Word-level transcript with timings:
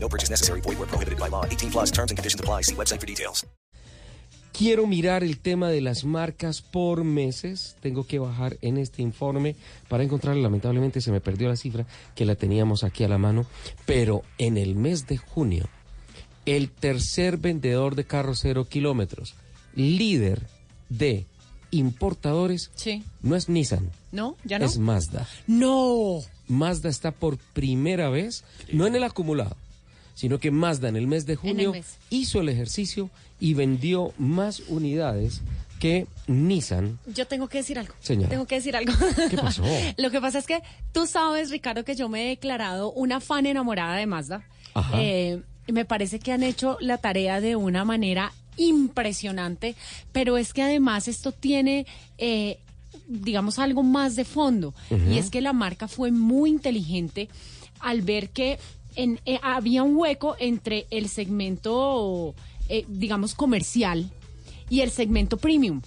No 0.00 0.08
purchase 0.08 0.30
necessary. 0.30 0.60
Void 0.60 0.78
where 0.78 0.86
prohibited 0.88 1.18
by 1.18 1.28
law. 1.28 1.44
18 1.44 1.70
plus 1.70 1.90
terms 1.90 2.10
and 2.10 2.18
conditions 2.18 2.40
apply. 2.40 2.62
See 2.62 2.74
website 2.74 3.00
for 3.00 3.06
details. 3.06 3.46
Quiero 4.52 4.88
mirar 4.88 5.22
el 5.22 5.38
tema 5.38 5.68
de 5.70 5.80
las 5.80 6.04
marcas 6.04 6.62
por 6.62 7.04
meses. 7.04 7.76
Tengo 7.80 8.04
que 8.06 8.18
bajar 8.18 8.56
en 8.60 8.76
este 8.76 9.02
informe 9.02 9.54
para 9.88 10.02
encontrar, 10.02 10.34
lamentablemente 10.36 11.00
se 11.00 11.12
me 11.12 11.20
perdió 11.20 11.48
la 11.48 11.54
cifra 11.56 11.86
que 12.16 12.24
la 12.24 12.34
teníamos 12.34 12.82
aquí 12.82 13.04
a 13.04 13.08
la 13.08 13.18
mano, 13.18 13.46
pero 13.86 14.22
en 14.38 14.56
el 14.56 14.74
mes 14.74 15.06
de 15.06 15.16
junio, 15.16 15.68
el 16.44 16.70
tercer 16.70 17.36
vendedor 17.36 17.94
de 17.94 18.04
carros 18.04 18.40
cero 18.42 18.64
kilómetros, 18.68 19.34
líder 19.76 20.48
de 20.88 21.26
importadores, 21.70 22.72
Sí. 22.74 23.04
no 23.22 23.36
es 23.36 23.48
Nissan, 23.48 23.90
¿No? 24.10 24.36
¿Ya 24.42 24.58
no? 24.58 24.64
es 24.64 24.78
Mazda. 24.78 25.28
No. 25.46 26.18
Mazda 26.48 26.88
está 26.88 27.12
por 27.12 27.36
primera 27.38 28.08
vez, 28.08 28.42
no 28.72 28.86
en 28.88 28.96
el 28.96 29.04
acumulado, 29.04 29.56
sino 30.18 30.40
que 30.40 30.50
Mazda 30.50 30.88
en 30.88 30.96
el 30.96 31.06
mes 31.06 31.26
de 31.26 31.36
junio 31.36 31.70
mes. 31.70 31.96
hizo 32.10 32.40
el 32.40 32.48
ejercicio 32.48 33.08
y 33.38 33.54
vendió 33.54 34.12
más 34.18 34.58
unidades 34.66 35.42
que 35.78 36.08
Nissan. 36.26 36.98
Yo 37.06 37.28
tengo 37.28 37.46
que 37.46 37.58
decir 37.58 37.78
algo. 37.78 37.94
Señora. 38.00 38.28
Tengo 38.28 38.44
que 38.44 38.56
decir 38.56 38.74
algo. 38.74 38.92
¿Qué 39.30 39.36
pasó? 39.36 39.62
Lo 39.96 40.10
que 40.10 40.20
pasa 40.20 40.40
es 40.40 40.46
que 40.48 40.60
tú 40.90 41.06
sabes, 41.06 41.50
Ricardo, 41.50 41.84
que 41.84 41.94
yo 41.94 42.08
me 42.08 42.24
he 42.24 42.28
declarado 42.30 42.90
una 42.90 43.20
fan 43.20 43.46
enamorada 43.46 43.94
de 43.94 44.06
Mazda. 44.06 44.42
Ajá. 44.74 45.00
Eh, 45.00 45.40
me 45.68 45.84
parece 45.84 46.18
que 46.18 46.32
han 46.32 46.42
hecho 46.42 46.78
la 46.80 46.98
tarea 46.98 47.40
de 47.40 47.54
una 47.54 47.84
manera 47.84 48.32
impresionante, 48.56 49.76
pero 50.10 50.36
es 50.36 50.52
que 50.52 50.62
además 50.62 51.06
esto 51.06 51.30
tiene, 51.30 51.86
eh, 52.16 52.58
digamos, 53.06 53.60
algo 53.60 53.84
más 53.84 54.16
de 54.16 54.24
fondo. 54.24 54.74
Y 54.90 55.18
es 55.18 55.30
que 55.30 55.40
la 55.40 55.52
marca 55.52 55.86
fue 55.86 56.10
muy 56.10 56.50
inteligente 56.50 57.28
al 57.78 58.02
ver 58.02 58.30
que 58.30 58.58
en- 58.98 59.20
eh, 59.24 59.38
había 59.42 59.82
un 59.82 59.96
hueco 59.96 60.36
entre 60.38 60.86
el 60.90 61.08
segmento, 61.08 62.34
eh, 62.68 62.84
digamos, 62.88 63.34
comercial 63.34 64.10
y 64.68 64.80
el 64.80 64.90
segmento 64.90 65.36
premium. 65.38 65.80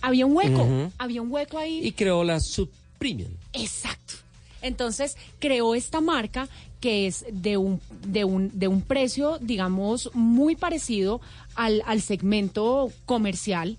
Había 0.00 0.26
un 0.26 0.36
hueco, 0.36 0.66
había 0.98 1.22
un 1.22 1.30
hueco 1.30 1.58
ahí. 1.58 1.80
Y 1.86 1.92
creó 1.92 2.24
la 2.24 2.40
Sub 2.40 2.70
Premium. 2.98 3.30
Exacto. 3.52 4.14
Entonces 4.62 5.16
creó 5.38 5.74
esta 5.74 6.00
marca 6.00 6.48
que 6.80 7.06
es 7.06 7.24
de 7.30 7.56
un, 7.56 7.80
de 8.06 8.24
un, 8.24 8.50
de 8.58 8.68
un 8.68 8.82
precio, 8.82 9.38
digamos, 9.40 10.10
muy 10.14 10.56
parecido 10.56 11.20
al, 11.54 11.82
al 11.86 12.02
segmento 12.02 12.90
comercial, 13.06 13.78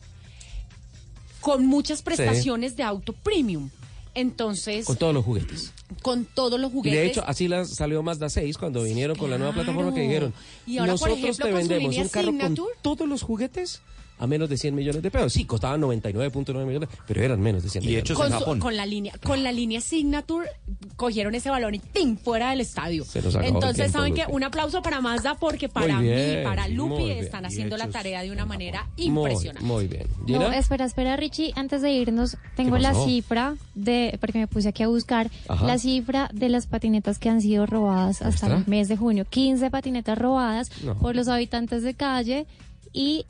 con 1.42 1.66
muchas 1.66 2.02
prestaciones 2.02 2.76
de 2.76 2.84
auto 2.84 3.14
premium. 3.14 3.70
Entonces, 4.16 4.86
Con 4.86 4.96
todos 4.96 5.14
los 5.14 5.24
juguetes. 5.26 5.72
con 6.02 6.26
todos 6.26 6.60
los 6.60 6.72
Y 6.72 6.74
juguetes. 6.74 7.00
de 7.00 7.06
hecho, 7.08 7.24
así 7.28 7.48
las 7.48 7.70
salió 7.70 8.02
Mazda 8.02 8.30
6 8.30 8.58
cuando 8.58 8.82
vinieron 8.84 9.18
con 9.18 9.30
la 9.30 9.38
nueva 9.38 9.54
plataforma 9.54 9.94
que 9.94 10.02
dijeron, 10.02 10.34
Y 10.66 10.78
ahora, 10.78 10.94
por 10.94 11.10
nosotros 11.10 11.18
ejemplo, 11.20 11.46
te 11.46 11.52
vendemos 11.54 11.98
un 11.98 12.08
carro 12.10 12.28
Signature. 12.32 12.56
con 12.56 12.68
todos 12.82 13.08
los 13.08 13.22
juguetes 13.22 13.82
a 14.18 14.28
menos 14.28 14.50
de 14.50 14.58
100 14.58 14.74
millones 14.76 15.02
de 15.02 15.12
pesos. 15.12 15.34
Sí, 15.34 15.46
costaban 15.46 15.82
99.9 15.82 16.66
millones, 16.66 16.90
pero 17.08 17.22
eran 17.24 17.40
menos 17.42 17.64
de 17.64 17.70
100 17.70 17.84
Y 17.84 17.88
millones. 17.88 18.04
hechos 18.06 18.18
con, 18.18 18.28
en 18.28 18.34
su- 18.34 18.40
Japón. 18.40 18.60
con 18.60 18.76
la 18.78 18.86
línea 18.86 19.14
con 19.24 19.44
la 19.44 19.52
línea 19.52 19.82
Signature 19.82 20.48
cogieron 20.96 21.36
ese 21.36 21.50
balón 21.50 21.76
y 21.76 21.80
¡ting! 21.80 22.18
fuera 22.18 22.52
del 22.52 22.62
estadio. 22.62 23.04
Se 23.06 23.22
nos 23.22 23.36
acabó 23.36 23.48
el 23.50 23.54
Entonces, 23.56 23.78
tiempo, 23.92 23.98
¿saben 24.00 24.14
qué? 24.14 24.24
Un 24.30 24.44
aplauso 24.44 24.82
para 24.82 25.02
Mazda 25.02 25.36
porque 25.36 25.68
para 25.70 25.96
Muy 25.98 26.06
mí, 26.08 26.12
bien, 26.14 26.44
para 26.44 26.68
Lupi, 26.68 26.90
muy 26.90 27.04
bien. 27.06 27.18
están 27.20 27.46
haciendo 27.46 27.76
la 27.78 27.84
hechos 27.86 27.94
tarea 27.94 28.22
de 28.22 28.32
una 28.32 28.44
en 28.44 28.48
manera 28.48 28.88
Muy, 28.98 29.06
impresionante. 29.08 29.64
muy 29.68 29.88
bien. 29.88 30.08
No, 30.20 30.26
¿Gina? 30.28 30.58
espera, 30.58 30.86
espera, 30.86 31.16
Richie. 31.18 31.52
Antes 31.56 31.82
de 31.82 31.92
irnos, 31.92 32.38
tengo 32.56 32.78
la 32.78 32.90
pasó? 32.94 33.06
cifra 33.06 33.56
de, 33.76 34.18
porque 34.22 34.38
me 34.40 34.48
puse 34.48 34.70
aquí 34.70 34.84
a 34.84 34.88
buscar, 34.88 35.30
Ajá. 35.48 35.66
la 35.66 35.78
cifra 35.78 36.30
de 36.34 36.50
las 36.50 36.68
patinetas 36.68 37.20
que 37.20 37.30
han 37.30 37.42
sido 37.42 37.66
robadas 37.66 38.22
hasta 38.22 38.48
¿Muestra? 38.48 38.58
el 38.58 38.68
mes 38.68 38.88
de 38.88 38.98
junio. 38.98 39.26
15 39.30 39.70
patinetas 39.70 40.18
robadas 40.18 40.72
No. 40.84 40.96
por 40.96 41.16
los 41.16 41.28
habitantes 41.28 41.84
de 41.84 41.94
calle 41.94 42.46
y 42.94 43.26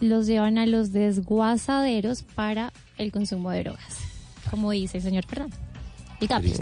los 0.00 0.26
llevan 0.26 0.58
a 0.58 0.66
los 0.66 0.92
desguazaderos 0.92 2.22
para 2.22 2.72
el 2.98 3.12
consumo 3.12 3.50
de 3.50 3.64
drogas, 3.64 3.98
como 4.50 4.70
dice 4.70 4.98
el 4.98 5.02
señor 5.02 5.26
Fernando. 5.26 5.56
Y 6.20 6.26
Gaby. 6.26 6.52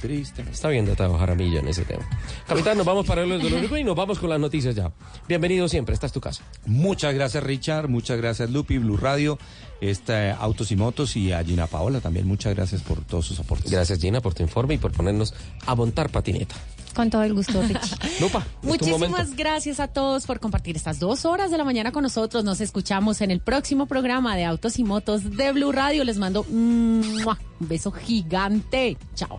Triste. 0.00 0.42
Está 0.50 0.68
bien 0.68 0.84
de 0.84 0.96
trabajar 0.96 1.30
a 1.30 1.36
milla 1.36 1.60
en 1.60 1.68
ese 1.68 1.84
tema. 1.84 2.04
Capitán, 2.48 2.76
nos 2.76 2.84
vamos 2.84 3.06
para 3.06 3.22
el 3.22 3.40
dolor 3.40 3.78
y 3.78 3.84
nos 3.84 3.94
vamos 3.94 4.18
con 4.18 4.28
las 4.28 4.40
noticias 4.40 4.74
ya. 4.74 4.90
Bienvenido 5.28 5.68
siempre, 5.68 5.94
esta 5.94 6.06
es 6.06 6.12
tu 6.12 6.20
casa. 6.20 6.42
Muchas 6.66 7.14
gracias, 7.14 7.44
Richard. 7.44 7.88
Muchas 7.88 8.18
gracias, 8.18 8.50
Lupi, 8.50 8.78
Blue 8.78 8.96
Radio, 8.96 9.38
este, 9.80 10.32
Autos 10.32 10.72
y 10.72 10.76
Motos 10.76 11.16
y 11.16 11.30
a 11.30 11.44
Gina 11.44 11.68
Paola 11.68 12.00
también. 12.00 12.26
Muchas 12.26 12.56
gracias 12.56 12.82
por 12.82 13.04
todos 13.04 13.24
sus 13.24 13.38
aportes. 13.38 13.70
Gracias, 13.70 14.00
Gina, 14.00 14.20
por 14.20 14.34
tu 14.34 14.42
informe 14.42 14.74
y 14.74 14.78
por 14.78 14.90
ponernos 14.90 15.32
a 15.64 15.76
montar 15.76 16.10
patineta. 16.10 16.56
Con 16.98 17.10
todo 17.10 17.22
el 17.22 17.32
gusto, 17.32 17.62
Richie. 17.62 17.96
Lupa. 18.20 18.44
Muchísimas 18.60 19.36
gracias 19.36 19.78
a 19.78 19.86
todos 19.86 20.26
por 20.26 20.40
compartir 20.40 20.74
estas 20.74 20.98
dos 20.98 21.24
horas 21.26 21.48
de 21.52 21.56
la 21.56 21.62
mañana 21.62 21.92
con 21.92 22.02
nosotros. 22.02 22.42
Nos 22.42 22.60
escuchamos 22.60 23.20
en 23.20 23.30
el 23.30 23.38
próximo 23.38 23.86
programa 23.86 24.34
de 24.34 24.44
Autos 24.44 24.80
y 24.80 24.82
Motos 24.82 25.36
de 25.36 25.52
Blue 25.52 25.70
Radio. 25.70 26.02
Les 26.02 26.18
mando 26.18 26.42
un 26.50 27.04
beso 27.60 27.92
gigante. 27.92 28.96
Chao. 29.14 29.38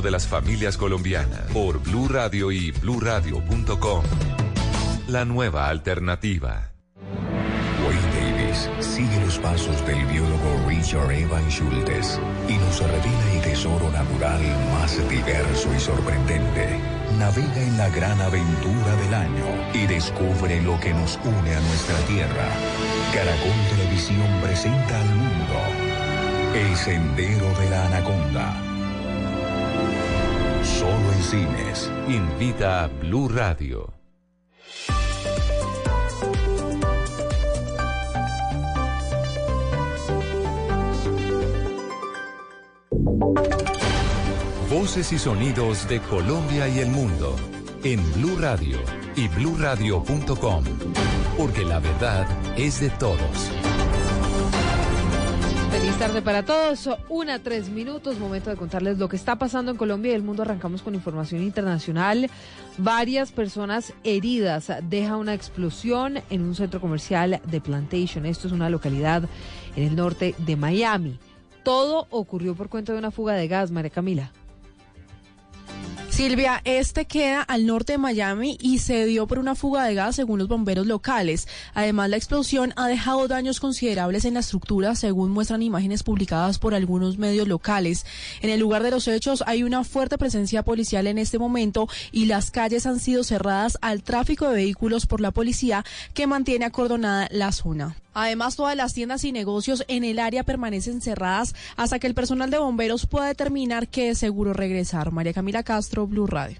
de 0.00 0.10
las 0.10 0.26
familias 0.26 0.76
colombianas 0.76 1.50
por 1.52 1.82
Blue 1.82 2.08
Radio 2.08 2.52
y 2.52 2.70
bluradio.com. 2.70 4.04
La 5.08 5.24
nueva 5.24 5.68
alternativa. 5.68 6.72
Wayne 7.84 8.36
Davis 8.36 8.68
sigue 8.80 9.20
los 9.24 9.38
pasos 9.38 9.84
del 9.86 10.04
biólogo 10.06 10.68
Richard 10.68 11.10
Evan 11.10 11.48
Schultes 11.50 12.20
y 12.48 12.54
nos 12.54 12.80
revela 12.80 13.32
el 13.34 13.42
tesoro 13.42 13.90
natural 13.90 14.42
más 14.72 14.96
diverso 15.08 15.72
y 15.74 15.80
sorprendente. 15.80 16.80
Navega 17.18 17.62
en 17.62 17.78
la 17.78 17.88
gran 17.88 18.20
aventura 18.20 18.96
del 18.96 19.14
año 19.14 19.46
y 19.74 19.86
descubre 19.86 20.60
lo 20.62 20.78
que 20.80 20.92
nos 20.92 21.18
une 21.24 21.54
a 21.54 21.60
nuestra 21.60 21.96
tierra. 22.06 22.48
Caracol 23.12 23.76
Televisión 23.76 24.40
presenta 24.42 25.00
al 25.00 25.14
mundo 25.14 25.54
El 26.54 26.76
Sendero 26.76 27.58
de 27.58 27.70
la 27.70 27.86
Anaconda. 27.86 28.67
Solo 30.78 31.12
en 31.12 31.22
cines. 31.24 31.90
Invita 32.06 32.84
a 32.84 32.86
Blue 32.86 33.28
Radio. 33.28 33.92
Voces 44.70 45.12
y 45.12 45.18
sonidos 45.18 45.88
de 45.88 45.98
Colombia 45.98 46.68
y 46.68 46.78
el 46.78 46.90
mundo 46.90 47.34
en 47.82 48.00
Blue 48.12 48.36
Radio 48.38 48.78
y 49.16 49.26
bluradio.com, 49.26 50.64
porque 51.36 51.64
la 51.64 51.80
verdad 51.80 52.24
es 52.56 52.80
de 52.80 52.90
todos. 52.90 53.57
Feliz 55.70 55.98
tarde 55.98 56.22
para 56.22 56.44
todos. 56.44 56.88
Una, 57.08 57.38
tres 57.40 57.68
minutos. 57.68 58.18
Momento 58.18 58.48
de 58.50 58.56
contarles 58.56 58.98
lo 58.98 59.08
que 59.08 59.16
está 59.16 59.36
pasando 59.36 59.70
en 59.70 59.76
Colombia 59.76 60.12
y 60.12 60.14
el 60.14 60.22
mundo. 60.22 60.42
Arrancamos 60.42 60.82
con 60.82 60.94
información 60.94 61.42
internacional. 61.42 62.30
Varias 62.78 63.32
personas 63.32 63.92
heridas. 64.02 64.72
Deja 64.88 65.16
una 65.16 65.34
explosión 65.34 66.20
en 66.30 66.42
un 66.42 66.54
centro 66.54 66.80
comercial 66.80 67.40
de 67.44 67.60
Plantation. 67.60 68.24
Esto 68.24 68.46
es 68.46 68.52
una 68.52 68.70
localidad 68.70 69.24
en 69.76 69.84
el 69.84 69.94
norte 69.94 70.34
de 70.38 70.56
Miami. 70.56 71.18
Todo 71.64 72.06
ocurrió 72.10 72.54
por 72.54 72.70
cuenta 72.70 72.92
de 72.92 72.98
una 72.98 73.10
fuga 73.10 73.34
de 73.34 73.46
gas, 73.46 73.70
María 73.70 73.90
Camila. 73.90 74.32
Silvia, 76.18 76.60
este 76.64 77.04
queda 77.04 77.42
al 77.42 77.64
norte 77.64 77.92
de 77.92 77.98
Miami 77.98 78.58
y 78.60 78.78
se 78.78 79.06
dio 79.06 79.28
por 79.28 79.38
una 79.38 79.54
fuga 79.54 79.84
de 79.84 79.94
gas 79.94 80.16
según 80.16 80.40
los 80.40 80.48
bomberos 80.48 80.84
locales. 80.84 81.46
Además, 81.74 82.10
la 82.10 82.16
explosión 82.16 82.72
ha 82.74 82.88
dejado 82.88 83.28
daños 83.28 83.60
considerables 83.60 84.24
en 84.24 84.34
la 84.34 84.40
estructura, 84.40 84.96
según 84.96 85.30
muestran 85.30 85.62
imágenes 85.62 86.02
publicadas 86.02 86.58
por 86.58 86.74
algunos 86.74 87.18
medios 87.18 87.46
locales. 87.46 88.04
En 88.42 88.50
el 88.50 88.58
lugar 88.58 88.82
de 88.82 88.90
los 88.90 89.06
hechos 89.06 89.44
hay 89.46 89.62
una 89.62 89.84
fuerte 89.84 90.18
presencia 90.18 90.64
policial 90.64 91.06
en 91.06 91.18
este 91.18 91.38
momento 91.38 91.86
y 92.10 92.24
las 92.24 92.50
calles 92.50 92.86
han 92.86 92.98
sido 92.98 93.22
cerradas 93.22 93.78
al 93.80 94.02
tráfico 94.02 94.48
de 94.48 94.56
vehículos 94.56 95.06
por 95.06 95.20
la 95.20 95.30
policía 95.30 95.84
que 96.14 96.26
mantiene 96.26 96.64
acordonada 96.64 97.28
la 97.30 97.52
zona. 97.52 97.94
Además, 98.20 98.56
todas 98.56 98.74
las 98.74 98.94
tiendas 98.94 99.22
y 99.22 99.30
negocios 99.30 99.84
en 99.86 100.02
el 100.02 100.18
área 100.18 100.42
permanecen 100.42 101.00
cerradas 101.00 101.54
hasta 101.76 102.00
que 102.00 102.08
el 102.08 102.14
personal 102.14 102.50
de 102.50 102.58
bomberos 102.58 103.06
pueda 103.06 103.26
determinar 103.26 103.86
que 103.86 104.08
es 104.08 104.18
seguro 104.18 104.52
regresar. 104.52 105.12
María 105.12 105.32
Camila 105.32 105.62
Castro, 105.62 106.04
Blue 106.08 106.26
Radio. 106.26 106.58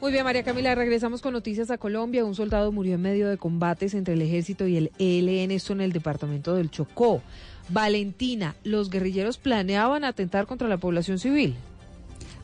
Muy 0.00 0.10
bien, 0.10 0.24
María 0.24 0.42
Camila, 0.42 0.74
regresamos 0.74 1.22
con 1.22 1.34
noticias 1.34 1.70
a 1.70 1.78
Colombia. 1.78 2.24
Un 2.24 2.34
soldado 2.34 2.72
murió 2.72 2.96
en 2.96 3.02
medio 3.02 3.28
de 3.28 3.38
combates 3.38 3.94
entre 3.94 4.14
el 4.14 4.22
ejército 4.22 4.66
y 4.66 4.76
el 4.76 4.90
ELN, 4.98 5.52
esto 5.52 5.72
en 5.72 5.82
el 5.82 5.92
departamento 5.92 6.56
del 6.56 6.68
Chocó. 6.68 7.22
Valentina, 7.68 8.56
los 8.64 8.90
guerrilleros 8.90 9.38
planeaban 9.38 10.02
atentar 10.02 10.48
contra 10.48 10.66
la 10.66 10.78
población 10.78 11.20
civil. 11.20 11.54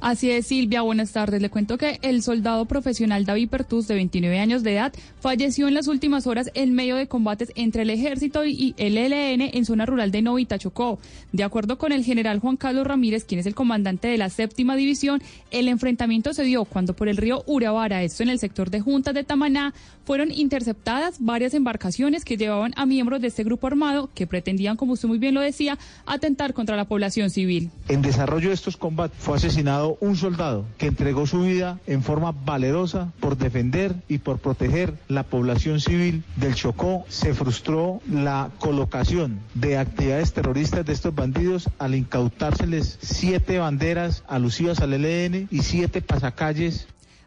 Así 0.00 0.30
es, 0.30 0.46
Silvia, 0.46 0.82
buenas 0.82 1.12
tardes. 1.12 1.40
Le 1.40 1.48
cuento 1.48 1.78
que 1.78 1.98
el 2.02 2.22
soldado 2.22 2.66
profesional 2.66 3.24
David 3.24 3.48
Pertus, 3.48 3.88
de 3.88 3.94
29 3.94 4.38
años 4.38 4.62
de 4.62 4.74
edad, 4.74 4.92
falleció 5.20 5.68
en 5.68 5.74
las 5.74 5.88
últimas 5.88 6.26
horas 6.26 6.50
en 6.54 6.74
medio 6.74 6.96
de 6.96 7.08
combates 7.08 7.50
entre 7.56 7.82
el 7.82 7.90
ejército 7.90 8.44
y 8.44 8.74
el 8.76 8.98
ELN 8.98 9.40
en 9.40 9.64
zona 9.64 9.86
rural 9.86 10.10
de 10.10 10.22
Novita, 10.22 10.58
Chocó. 10.58 10.98
De 11.32 11.44
acuerdo 11.44 11.78
con 11.78 11.92
el 11.92 12.04
general 12.04 12.40
Juan 12.40 12.56
Carlos 12.56 12.86
Ramírez, 12.86 13.24
quien 13.24 13.40
es 13.40 13.46
el 13.46 13.54
comandante 13.54 14.08
de 14.08 14.18
la 14.18 14.28
séptima 14.28 14.76
división, 14.76 15.22
el 15.50 15.68
enfrentamiento 15.68 16.34
se 16.34 16.44
dio 16.44 16.66
cuando 16.66 16.94
por 16.94 17.08
el 17.08 17.16
río 17.16 17.42
Urabara, 17.46 18.02
esto 18.02 18.22
en 18.22 18.28
el 18.28 18.38
sector 18.38 18.70
de 18.70 18.80
Juntas 18.80 19.14
de 19.14 19.24
Tamaná, 19.24 19.72
fueron 20.04 20.30
interceptadas 20.30 21.16
varias 21.18 21.54
embarcaciones 21.54 22.24
que 22.24 22.36
llevaban 22.36 22.72
a 22.76 22.86
miembros 22.86 23.20
de 23.20 23.28
este 23.28 23.44
grupo 23.44 23.66
armado 23.66 24.10
que 24.14 24.26
pretendían, 24.26 24.76
como 24.76 24.92
usted 24.92 25.08
muy 25.08 25.18
bien 25.18 25.34
lo 25.34 25.40
decía, 25.40 25.78
atentar 26.04 26.54
contra 26.54 26.76
la 26.76 26.84
población 26.84 27.30
civil. 27.30 27.70
En 27.88 28.02
desarrollo 28.02 28.48
de 28.48 28.54
estos 28.54 28.76
combates 28.76 29.18
fue 29.18 29.36
asesinado 29.36 29.85
un 30.00 30.16
soldado 30.16 30.64
que 30.78 30.86
entregó 30.86 31.26
su 31.26 31.42
vida 31.42 31.78
en 31.86 32.02
forma 32.02 32.32
valerosa 32.32 33.12
por 33.20 33.36
defender 33.36 33.94
y 34.08 34.18
por 34.18 34.38
proteger 34.38 34.94
la 35.08 35.22
población 35.22 35.80
civil 35.80 36.24
del 36.36 36.54
Chocó. 36.54 37.04
Se 37.08 37.34
frustró 37.34 38.00
la 38.10 38.50
colocación 38.58 39.40
de 39.54 39.78
actividades 39.78 40.32
terroristas 40.32 40.84
de 40.84 40.92
estos 40.92 41.14
bandidos 41.14 41.68
al 41.78 41.94
incautárseles 41.94 42.98
siete 43.00 43.58
banderas 43.58 44.24
alusivas 44.28 44.80
al 44.80 44.94
ELN 44.94 45.48
y 45.50 45.62
siete 45.62 46.02
pasacalles 46.02 46.86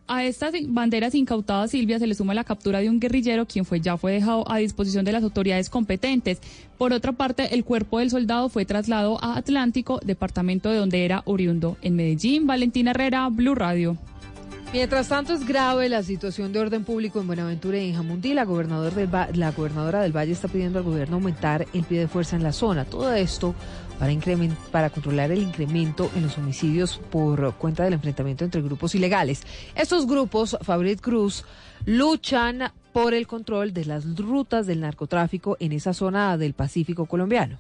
a 0.10 0.26
estas 0.26 0.54
banderas 0.68 1.16
incautadas, 1.16 1.72
Silvia, 1.72 2.00
se 2.00 2.08
le 2.08 2.16
suma 2.16 2.34
la 2.34 2.44
captura 2.44 2.80
de 2.80 2.90
un 2.90 3.00
guerrillero, 3.00 3.46
quien 3.46 3.64
fue 3.64 3.80
ya 3.80 3.96
fue 3.96 4.12
dejado 4.12 4.50
a 4.52 4.58
disposición 4.58 5.06
de 5.06 5.12
las 5.12 5.24
autoridades 5.24 5.70
competentes. 5.70 6.40
Por 6.78 6.94
otra 6.94 7.12
parte, 7.12 7.54
el 7.54 7.64
cuerpo 7.64 8.00
del 8.00 8.10
soldado 8.10 8.50
fue 8.50 8.66
trasladado 8.66 9.24
a 9.24 9.38
Atlántico, 9.38 10.00
departamento 10.04 10.70
de 10.72 10.78
donde 10.78 11.06
era 11.06 11.22
oriundo. 11.26 11.78
En 11.82 11.96
Medellín, 11.96 12.48
Valentina 12.48 12.92
Herrera, 12.92 13.30
Blue 13.30 13.56
Radio. 13.56 13.98
Mientras 14.72 15.08
tanto, 15.08 15.34
es 15.34 15.48
grave 15.48 15.90
la 15.90 16.04
situación 16.04 16.54
de 16.54 16.60
orden 16.60 16.84
público 16.84 17.20
en 17.20 17.28
Buenaventura 17.28 17.80
y 17.80 17.90
en 17.90 17.96
Jamundí. 17.96 18.34
La, 18.34 18.46
la 18.46 19.52
gobernadora 19.52 20.02
del 20.02 20.16
Valle 20.16 20.32
está 20.32 20.48
pidiendo 20.48 20.78
al 20.78 20.86
gobierno 20.86 21.16
aumentar 21.16 21.66
el 21.74 21.84
pie 21.84 22.00
de 22.00 22.08
fuerza 22.08 22.36
en 22.36 22.44
la 22.44 22.52
zona. 22.52 22.86
Todo 22.86 23.14
esto 23.14 23.56
para, 24.00 24.14
para 24.72 24.90
controlar 24.90 25.32
el 25.32 25.44
incremento 25.44 26.10
en 26.16 26.24
los 26.24 26.38
homicidios 26.38 27.00
por 27.12 27.54
cuenta 27.56 27.84
del 27.84 27.94
enfrentamiento 27.94 28.46
entre 28.46 28.62
grupos 28.62 28.96
ilegales. 28.96 29.44
Estos 29.76 30.08
grupos, 30.08 30.58
Fabrit 30.62 31.02
Cruz, 31.02 31.46
luchan 31.86 32.72
por 32.94 33.14
el 33.14 33.28
control 33.28 33.74
de 33.74 33.86
las 33.86 34.18
rutas 34.18 34.66
del 34.66 34.82
narcotráfico 34.82 35.58
en 35.60 35.74
esa 35.74 35.94
zona 35.94 36.38
del 36.38 36.54
Pacífico 36.54 37.06
colombiano. 37.06 37.60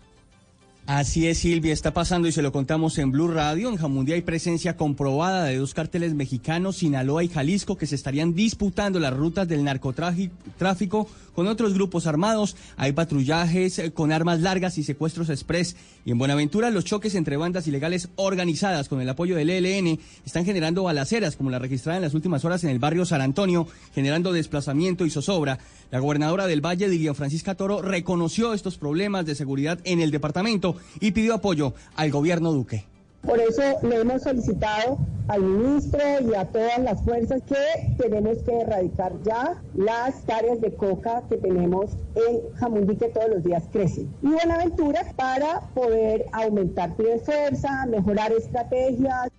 Así 0.91 1.27
es, 1.27 1.37
Silvia, 1.37 1.71
está 1.71 1.93
pasando 1.93 2.27
y 2.27 2.31
se 2.31 2.41
lo 2.41 2.51
contamos 2.51 2.97
en 2.97 3.11
Blue 3.11 3.27
Radio. 3.27 3.69
En 3.69 3.75
Jamundí 3.75 4.13
hay 4.13 4.23
presencia 4.23 4.75
comprobada 4.75 5.43
de 5.43 5.57
dos 5.57 5.75
carteles 5.75 6.15
mexicanos, 6.15 6.77
Sinaloa 6.77 7.23
y 7.23 7.27
Jalisco, 7.27 7.77
que 7.77 7.85
se 7.85 7.93
estarían 7.93 8.33
disputando 8.33 8.99
las 8.99 9.13
rutas 9.13 9.47
del 9.47 9.63
narcotráfico 9.63 11.07
con 11.35 11.45
otros 11.45 11.75
grupos 11.75 12.07
armados. 12.07 12.55
Hay 12.75 12.93
patrullajes 12.93 13.77
eh, 13.77 13.91
con 13.91 14.11
armas 14.11 14.39
largas 14.39 14.79
y 14.79 14.83
secuestros 14.83 15.29
express. 15.29 15.75
Y 16.05 16.11
en 16.11 16.17
Buenaventura, 16.17 16.71
los 16.71 16.85
choques 16.85 17.13
entre 17.13 17.37
bandas 17.37 17.67
ilegales 17.67 18.09
organizadas 18.15 18.89
con 18.89 18.99
el 18.99 19.09
apoyo 19.09 19.35
del 19.35 19.51
ELN 19.51 19.99
están 20.25 20.43
generando 20.43 20.81
balaceras, 20.81 21.35
como 21.35 21.51
la 21.51 21.59
registrada 21.59 21.97
en 21.97 22.03
las 22.03 22.15
últimas 22.15 22.43
horas 22.45 22.63
en 22.63 22.71
el 22.71 22.79
barrio 22.79 23.05
San 23.05 23.21
Antonio, 23.21 23.67
generando 23.93 24.33
desplazamiento 24.33 25.05
y 25.05 25.11
zozobra. 25.11 25.59
La 25.91 25.99
gobernadora 25.99 26.45
del 26.45 26.63
Valle, 26.63 26.87
Dilian 26.87 27.15
Francisca 27.15 27.55
Toro, 27.55 27.81
reconoció 27.81 28.53
estos 28.53 28.77
problemas 28.77 29.25
de 29.25 29.33
seguridad 29.33 29.79
en 29.85 30.01
el 30.01 30.11
departamento 30.11 30.75
y 30.99 31.11
pidió 31.11 31.33
apoyo 31.33 31.73
al 31.95 32.11
gobierno 32.11 32.51
Duque. 32.51 32.85
Por 33.23 33.39
eso 33.39 33.61
le 33.81 34.01
hemos 34.01 34.21
solicitado 34.21 34.99
al 35.27 35.41
ministro 35.41 35.99
y 36.21 36.35
a 36.35 36.45
todas 36.45 36.79
las 36.79 37.01
fuerzas 37.01 37.41
que 37.41 37.95
tenemos 37.97 38.37
que 38.43 38.61
erradicar 38.61 39.13
ya 39.23 39.61
las 39.73 40.29
áreas 40.29 40.61
de 40.61 40.73
coca 40.75 41.23
que 41.27 41.37
tenemos 41.37 41.91
en 42.15 42.55
Jamundí 42.55 42.95
que 42.95 43.09
todos 43.09 43.29
los 43.29 43.43
días 43.43 43.63
crecen. 43.71 44.09
Y 44.21 44.27
Buenaventura 44.27 45.01
para 45.15 45.61
poder 45.73 46.27
aumentar 46.31 46.95
pie 46.95 47.15
de 47.15 47.19
fuerza, 47.19 47.85
mejorar 47.87 48.31
estrategias. 48.31 49.29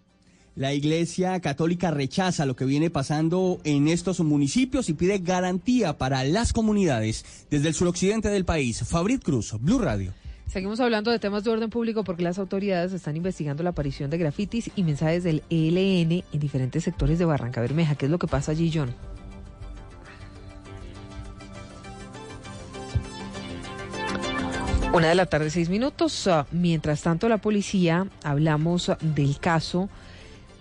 La 0.61 0.75
Iglesia 0.75 1.41
Católica 1.41 1.91
rechaza 1.91 2.45
lo 2.45 2.55
que 2.55 2.67
viene 2.67 2.91
pasando 2.91 3.63
en 3.65 3.89
estos 3.89 4.21
municipios 4.21 4.91
y 4.91 4.93
pide 4.93 5.17
garantía 5.17 5.97
para 5.97 6.23
las 6.23 6.53
comunidades. 6.53 7.47
Desde 7.49 7.69
el 7.69 7.75
suroccidente 7.75 8.29
del 8.29 8.45
país, 8.45 8.87
Fabrit 8.87 9.25
Cruz, 9.25 9.55
Blue 9.59 9.79
Radio. 9.79 10.13
Seguimos 10.47 10.79
hablando 10.81 11.11
de 11.11 11.19
temas 11.19 11.45
de 11.45 11.51
orden 11.51 11.71
público 11.71 12.05
porque 12.05 12.23
las 12.23 12.39
autoridades 12.39 12.93
están 12.93 13.17
investigando 13.17 13.63
la 13.63 13.71
aparición 13.71 14.11
de 14.11 14.19
grafitis 14.19 14.71
y 14.77 14.83
mensajes 14.83 15.25
del 15.25 15.43
ELN 15.49 16.25
en 16.31 16.39
diferentes 16.39 16.85
sectores 16.85 17.19
de 17.19 17.25
Barranca 17.25 17.63
Bermeja. 17.63 17.95
¿Qué 17.95 18.05
es 18.05 18.11
lo 18.11 18.19
que 18.19 18.27
pasa 18.27 18.53
allí, 18.53 18.71
John? 18.71 18.95
Una 24.93 25.09
de 25.09 25.15
la 25.15 25.25
tarde, 25.25 25.49
seis 25.49 25.71
minutos. 25.71 26.27
Ah, 26.27 26.47
mientras 26.51 27.01
tanto, 27.01 27.31
la 27.31 27.39
policía, 27.39 28.09
hablamos 28.23 28.93
del 29.01 29.39
caso 29.39 29.89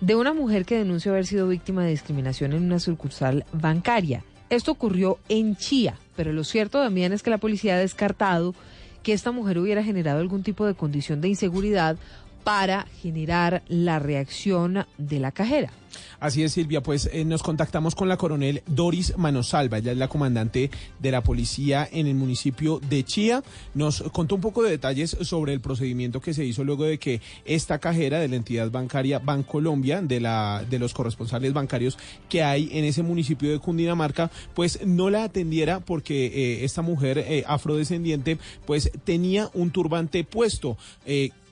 de 0.00 0.16
una 0.16 0.32
mujer 0.32 0.64
que 0.64 0.78
denunció 0.78 1.12
haber 1.12 1.26
sido 1.26 1.48
víctima 1.48 1.84
de 1.84 1.90
discriminación 1.90 2.52
en 2.52 2.64
una 2.64 2.78
sucursal 2.78 3.44
bancaria. 3.52 4.24
Esto 4.48 4.72
ocurrió 4.72 5.18
en 5.28 5.56
Chía, 5.56 5.96
pero 6.16 6.32
lo 6.32 6.44
cierto 6.44 6.82
también 6.82 7.12
es 7.12 7.22
que 7.22 7.30
la 7.30 7.38
policía 7.38 7.74
ha 7.74 7.78
descartado 7.78 8.54
que 9.02 9.12
esta 9.12 9.30
mujer 9.30 9.58
hubiera 9.58 9.84
generado 9.84 10.20
algún 10.20 10.42
tipo 10.42 10.66
de 10.66 10.74
condición 10.74 11.20
de 11.20 11.28
inseguridad 11.28 11.96
para 12.44 12.86
generar 13.02 13.62
la 13.68 13.98
reacción 13.98 14.86
de 14.98 15.20
la 15.20 15.32
cajera. 15.32 15.72
Así 16.18 16.42
es, 16.42 16.52
Silvia, 16.52 16.82
pues 16.82 17.08
eh, 17.12 17.24
nos 17.24 17.42
contactamos 17.42 17.94
con 17.94 18.08
la 18.08 18.16
coronel 18.16 18.62
Doris 18.66 19.16
Manosalva, 19.16 19.78
ella 19.78 19.92
es 19.92 19.98
la 19.98 20.08
comandante 20.08 20.70
de 20.98 21.10
la 21.10 21.22
policía 21.22 21.88
en 21.90 22.06
el 22.06 22.14
municipio 22.14 22.78
de 22.78 23.04
Chía. 23.04 23.42
Nos 23.74 24.02
contó 24.12 24.34
un 24.34 24.40
poco 24.40 24.62
de 24.62 24.70
detalles 24.70 25.16
sobre 25.22 25.52
el 25.52 25.60
procedimiento 25.60 26.20
que 26.20 26.34
se 26.34 26.44
hizo 26.44 26.64
luego 26.64 26.84
de 26.84 26.98
que 26.98 27.20
esta 27.44 27.78
cajera 27.78 28.20
de 28.20 28.28
la 28.28 28.36
entidad 28.36 28.70
bancaria 28.70 29.18
Bancolombia, 29.18 30.02
de, 30.02 30.20
la, 30.20 30.64
de 30.68 30.78
los 30.78 30.92
corresponsales 30.92 31.52
bancarios 31.52 31.98
que 32.28 32.42
hay 32.42 32.68
en 32.72 32.84
ese 32.84 33.02
municipio 33.02 33.50
de 33.50 33.58
Cundinamarca, 33.58 34.30
pues 34.54 34.84
no 34.86 35.10
la 35.10 35.24
atendiera 35.24 35.80
porque 35.80 36.26
eh, 36.26 36.64
esta 36.64 36.82
mujer 36.82 37.18
eh, 37.18 37.44
afrodescendiente 37.46 38.38
pues 38.66 38.90
tenía 39.04 39.50
un 39.54 39.70
turbante 39.70 40.22
puesto 40.24 40.76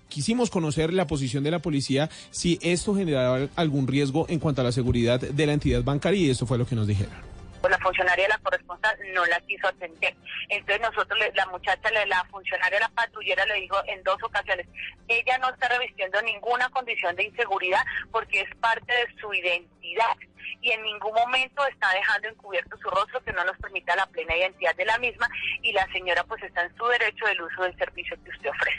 quisimos 0.08 0.50
conocer 0.50 0.92
la 0.92 1.06
posición 1.06 1.44
de 1.44 1.50
la 1.50 1.60
policía, 1.60 2.10
si 2.30 2.58
esto 2.62 2.94
generaba 2.94 3.48
algún 3.56 3.86
riesgo 3.86 4.26
en 4.28 4.38
cuanto 4.38 4.60
a 4.60 4.64
la 4.64 4.72
seguridad 4.72 5.20
de 5.20 5.46
la 5.46 5.52
entidad 5.52 5.82
bancaria 5.82 6.20
y 6.20 6.30
eso 6.30 6.46
fue 6.46 6.58
lo 6.58 6.66
que 6.66 6.74
nos 6.74 6.86
dijeron 6.86 7.28
pues 7.60 7.70
la 7.70 7.78
funcionaria 7.78 8.28
la 8.28 8.38
corresponsal 8.38 8.96
no 9.14 9.26
la 9.26 9.40
quiso 9.40 9.68
atender. 9.68 10.14
Entonces 10.48 10.80
nosotros, 10.80 11.18
la 11.34 11.46
muchacha, 11.46 11.90
la 12.06 12.24
funcionaria, 12.24 12.80
la 12.80 12.88
patrullera 12.90 13.44
le 13.46 13.54
dijo 13.54 13.76
en 13.86 14.02
dos 14.02 14.22
ocasiones, 14.22 14.66
ella 15.08 15.38
no 15.38 15.50
está 15.50 15.68
revistiendo 15.68 16.20
ninguna 16.22 16.68
condición 16.70 17.16
de 17.16 17.24
inseguridad 17.24 17.84
porque 18.10 18.42
es 18.42 18.54
parte 18.56 18.92
de 18.92 19.20
su 19.20 19.32
identidad 19.34 20.16
y 20.60 20.72
en 20.72 20.82
ningún 20.82 21.12
momento 21.14 21.66
está 21.66 21.92
dejando 21.92 22.28
encubierto 22.28 22.76
su 22.78 22.88
rostro 22.90 23.22
que 23.22 23.32
no 23.32 23.44
nos 23.44 23.56
permita 23.58 23.94
la 23.96 24.06
plena 24.06 24.36
identidad 24.36 24.74
de 24.74 24.84
la 24.84 24.98
misma 24.98 25.28
y 25.62 25.72
la 25.72 25.86
señora 25.92 26.24
pues 26.24 26.42
está 26.42 26.62
en 26.62 26.76
su 26.76 26.86
derecho 26.86 27.26
del 27.26 27.42
uso 27.42 27.62
del 27.62 27.76
servicio 27.76 28.16
que 28.24 28.30
usted 28.30 28.50
ofrece. 28.50 28.77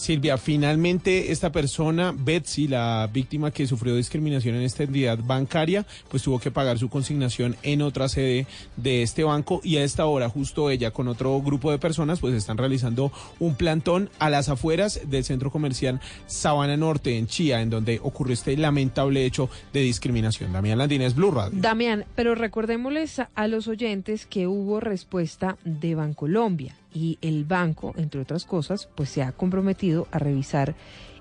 Silvia, 0.00 0.38
finalmente 0.38 1.30
esta 1.30 1.52
persona, 1.52 2.14
Betsy, 2.16 2.66
la 2.66 3.06
víctima 3.12 3.50
que 3.50 3.66
sufrió 3.66 3.94
discriminación 3.94 4.54
en 4.54 4.62
esta 4.62 4.84
entidad 4.84 5.18
bancaria, 5.22 5.84
pues 6.08 6.22
tuvo 6.22 6.38
que 6.38 6.50
pagar 6.50 6.78
su 6.78 6.88
consignación 6.88 7.54
en 7.62 7.82
otra 7.82 8.08
sede 8.08 8.46
de 8.76 9.02
este 9.02 9.24
banco 9.24 9.60
y 9.62 9.76
a 9.76 9.84
esta 9.84 10.06
hora 10.06 10.30
justo 10.30 10.70
ella 10.70 10.90
con 10.90 11.06
otro 11.06 11.38
grupo 11.42 11.70
de 11.70 11.76
personas 11.76 12.18
pues 12.20 12.32
están 12.32 12.56
realizando 12.56 13.12
un 13.38 13.56
plantón 13.56 14.08
a 14.18 14.30
las 14.30 14.48
afueras 14.48 15.02
del 15.10 15.22
centro 15.22 15.50
comercial 15.50 16.00
Sabana 16.26 16.78
Norte 16.78 17.18
en 17.18 17.26
Chía, 17.26 17.60
en 17.60 17.68
donde 17.68 18.00
ocurrió 18.02 18.32
este 18.32 18.56
lamentable 18.56 19.26
hecho 19.26 19.50
de 19.74 19.80
discriminación. 19.80 20.54
Damián 20.54 20.78
Landines, 20.78 21.14
Blue 21.14 21.30
Radio. 21.30 21.60
Damián, 21.60 22.06
pero 22.14 22.34
recordémosles 22.34 23.20
a 23.34 23.48
los 23.48 23.68
oyentes 23.68 24.24
que 24.24 24.46
hubo 24.46 24.80
respuesta 24.80 25.58
de 25.64 25.94
Bancolombia 25.94 26.79
y 26.92 27.18
el 27.22 27.44
banco, 27.44 27.94
entre 27.96 28.20
otras 28.20 28.44
cosas, 28.44 28.88
pues 28.94 29.10
se 29.10 29.22
ha 29.22 29.32
comprometido 29.32 30.08
a 30.10 30.18
revisar 30.18 30.74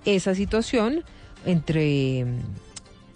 esa 0.06 0.36
situación. 0.36 1.04
Entre 1.46 2.26
mm, 2.26 2.40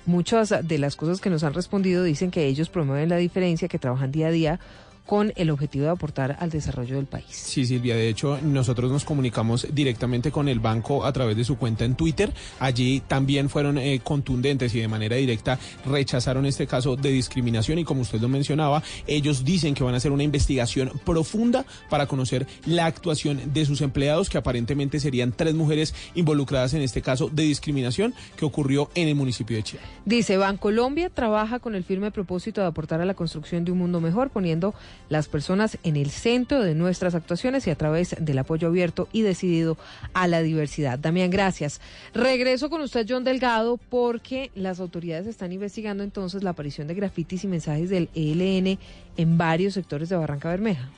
muchas 0.06 0.54
de 0.64 0.78
las 0.78 0.96
cosas 0.96 1.20
que 1.20 1.30
nos 1.30 1.44
han 1.44 1.54
respondido 1.54 2.04
dicen 2.04 2.32
que 2.32 2.46
ellos 2.46 2.70
promueven 2.70 3.10
la 3.10 3.18
diferencia, 3.18 3.68
que 3.68 3.80
trabajan 3.80 4.12
día 4.12 4.28
a 4.28 4.32
día 4.32 4.60
con 5.06 5.34
el 5.36 5.50
objetivo 5.50 5.86
de 5.86 5.92
aportar 5.92 6.38
al 6.40 6.50
desarrollo 6.50 6.96
del 6.96 7.06
país. 7.06 7.26
Sí, 7.30 7.66
Silvia, 7.66 7.96
de 7.96 8.10
hecho 8.10 8.40
nosotros 8.42 8.92
nos 8.92 9.04
comunicamos 9.04 9.68
directamente 9.72 10.32
con 10.32 10.48
el 10.48 10.60
banco 10.60 11.06
a 11.06 11.12
través 11.12 11.36
de 11.36 11.44
su 11.44 11.58
cuenta 11.58 11.86
en 11.86 11.96
Twitter. 11.96 12.34
Allí 12.60 13.02
también 13.02 13.50
fueron 13.50 13.78
eh, 13.78 14.00
contundentes 14.04 14.74
y 14.76 14.80
de 14.80 14.88
manera 14.88 15.16
directa 15.16 15.60
rechazaron 15.86 16.46
este 16.46 16.68
caso 16.68 16.96
de 16.96 17.10
discriminación 17.10 17.80
y 17.80 17.84
como 17.84 18.02
usted 18.02 18.20
lo 18.20 18.30
mencionaba, 18.30 18.84
ellos 19.08 19.44
dicen 19.44 19.74
que 19.74 19.84
van 19.84 19.94
a 19.94 19.98
hacer 19.98 20.12
una 20.12 20.24
investigación 20.24 20.92
profunda 21.06 21.66
para 21.90 22.08
conocer 22.08 22.48
la 22.66 22.86
actuación 22.86 23.54
de 23.54 23.66
sus 23.66 23.82
empleados, 23.82 24.30
que 24.30 24.38
aparentemente 24.38 25.00
serían 25.00 25.32
tres 25.32 25.54
mujeres 25.54 25.94
involucradas 26.16 26.74
en 26.74 26.82
este 26.82 27.02
caso 27.02 27.30
de 27.30 27.44
discriminación 27.44 28.14
que 28.38 28.46
ocurrió 28.46 28.90
en 28.96 29.08
el 29.08 29.16
municipio 29.16 29.58
de 29.58 29.64
Chía. 29.64 29.80
Dice, 30.06 30.38
Bancolombia 30.38 31.10
trabaja 31.10 31.60
con 31.60 31.76
el 31.76 31.84
firme 31.84 32.12
propósito 32.12 32.62
de 32.62 32.68
aportar 32.68 33.02
a 33.02 33.06
la 33.06 33.14
construcción 33.14 33.66
de 33.66 33.72
un 33.72 33.78
mundo 33.78 34.02
mejor, 34.02 34.30
poniendo 34.30 34.74
las 35.10 35.28
personas 35.28 35.78
en 35.84 35.96
el 35.96 36.10
centro 36.10 36.64
de 36.64 36.76
nuestras 36.76 37.16
actuaciones 37.16 37.68
y 37.68 37.72
a 37.72 37.76
través 37.76 38.16
del 38.20 38.38
apoyo 38.40 38.68
abierto 38.68 39.08
y 39.12 39.22
decidido 39.22 39.78
a 40.14 40.28
la 40.28 40.42
diversidad. 40.42 41.00
Damián, 41.00 41.30
gracias. 41.30 41.82
Regreso 42.14 42.70
con 42.70 42.82
usted, 42.82 43.06
John 43.08 43.24
Delgado, 43.24 43.78
porque 43.90 44.52
las 44.56 44.80
autoridades 44.80 45.28
están 45.28 45.52
investigando 45.52 46.04
entonces 46.04 46.44
la 46.44 46.52
aparición 46.52 46.88
de 46.88 46.96
grafitis 46.96 47.44
y 47.44 47.48
mensajes 47.48 47.90
del 47.90 48.10
ELN 48.16 48.80
en 49.18 49.38
varios 49.38 49.74
sectores 49.74 50.10
de 50.10 50.16
Barranca 50.16 50.50
Bermeja. 50.50 50.90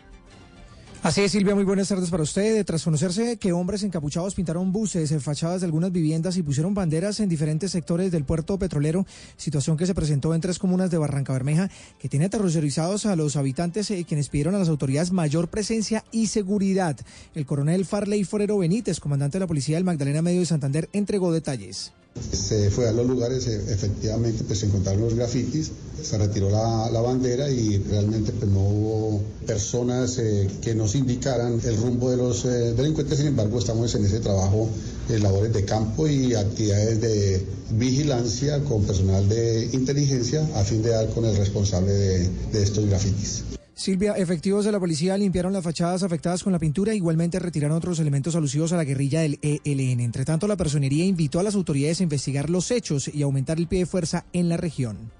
Así 1.06 1.22
es, 1.22 1.34
Silvia, 1.34 1.54
muy 1.54 1.66
buenas 1.66 1.88
tardes 1.88 2.10
para 2.10 2.24
usted. 2.24 2.66
Tras 2.66 2.84
conocerse 2.84 3.38
que 3.38 3.54
hombres 3.54 3.84
encapuchados 3.84 4.34
pintaron 4.34 4.72
buses 4.72 5.12
en 5.12 5.22
fachadas 5.22 5.62
de 5.62 5.66
algunas 5.66 5.92
viviendas 5.92 6.36
y 6.36 6.42
pusieron 6.42 6.74
banderas 6.74 7.20
en 7.20 7.30
diferentes 7.30 7.70
sectores 7.70 8.12
del 8.12 8.24
puerto 8.24 8.58
petrolero, 8.58 9.06
situación 9.38 9.78
que 9.78 9.86
se 9.86 9.94
presentó 9.94 10.34
en 10.34 10.42
tres 10.42 10.58
comunas 10.58 10.90
de 10.90 10.98
Barranca 10.98 11.32
Bermeja, 11.34 11.70
que 12.00 12.10
tiene 12.10 12.26
aterrorizados 12.26 13.06
a 13.06 13.16
los 13.16 13.36
habitantes 13.36 13.92
eh, 13.92 14.04
quienes 14.04 14.30
pidieron 14.30 14.56
a 14.56 14.58
las 14.58 14.68
autoridades 14.68 15.12
mayor 15.12 15.48
presencia 15.48 16.04
y 16.12 16.26
seguridad. 16.26 16.98
El 17.36 17.46
coronel 17.46 17.86
Farley 17.86 18.24
Forero 18.24 18.58
Benítez, 18.58 19.00
comandante 19.00 19.38
de 19.38 19.42
la 19.42 19.48
policía 19.48 19.78
del 19.78 19.84
Magdalena 19.84 20.24
Medio 20.24 20.40
de 20.40 20.48
Santander, 20.48 20.90
entregó 20.92 21.32
detalles. 21.32 21.94
Se 22.32 22.70
fue 22.70 22.88
a 22.88 22.92
los 22.92 23.06
lugares, 23.08 23.48
eh, 23.48 23.62
efectivamente, 23.70 24.44
pues 24.46 24.60
se 24.60 24.68
encontraron 24.68 25.02
los 25.02 25.16
grafitis, 25.16 25.72
se 26.02 26.18
retiró 26.18 26.50
la, 26.50 26.90
la 26.92 27.02
bandera 27.02 27.50
y 27.50 27.78
realmente 27.80 28.32
pues, 28.32 28.50
no 28.50 28.60
hubo 28.60 29.22
personas 29.46 30.18
eh, 30.20 30.48
que 30.62 30.76
nos 30.76 30.96
indicaran 30.96 31.60
el 31.64 31.78
rumbo 31.78 32.12
de 32.12 32.18
los 32.18 32.46
eh, 32.46 32.74
delincuentes. 32.74 33.18
Sin 33.18 33.28
embargo, 33.28 33.60
estamos 33.60 33.94
en 33.96 34.06
ese 34.06 34.20
trabajo, 34.20 34.70
en 35.10 35.24
labores 35.24 35.54
de 35.54 35.66
campo 35.66 36.08
y 36.08 36.36
actividades 36.36 37.02
de 37.02 37.46
vigilancia 37.72 38.64
con 38.64 38.84
personal 38.84 39.28
de 39.28 39.70
inteligencia 39.74 40.48
a 40.56 40.64
fin 40.64 40.84
de 40.84 40.92
dar 40.92 41.10
con 41.10 41.26
el 41.26 41.36
responsable 41.36 41.92
de 41.92 42.64
estos 42.64 42.86
grafitis. 42.86 43.44
Silvia, 43.76 44.14
efectivos 44.14 44.64
de 44.64 44.72
la 44.72 44.80
policía 44.80 45.18
limpiaron 45.18 45.52
las 45.52 45.64
fachadas 45.64 46.02
afectadas 46.02 46.42
con 46.42 46.54
la 46.54 46.60
pintura, 46.60 46.94
igualmente 46.94 47.40
retiraron 47.40 47.76
otros 47.76 48.00
elementos 48.00 48.34
alusivos 48.34 48.72
a 48.72 48.78
la 48.78 48.86
guerrilla 48.86 49.20
del 49.20 49.38
ELN. 49.42 50.00
Entre 50.00 50.24
tanto, 50.24 50.48
la 50.48 50.56
personería 50.56 51.04
invitó 51.04 51.42
a 51.42 51.44
las 51.44 51.56
autoridades 51.56 52.00
a 52.00 52.04
investigar 52.04 52.50
los 52.50 52.72
hechos 52.72 53.10
y 53.14 53.22
aumentar 53.22 53.58
el 53.58 53.68
pie 53.68 53.80
de 53.80 53.86
fuerza 53.86 54.26
en 54.32 54.48
la 54.48 54.56
región. 54.56 55.12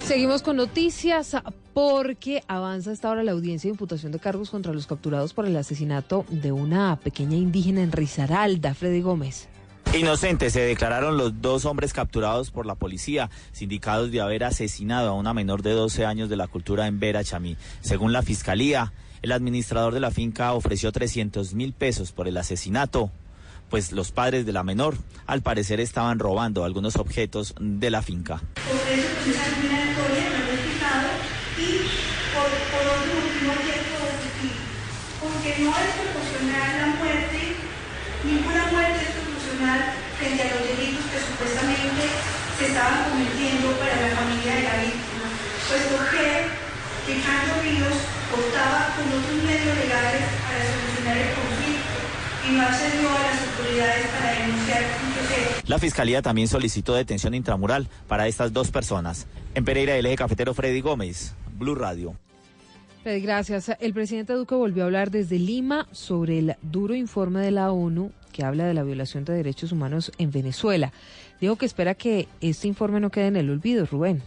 Seguimos 0.00 0.42
con 0.42 0.56
noticias 0.56 1.34
porque 1.72 2.42
avanza 2.46 2.90
hasta 2.90 3.08
ahora 3.08 3.22
la 3.22 3.32
audiencia 3.32 3.68
de 3.68 3.72
imputación 3.72 4.12
de 4.12 4.18
cargos 4.18 4.50
contra 4.50 4.74
los 4.74 4.86
capturados 4.86 5.32
por 5.32 5.46
el 5.46 5.56
asesinato 5.56 6.26
de 6.28 6.52
una 6.52 6.96
pequeña 6.96 7.36
indígena 7.38 7.82
en 7.82 7.92
Risaralda, 7.92 8.74
Freddy 8.74 9.00
Gómez. 9.00 9.48
Inocentes 9.94 10.52
se 10.52 10.60
declararon 10.60 11.16
los 11.16 11.40
dos 11.40 11.64
hombres 11.64 11.94
capturados 11.94 12.50
por 12.50 12.66
la 12.66 12.74
policía, 12.74 13.30
sindicados 13.52 14.10
de 14.12 14.20
haber 14.20 14.44
asesinado 14.44 15.08
a 15.08 15.14
una 15.14 15.32
menor 15.32 15.62
de 15.62 15.72
12 15.72 16.04
años 16.04 16.28
de 16.28 16.36
la 16.36 16.46
cultura 16.46 16.86
en 16.86 17.00
Vera 17.00 17.24
Chamí. 17.24 17.56
Según 17.80 18.12
la 18.12 18.20
fiscalía, 18.22 18.92
el 19.22 19.32
administrador 19.32 19.94
de 19.94 20.00
la 20.00 20.10
finca 20.10 20.52
ofreció 20.52 20.92
300 20.92 21.54
mil 21.54 21.72
pesos 21.72 22.12
por 22.12 22.28
el 22.28 22.36
asesinato, 22.36 23.10
pues 23.70 23.92
los 23.92 24.12
padres 24.12 24.44
de 24.44 24.52
la 24.52 24.62
menor 24.62 24.94
al 25.26 25.40
parecer 25.40 25.80
estaban 25.80 26.18
robando 26.18 26.64
algunos 26.64 26.96
objetos 26.96 27.54
de 27.58 27.90
la 27.90 28.02
finca. 28.02 28.42
porque 35.20 35.54
no 35.60 35.70
es 35.70 36.78
la 36.78 36.86
muerte, 36.86 37.56
ninguna 38.24 38.66
muerte 38.70 38.97
frente 40.18 40.42
a 40.42 40.54
los 40.54 40.62
delitos 40.68 41.04
que 41.10 41.18
supuestamente 41.18 42.02
se 42.58 42.66
estaban 42.66 43.10
cometiendo 43.10 43.72
para 43.78 43.94
la 44.00 44.16
familia. 44.16 44.38
La 55.68 55.78
fiscalía 55.78 56.22
también 56.22 56.48
solicitó 56.48 56.94
detención 56.94 57.34
intramural 57.34 57.88
para 58.08 58.26
estas 58.26 58.54
dos 58.54 58.70
personas. 58.70 59.26
En 59.54 59.66
Pereira, 59.66 59.96
el 59.96 60.06
eje 60.06 60.16
cafetero 60.16 60.54
Freddy 60.54 60.80
Gómez, 60.80 61.34
Blue 61.58 61.74
Radio. 61.74 62.16
Gracias. 63.16 63.72
El 63.80 63.94
presidente 63.94 64.34
Duque 64.34 64.54
volvió 64.54 64.82
a 64.82 64.86
hablar 64.86 65.10
desde 65.10 65.38
Lima 65.38 65.88
sobre 65.92 66.38
el 66.38 66.56
duro 66.60 66.94
informe 66.94 67.40
de 67.40 67.50
la 67.50 67.72
ONU 67.72 68.12
que 68.32 68.44
habla 68.44 68.66
de 68.66 68.74
la 68.74 68.82
violación 68.82 69.24
de 69.24 69.32
derechos 69.32 69.72
humanos 69.72 70.12
en 70.18 70.30
Venezuela. 70.30 70.92
Dijo 71.40 71.56
que 71.56 71.64
espera 71.64 71.94
que 71.94 72.28
este 72.42 72.68
informe 72.68 73.00
no 73.00 73.10
quede 73.10 73.28
en 73.28 73.36
el 73.36 73.48
olvido, 73.48 73.86
Rubén. 73.86 74.22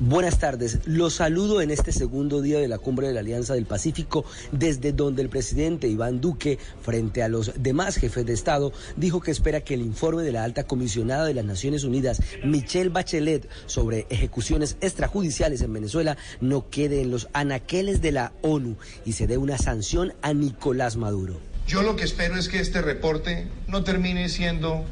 Buenas 0.00 0.40
tardes, 0.40 0.80
los 0.86 1.14
saludo 1.14 1.60
en 1.60 1.70
este 1.70 1.92
segundo 1.92 2.42
día 2.42 2.58
de 2.58 2.66
la 2.66 2.78
cumbre 2.78 3.06
de 3.06 3.12
la 3.14 3.20
Alianza 3.20 3.54
del 3.54 3.64
Pacífico, 3.64 4.24
desde 4.50 4.92
donde 4.92 5.22
el 5.22 5.28
presidente 5.28 5.86
Iván 5.86 6.20
Duque, 6.20 6.58
frente 6.82 7.22
a 7.22 7.28
los 7.28 7.52
demás 7.62 7.94
jefes 7.94 8.26
de 8.26 8.32
Estado, 8.32 8.72
dijo 8.96 9.20
que 9.20 9.30
espera 9.30 9.60
que 9.60 9.74
el 9.74 9.82
informe 9.82 10.24
de 10.24 10.32
la 10.32 10.42
alta 10.42 10.64
comisionada 10.64 11.24
de 11.26 11.34
las 11.34 11.44
Naciones 11.44 11.84
Unidas, 11.84 12.20
Michelle 12.42 12.88
Bachelet, 12.88 13.48
sobre 13.66 14.08
ejecuciones 14.10 14.76
extrajudiciales 14.80 15.62
en 15.62 15.72
Venezuela, 15.72 16.16
no 16.40 16.68
quede 16.70 17.00
en 17.00 17.12
los 17.12 17.28
anaqueles 17.32 18.02
de 18.02 18.10
la 18.10 18.32
ONU 18.42 18.76
y 19.04 19.12
se 19.12 19.28
dé 19.28 19.38
una 19.38 19.58
sanción 19.58 20.12
a 20.22 20.34
Nicolás 20.34 20.96
Maduro. 20.96 21.38
Yo 21.68 21.82
lo 21.82 21.94
que 21.94 22.02
espero 22.02 22.36
es 22.36 22.48
que 22.48 22.58
este 22.58 22.82
reporte 22.82 23.46
no 23.68 23.84
termine 23.84 24.28
siendo 24.28 24.84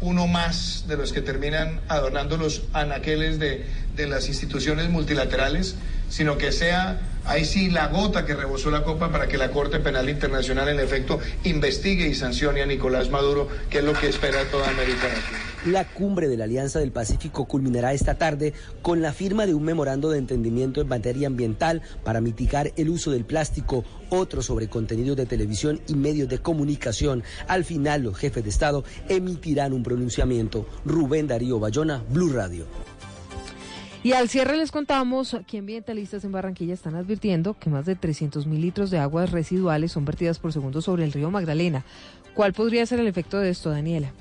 uno 0.00 0.26
más 0.26 0.84
de 0.86 0.96
los 0.96 1.12
que 1.12 1.20
terminan 1.20 1.80
adornando 1.88 2.36
los 2.36 2.62
anaqueles 2.72 3.38
de, 3.38 3.66
de 3.96 4.06
las 4.06 4.28
instituciones 4.28 4.88
multilaterales, 4.88 5.74
sino 6.08 6.38
que 6.38 6.52
sea 6.52 6.98
ahí 7.24 7.44
sí 7.44 7.70
la 7.70 7.88
gota 7.88 8.24
que 8.24 8.34
rebosó 8.34 8.70
la 8.70 8.82
copa 8.82 9.10
para 9.12 9.28
que 9.28 9.36
la 9.36 9.50
Corte 9.50 9.78
Penal 9.80 10.08
Internacional 10.08 10.68
en 10.68 10.80
efecto 10.80 11.20
investigue 11.44 12.06
y 12.08 12.14
sancione 12.14 12.62
a 12.62 12.66
Nicolás 12.66 13.10
Maduro, 13.10 13.48
que 13.68 13.78
es 13.78 13.84
lo 13.84 13.92
que 13.92 14.08
espera 14.08 14.44
toda 14.50 14.68
América 14.68 15.08
Latina. 15.08 15.38
La 15.66 15.84
cumbre 15.84 16.28
de 16.28 16.36
la 16.36 16.44
Alianza 16.44 16.78
del 16.78 16.92
Pacífico 16.92 17.46
culminará 17.46 17.92
esta 17.92 18.14
tarde 18.14 18.54
con 18.80 19.02
la 19.02 19.12
firma 19.12 19.44
de 19.44 19.54
un 19.54 19.64
memorando 19.64 20.08
de 20.08 20.18
entendimiento 20.18 20.80
en 20.80 20.86
materia 20.86 21.26
ambiental 21.26 21.82
para 22.04 22.20
mitigar 22.20 22.72
el 22.76 22.88
uso 22.88 23.10
del 23.10 23.24
plástico, 23.24 23.84
otro 24.08 24.40
sobre 24.40 24.68
contenidos 24.68 25.16
de 25.16 25.26
televisión 25.26 25.80
y 25.88 25.94
medios 25.94 26.28
de 26.28 26.38
comunicación. 26.38 27.24
Al 27.48 27.64
final, 27.64 28.02
los 28.02 28.16
jefes 28.16 28.44
de 28.44 28.50
Estado 28.50 28.84
emitirán 29.08 29.72
un 29.72 29.82
pronunciamiento. 29.82 30.64
Rubén 30.84 31.26
Darío 31.26 31.58
Bayona, 31.58 32.04
Blue 32.08 32.32
Radio. 32.32 32.64
Y 34.04 34.12
al 34.12 34.28
cierre 34.28 34.56
les 34.56 34.70
contamos 34.70 35.36
que 35.48 35.58
ambientalistas 35.58 36.22
en 36.22 36.30
Barranquilla 36.30 36.72
están 36.72 36.94
advirtiendo 36.94 37.58
que 37.58 37.68
más 37.68 37.84
de 37.84 37.96
300 37.96 38.46
mil 38.46 38.60
litros 38.60 38.92
de 38.92 38.98
aguas 38.98 39.32
residuales 39.32 39.90
son 39.90 40.04
vertidas 40.04 40.38
por 40.38 40.52
segundo 40.52 40.80
sobre 40.82 41.02
el 41.02 41.12
río 41.12 41.32
Magdalena. 41.32 41.84
¿Cuál 42.32 42.52
podría 42.52 42.86
ser 42.86 43.00
el 43.00 43.08
efecto 43.08 43.40
de 43.40 43.50
esto, 43.50 43.70
Daniela? 43.70 44.12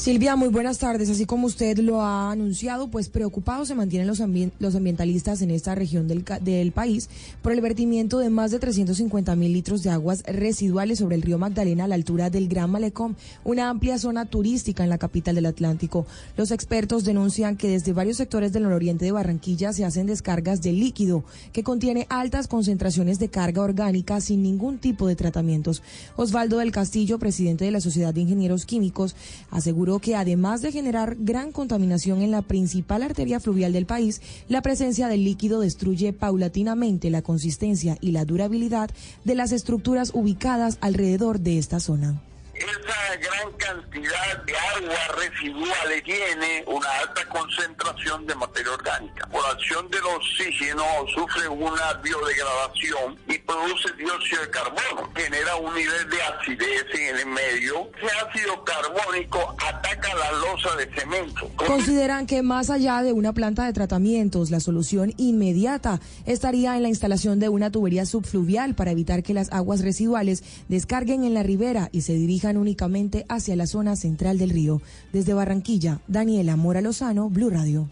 Silvia, 0.00 0.34
muy 0.34 0.48
buenas 0.48 0.78
tardes. 0.78 1.10
Así 1.10 1.26
como 1.26 1.46
usted 1.46 1.76
lo 1.76 2.00
ha 2.00 2.30
anunciado, 2.30 2.88
pues 2.88 3.10
preocupados 3.10 3.68
se 3.68 3.74
mantienen 3.74 4.08
los, 4.08 4.22
los 4.58 4.74
ambientalistas 4.74 5.42
en 5.42 5.50
esta 5.50 5.74
región 5.74 6.08
del, 6.08 6.24
del 6.40 6.72
país 6.72 7.10
por 7.42 7.52
el 7.52 7.60
vertimiento 7.60 8.18
de 8.18 8.30
más 8.30 8.50
de 8.50 8.58
350 8.58 9.36
mil 9.36 9.52
litros 9.52 9.82
de 9.82 9.90
aguas 9.90 10.22
residuales 10.22 11.00
sobre 11.00 11.16
el 11.16 11.22
río 11.22 11.36
Magdalena 11.36 11.84
a 11.84 11.86
la 11.86 11.96
altura 11.96 12.30
del 12.30 12.48
Gran 12.48 12.70
Malecón, 12.70 13.14
una 13.44 13.68
amplia 13.68 13.98
zona 13.98 14.24
turística 14.24 14.82
en 14.82 14.88
la 14.88 14.96
capital 14.96 15.34
del 15.34 15.44
Atlántico. 15.44 16.06
Los 16.34 16.50
expertos 16.50 17.04
denuncian 17.04 17.58
que 17.58 17.68
desde 17.68 17.92
varios 17.92 18.16
sectores 18.16 18.54
del 18.54 18.62
nororiente 18.62 19.04
de 19.04 19.12
Barranquilla 19.12 19.74
se 19.74 19.84
hacen 19.84 20.06
descargas 20.06 20.62
de 20.62 20.72
líquido 20.72 21.24
que 21.52 21.62
contiene 21.62 22.06
altas 22.08 22.48
concentraciones 22.48 23.18
de 23.18 23.28
carga 23.28 23.60
orgánica 23.60 24.22
sin 24.22 24.42
ningún 24.42 24.78
tipo 24.78 25.06
de 25.06 25.16
tratamientos. 25.16 25.82
Osvaldo 26.16 26.56
del 26.56 26.72
Castillo, 26.72 27.18
presidente 27.18 27.66
de 27.66 27.70
la 27.70 27.82
Sociedad 27.82 28.14
de 28.14 28.22
Ingenieros 28.22 28.64
Químicos, 28.64 29.14
aseguró 29.50 29.89
que 29.98 30.14
además 30.14 30.62
de 30.62 30.72
generar 30.72 31.16
gran 31.18 31.52
contaminación 31.52 32.22
en 32.22 32.30
la 32.30 32.42
principal 32.42 33.02
arteria 33.02 33.40
fluvial 33.40 33.72
del 33.72 33.86
país, 33.86 34.22
la 34.48 34.62
presencia 34.62 35.08
del 35.08 35.24
líquido 35.24 35.60
destruye 35.60 36.12
paulatinamente 36.12 37.10
la 37.10 37.22
consistencia 37.22 37.98
y 38.00 38.12
la 38.12 38.24
durabilidad 38.24 38.90
de 39.24 39.34
las 39.34 39.52
estructuras 39.52 40.12
ubicadas 40.14 40.78
alrededor 40.80 41.40
de 41.40 41.58
esta 41.58 41.80
zona. 41.80 42.22
Esa 42.60 43.16
gran 43.16 43.52
cantidad 43.56 44.44
de 44.44 44.54
agua 44.54 45.16
residual 45.16 46.02
tiene 46.04 46.62
una 46.66 46.88
alta 47.00 47.26
concentración 47.30 48.26
de 48.26 48.34
materia 48.34 48.72
orgánica. 48.72 49.26
Por 49.28 49.42
acción 49.46 49.90
del 49.90 50.04
oxígeno 50.04 50.84
sufre 51.14 51.48
una 51.48 51.94
biodegradación 52.02 53.16
y 53.28 53.38
produce 53.38 53.92
dióxido 53.96 54.42
de 54.42 54.50
carbono. 54.50 55.10
Genera 55.16 55.56
un 55.56 55.74
nivel 55.74 56.10
de 56.10 56.22
acidez 56.22 56.84
en 56.92 57.16
el 57.16 57.26
medio. 57.26 57.90
Ese 57.96 58.14
ácido 58.28 58.62
carbónico 58.62 59.56
ataca 59.66 60.14
la 60.14 60.32
losa 60.32 60.76
de 60.76 60.86
cemento. 60.94 61.50
Consideran 61.56 62.26
que 62.26 62.42
más 62.42 62.68
allá 62.68 63.02
de 63.02 63.14
una 63.14 63.32
planta 63.32 63.64
de 63.64 63.72
tratamientos, 63.72 64.50
la 64.50 64.60
solución 64.60 65.14
inmediata 65.16 65.98
estaría 66.26 66.76
en 66.76 66.82
la 66.82 66.90
instalación 66.90 67.40
de 67.40 67.48
una 67.48 67.70
tubería 67.70 68.04
subfluvial 68.04 68.74
para 68.74 68.90
evitar 68.90 69.22
que 69.22 69.32
las 69.32 69.50
aguas 69.50 69.80
residuales 69.80 70.44
descarguen 70.68 71.24
en 71.24 71.32
la 71.32 71.42
ribera 71.42 71.88
y 71.92 72.02
se 72.02 72.12
dirijan 72.12 72.49
únicamente 72.56 73.24
hacia 73.28 73.56
la 73.56 73.66
zona 73.66 73.96
central 73.96 74.38
del 74.38 74.50
río. 74.50 74.80
Desde 75.12 75.34
Barranquilla, 75.34 76.00
Daniela 76.08 76.56
Mora 76.56 76.80
Lozano, 76.80 77.28
Blue 77.30 77.50
Radio. 77.50 77.88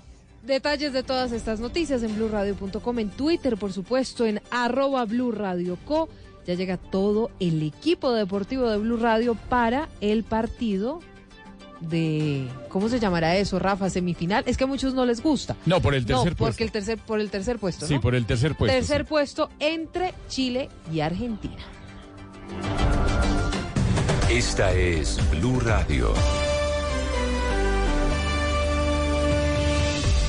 Detalles 0.46 0.92
de 0.92 1.02
todas 1.02 1.32
estas 1.32 1.60
noticias 1.60 2.02
en 2.02 2.14
blurradio.com, 2.16 2.98
en 2.98 3.10
Twitter, 3.10 3.56
por 3.56 3.72
supuesto, 3.72 4.24
en 4.24 4.40
arroba 4.50 5.04
Blue 5.04 5.30
Radio 5.32 5.76
Co. 5.84 6.08
Ya 6.46 6.54
llega 6.54 6.78
todo 6.78 7.30
el 7.40 7.62
equipo 7.62 8.12
deportivo 8.12 8.70
de 8.70 8.78
Blue 8.78 8.96
Radio 8.96 9.34
para 9.34 9.90
el 10.00 10.24
partido 10.24 11.00
de 11.80 12.48
¿cómo 12.70 12.88
se 12.88 12.98
llamará 12.98 13.36
eso, 13.36 13.58
Rafa? 13.58 13.90
Semifinal. 13.90 14.42
Es 14.46 14.56
que 14.56 14.64
a 14.64 14.66
muchos 14.66 14.94
no 14.94 15.04
les 15.04 15.22
gusta. 15.22 15.54
No, 15.66 15.80
por 15.82 15.94
el 15.94 16.06
tercer 16.06 16.30
no, 16.32 16.36
puesto. 16.36 16.44
porque 16.52 16.64
el 16.64 16.72
tercer 16.72 16.98
por 16.98 17.20
el 17.20 17.30
tercer 17.30 17.58
puesto, 17.58 17.86
Sí, 17.86 17.94
¿no? 17.96 18.00
por 18.00 18.14
el 18.14 18.24
tercer 18.24 18.54
puesto. 18.56 18.74
tercer 18.74 19.02
sí. 19.02 19.06
puesto 19.08 19.50
entre 19.60 20.14
Chile 20.28 20.70
y 20.92 21.00
Argentina. 21.00 21.56
Esta 24.30 24.72
es 24.74 25.18
Blue 25.30 25.58
Radio. 25.60 26.12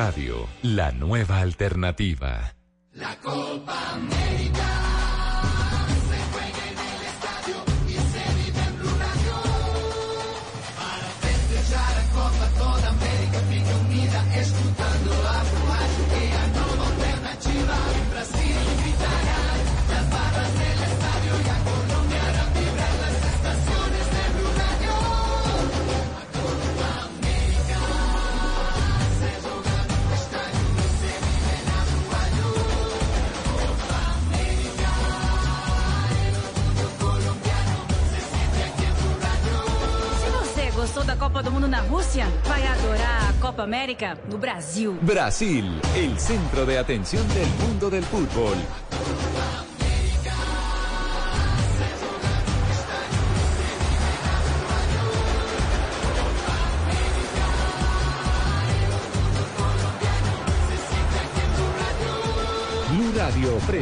Radio, 0.00 0.46
la 0.62 0.92
nueva 0.92 1.38
alternativa. 1.40 2.54
La 2.92 3.16
Copa 3.20 3.98
Copa 41.38 41.50
do 41.50 41.54
Mundo 41.54 41.68
na 41.68 41.82
Rússia, 41.82 42.26
vai 42.46 42.66
adorar 42.66 43.30
a 43.30 43.32
Copa 43.40 43.62
América 43.62 44.18
no 44.28 44.38
Brasil. 44.38 44.98
Brasil, 45.00 45.80
el 45.94 46.18
centro 46.18 46.66
de 46.66 46.78
atención 46.78 47.24
del 47.28 47.46
mundo 47.64 47.88
del 47.88 48.02
fútbol. 48.02 48.56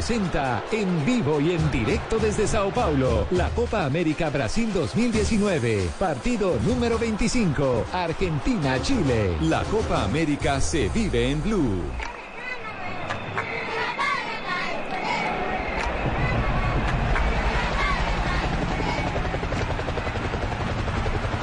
Presenta 0.07 0.62
en 0.71 1.05
vivo 1.05 1.40
y 1.40 1.51
en 1.51 1.71
directo 1.73 2.21
desde 2.21 2.47
Sao 2.47 2.71
Paulo 2.71 3.27
la 3.33 3.49
Copa 3.51 3.85
América 3.85 4.31
Brasil 4.31 4.73
2019, 4.73 5.88
partido 5.99 6.61
número 6.64 6.97
25, 6.97 7.87
Argentina-Chile. 7.92 9.37
La 9.40 9.64
Copa 9.64 10.05
América 10.05 10.61
se 10.61 10.88
vive 10.90 11.33
en 11.33 11.42
Blue. 11.42 11.83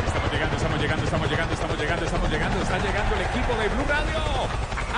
Estamos 0.07 0.31
llegando, 0.31 0.55
estamos 0.55 0.79
llegando, 0.79 1.03
estamos 1.03 1.29
llegando, 1.29 1.53
estamos 1.53 1.77
llegando, 1.77 2.05
estamos 2.05 2.29
llegando. 2.29 2.61
Está 2.61 2.77
llegando 2.77 3.15
el 3.15 3.21
equipo 3.23 3.61
de 3.61 3.67
Blue 3.67 3.85
Radio 3.89 4.19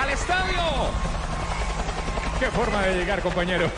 al 0.00 0.10
estadio. 0.10 1.16
Qué 2.38 2.50
forma 2.50 2.82
de 2.82 2.96
llegar, 2.96 3.15
compañero. 3.26 3.68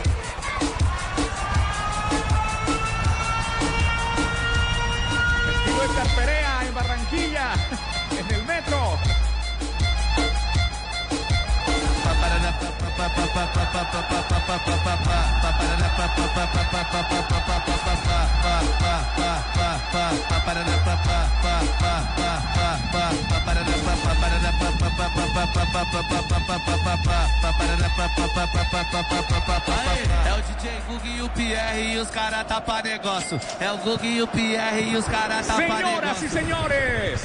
É 30.25 30.33
o 30.33 30.41
DJ 30.41 30.81
Gug 30.87 31.07
e 31.07 31.21
o 31.21 31.29
Pierre 31.29 31.93
e 31.93 31.97
os 31.97 32.09
caras 32.09 32.47
tapa 32.47 32.81
negócio. 32.81 33.39
É 33.59 33.71
o 33.71 33.77
Gug 33.77 34.07
e 34.07 34.21
o 34.21 34.27
Pierre 34.27 34.81
e 34.81 34.95
os 34.97 35.05
caras 35.05 35.47
tapa 35.47 35.61
y 35.61 35.83
negócio. 35.83 36.29
señores. 36.29 37.21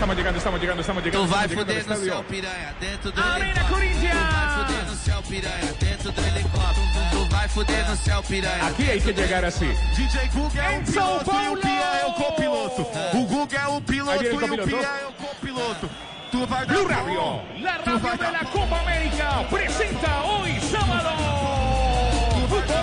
Estamos 0.00 0.16
llegando, 0.16 0.38
estamos 0.38 0.60
llegando, 0.60 0.80
estamos 0.80 1.04
llegando. 1.04 1.26
Tu 1.26 1.30
vai 1.30 1.44
al 1.44 1.86
no 1.86 1.96
céu, 1.96 2.24
piranha, 2.24 2.74
dentro 2.80 3.12
do 3.12 3.20
Arena 3.20 3.44
helicóptero. 3.44 3.68
Corinthians. 3.68 4.16
Tu 4.16 4.32
vai 4.32 4.64
fuder 4.64 4.86
no 4.86 4.96
céu, 4.96 5.22
piranha, 5.28 5.72
dentro 5.78 6.12
do 6.12 6.20
helicóptero. 6.22 7.10
Tu 7.10 7.24
vai 7.28 7.48
fuder 7.50 7.90
no 7.90 7.96
céu, 7.96 8.22
piranha. 8.22 8.66
Aquí 8.66 8.90
hay 8.90 8.98
que 8.98 9.12
llegar 9.12 9.44
así. 9.44 9.66
DJ 9.94 10.28
Gug 10.32 10.58
é 10.58 10.78
o 10.78 10.82
piloto 10.82 11.30
e 11.30 11.48
o 11.50 11.56
Pierre 11.58 12.00
é 12.00 12.06
o 12.06 12.12
copiloto. 12.14 12.82
O 13.12 13.26
Gug 13.26 13.54
é 13.54 13.68
o 13.68 14.10
Ahí 14.10 14.18
viene 14.20 14.44
el 14.46 14.50
copiloto. 14.58 14.86
é 14.86 15.06
o 15.06 15.12
copiloto. 15.12 15.90
Tu 16.30 16.46
vai 16.46 16.64
Blue 16.64 16.88
Radio, 16.88 17.42
la 17.60 17.76
radio 17.76 18.16
de 18.16 18.32
la 18.32 18.44
Copa 18.50 18.80
América, 18.80 19.46
presenta 19.50 20.22
hoy 20.22 20.58
sábado. 20.60 20.99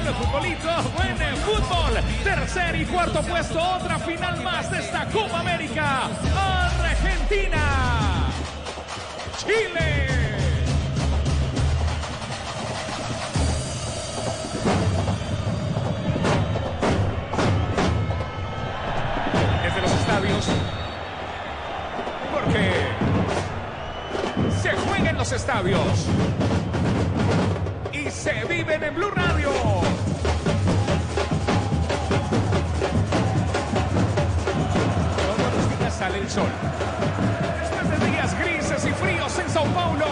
Fútbol, 0.07 0.25
futbolito, 0.25 0.69
buen 0.95 1.17
fútbol. 1.37 1.93
Tercer 2.23 2.75
y 2.77 2.85
cuarto 2.85 3.21
puesto, 3.23 3.59
otra 3.59 3.99
final 3.99 4.41
más 4.41 4.71
de 4.71 4.79
esta 4.79 5.05
Copa 5.07 5.41
América. 5.41 6.09
Argentina. 6.79 8.29
Chile. 9.37 10.07
Desde 19.63 19.81
los 19.81 19.91
estadios. 19.91 20.47
Porque 22.33 22.71
se 24.61 24.71
juega 24.71 25.09
en 25.09 25.17
los 25.17 25.31
estadios. 25.33 26.07
Se 28.09 28.33
viven 28.45 28.83
en 28.83 28.95
Blue 28.95 29.11
Radio. 29.11 29.49
Todos 35.27 35.53
los 35.55 35.79
días 35.79 35.93
sale 35.93 36.19
el 36.19 36.29
sol. 36.29 36.49
Después 37.59 37.99
de 37.99 38.07
días 38.07 38.39
grises 38.39 38.85
y 38.85 38.91
fríos 38.91 39.39
en 39.39 39.49
Sao 39.49 39.65
Paulo, 39.65 40.05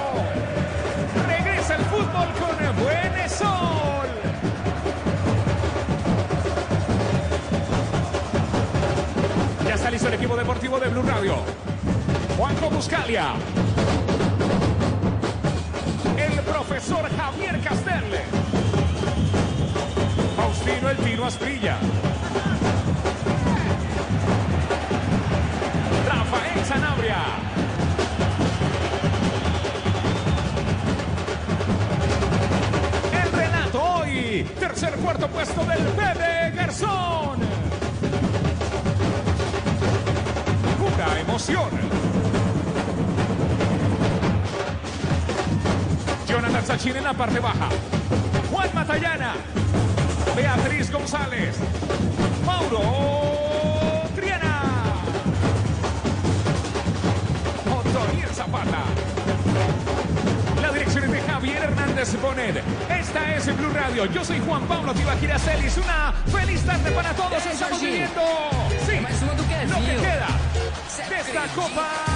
regresa 1.28 1.76
el 1.76 1.84
fútbol 1.86 2.28
con 2.40 2.84
buen 2.84 3.30
sol. 3.30 4.08
Ya 9.68 9.76
está 9.76 9.90
listo 9.90 10.08
el 10.10 10.14
equipo 10.16 10.36
deportivo 10.36 10.80
de 10.80 10.90
Blue 10.90 11.04
Radio. 11.04 11.36
Juanjo 12.38 12.70
Buscalia. 12.70 13.34
Profesor 16.56 17.10
Javier 17.18 17.60
Castel. 17.60 18.06
Faustino 20.38 20.90
El 20.90 20.98
Tino 21.00 21.26
Asprilla. 21.26 21.78
Rafael 26.08 26.66
Sanabria. 26.66 27.18
El 33.22 33.32
relato 33.34 33.84
hoy. 33.84 34.50
Tercer 34.58 34.94
cuarto 34.94 35.28
puesto 35.28 35.62
del 35.66 35.84
Bebe 35.88 36.52
Garzón. 36.56 37.40
Pura 40.80 41.20
emoción. 41.20 42.05
Sachin 46.76 46.98
en 46.98 47.06
la 47.06 47.14
parte 47.14 47.40
baja. 47.40 47.70
Juan 48.52 48.70
Matallana. 48.74 49.36
Beatriz 50.36 50.92
González. 50.92 51.56
Mauro 52.46 54.02
Triana. 54.14 54.62
Otoniel 57.74 58.28
Zapata. 58.28 58.84
La 60.62 60.72
dirección 60.74 61.06
es 61.06 61.12
de 61.14 61.22
Javier 61.22 61.64
Hernández 61.64 62.22
Bonet. 62.22 62.62
Esta 62.90 63.36
es 63.36 63.58
Blue 63.58 63.70
Radio. 63.70 64.06
Yo 64.08 64.26
soy 64.26 64.42
Juan 64.46 64.64
Pablo 64.64 64.94
Tibaquira 64.94 65.40
Celis. 65.40 65.78
Una 65.78 66.14
feliz 66.28 66.62
tarde 66.66 66.92
para 66.92 67.14
todos. 67.14 67.46
Estamos 67.46 67.80
viviendo 67.80 68.22
sí, 68.86 69.00
lo 69.00 69.76
que 69.78 69.96
queda 69.96 70.28
de 71.10 71.22
esta 71.22 71.48
Copa. 71.56 72.15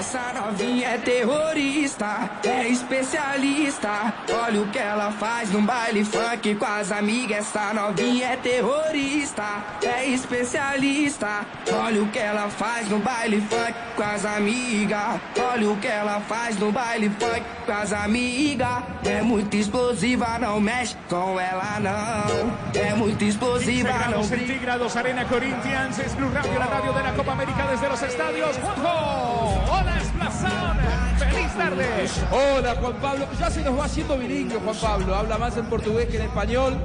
Essa 0.00 0.32
novinha 0.32 0.88
é 0.92 0.96
terrorista, 0.96 2.30
é 2.42 2.66
especialista. 2.68 4.14
Olha 4.32 4.62
o 4.62 4.68
que 4.68 4.78
ela 4.78 5.12
faz 5.12 5.52
num 5.52 5.62
baile 5.62 6.06
funk 6.06 6.54
com 6.54 6.64
as 6.64 6.90
amigas. 6.90 7.40
Essa 7.40 7.74
novinha 7.74 8.28
é 8.28 8.36
terrorista, 8.38 9.62
é 9.82 10.06
especialista. 10.06 11.44
Olha 11.82 12.02
o 12.02 12.08
que 12.08 12.18
ela 12.18 12.48
faz 12.50 12.88
no 12.90 12.98
baile 12.98 13.40
funk 13.40 13.74
com 13.96 14.02
as 14.02 14.24
amigas. 14.26 15.20
Olha 15.50 15.70
o 15.70 15.76
que 15.78 15.86
ela 15.86 16.20
faz 16.20 16.58
no 16.58 16.70
baile 16.70 17.08
funk 17.18 17.42
com 17.64 17.72
as 17.72 17.92
amigas. 17.92 18.82
É 19.02 19.22
muito 19.22 19.56
explosiva, 19.56 20.38
não 20.38 20.60
mexe 20.60 20.94
com 21.08 21.40
ela 21.40 21.80
não. 21.80 22.80
É 22.80 22.94
muito 22.94 23.16
15 23.18 23.30
explosiva, 23.30 23.88
não 23.92 23.98
grados 23.98 24.28
brinca. 24.28 24.46
centígrados, 24.46 24.96
Arena 24.96 25.24
Corinthians, 25.24 25.98
es 25.98 26.14
Blue 26.14 26.30
Radio, 26.34 26.58
la 26.58 26.66
radio 26.66 26.92
de 26.92 27.02
la 27.02 27.12
Copa 27.14 27.32
América 27.32 27.66
desde 27.70 27.88
los 27.88 28.02
estadios. 28.02 28.56
Juanjo, 28.58 29.64
hola 29.72 29.98
Esplazón, 30.02 30.76
feliz 31.18 31.52
tarde. 31.56 31.86
Hola 32.30 32.74
Juan 32.78 32.94
Pablo, 33.00 33.26
ya 33.38 33.50
se 33.50 33.62
nos 33.62 33.78
va 33.78 33.84
haciendo 33.86 34.18
bilingüe 34.18 34.58
Juan 34.60 34.76
Pablo, 34.76 35.14
habla 35.14 35.38
más 35.38 35.56
en 35.56 35.64
portugués 35.64 36.08
que 36.10 36.18
en 36.18 36.24
español. 36.24 36.78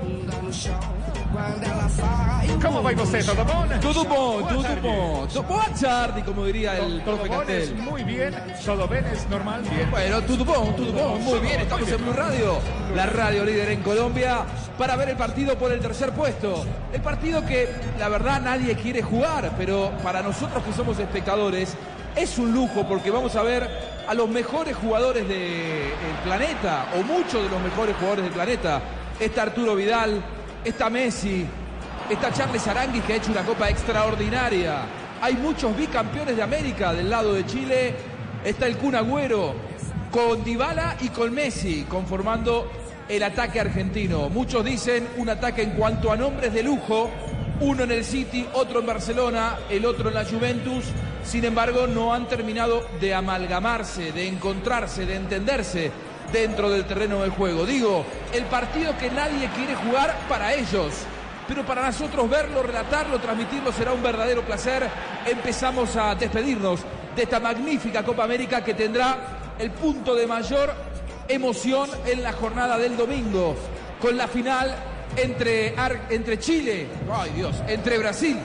¿Cómo 2.61 2.81
va 2.81 2.93
você? 2.93 3.21
¿Todo 3.23 3.43
bom? 3.43 3.67
Tudo 3.81 4.05
bom, 4.05 4.47
tudo 4.47 4.75
bom. 4.81 5.27
Boa 5.47 5.65
tarde, 5.79 6.23
como 6.23 6.45
diría 6.45 6.77
el 6.77 7.01
profe 7.01 7.29
Castel. 7.29 7.75
muy 7.75 8.03
bien, 8.03 8.33
todo 8.65 8.87
bien 8.87 9.05
es 9.05 9.29
normal, 9.29 9.61
bien. 9.63 9.91
Bueno, 9.91 10.21
tudo 10.21 10.45
bom, 10.45 10.75
tudo 10.75 10.93
bom, 10.93 11.21
muy 11.21 11.39
bien, 11.39 11.61
estamos 11.61 11.89
en 11.89 11.97
Blue 11.97 12.13
Radio, 12.13 12.59
la 12.95 13.05
radio 13.05 13.43
líder 13.43 13.71
en 13.71 13.81
Colombia, 13.83 14.45
para 14.77 14.95
ver 14.95 15.09
el 15.09 15.17
partido 15.17 15.57
por 15.57 15.71
el 15.71 15.79
tercer 15.79 16.11
puesto. 16.13 16.65
El 16.93 17.01
partido 17.01 17.45
que 17.45 17.69
la 17.99 18.07
verdad 18.07 18.41
nadie 18.41 18.75
quiere 18.75 19.01
jugar, 19.01 19.51
pero 19.57 19.91
para 20.01 20.21
nosotros 20.21 20.63
que 20.63 20.71
somos 20.71 20.97
espectadores 20.99 21.75
es 22.15 22.37
un 22.37 22.53
lujo 22.53 22.87
porque 22.87 23.11
vamos 23.11 23.35
a 23.35 23.43
ver 23.43 23.69
a 24.07 24.13
los 24.13 24.29
mejores 24.29 24.75
jugadores 24.77 25.27
del 25.27 25.91
planeta, 26.23 26.85
o 26.97 27.03
muchos 27.03 27.43
de 27.43 27.49
los 27.49 27.61
mejores 27.61 27.95
jugadores 27.97 28.23
del 28.23 28.33
planeta. 28.33 28.81
Está 29.19 29.43
Arturo 29.43 29.75
Vidal, 29.75 30.21
está 30.65 30.89
Messi, 30.89 31.45
está 32.09 32.33
Charles 32.33 32.67
Aranguis 32.67 33.03
que 33.03 33.13
ha 33.13 33.15
hecho 33.17 33.31
una 33.31 33.43
copa 33.43 33.69
extraordinaria. 33.69 34.81
Hay 35.21 35.35
muchos 35.35 35.75
bicampeones 35.77 36.35
de 36.35 36.41
América 36.41 36.91
del 36.93 37.09
lado 37.09 37.33
de 37.33 37.45
Chile. 37.45 37.95
Está 38.43 38.67
el 38.67 38.77
Kun 38.77 38.95
Agüero 38.95 39.53
con 40.11 40.43
Dybala 40.43 40.97
y 41.01 41.09
con 41.09 41.33
Messi 41.33 41.85
conformando 41.87 42.69
el 43.07 43.23
ataque 43.23 43.59
argentino. 43.59 44.29
Muchos 44.29 44.65
dicen 44.65 45.07
un 45.17 45.29
ataque 45.29 45.61
en 45.61 45.71
cuanto 45.71 46.11
a 46.11 46.17
nombres 46.17 46.53
de 46.53 46.63
lujo. 46.63 47.09
Uno 47.61 47.83
en 47.83 47.91
el 47.91 48.03
City, 48.03 48.45
otro 48.53 48.81
en 48.81 48.85
Barcelona, 48.85 49.57
el 49.69 49.85
otro 49.85 50.09
en 50.09 50.15
la 50.15 50.25
Juventus. 50.25 50.85
Sin 51.23 51.45
embargo, 51.45 51.87
no 51.87 52.13
han 52.13 52.27
terminado 52.27 52.85
de 52.99 53.13
amalgamarse, 53.13 54.11
de 54.11 54.27
encontrarse, 54.27 55.05
de 55.05 55.15
entenderse 55.15 55.91
dentro 56.31 56.69
del 56.69 56.85
terreno 56.85 57.21
del 57.21 57.31
juego. 57.31 57.65
Digo, 57.65 58.05
el 58.33 58.43
partido 58.45 58.97
que 58.97 59.09
nadie 59.09 59.49
quiere 59.55 59.75
jugar 59.75 60.15
para 60.27 60.53
ellos 60.53 61.05
pero 61.47 61.65
para 61.65 61.85
nosotros 61.85 62.29
verlo, 62.29 62.63
relatarlo, 62.63 63.19
transmitirlo 63.19 63.71
será 63.71 63.93
un 63.93 64.01
verdadero 64.01 64.41
placer. 64.41 64.87
Empezamos 65.25 65.95
a 65.95 66.15
despedirnos 66.15 66.81
de 67.15 67.23
esta 67.23 67.39
magnífica 67.39 68.03
Copa 68.03 68.23
América 68.23 68.63
que 68.63 68.73
tendrá 68.73 69.53
el 69.59 69.71
punto 69.71 70.15
de 70.15 70.27
mayor 70.27 70.73
emoción 71.27 71.89
en 72.05 72.23
la 72.23 72.33
jornada 72.33 72.77
del 72.77 72.97
domingo, 72.97 73.55
con 74.01 74.17
la 74.17 74.27
final 74.27 74.75
entre, 75.15 75.75
entre 76.09 76.39
Chile, 76.39 76.87
ay 77.11 77.31
Dios, 77.35 77.55
entre 77.67 77.97
Brasil, 77.97 78.37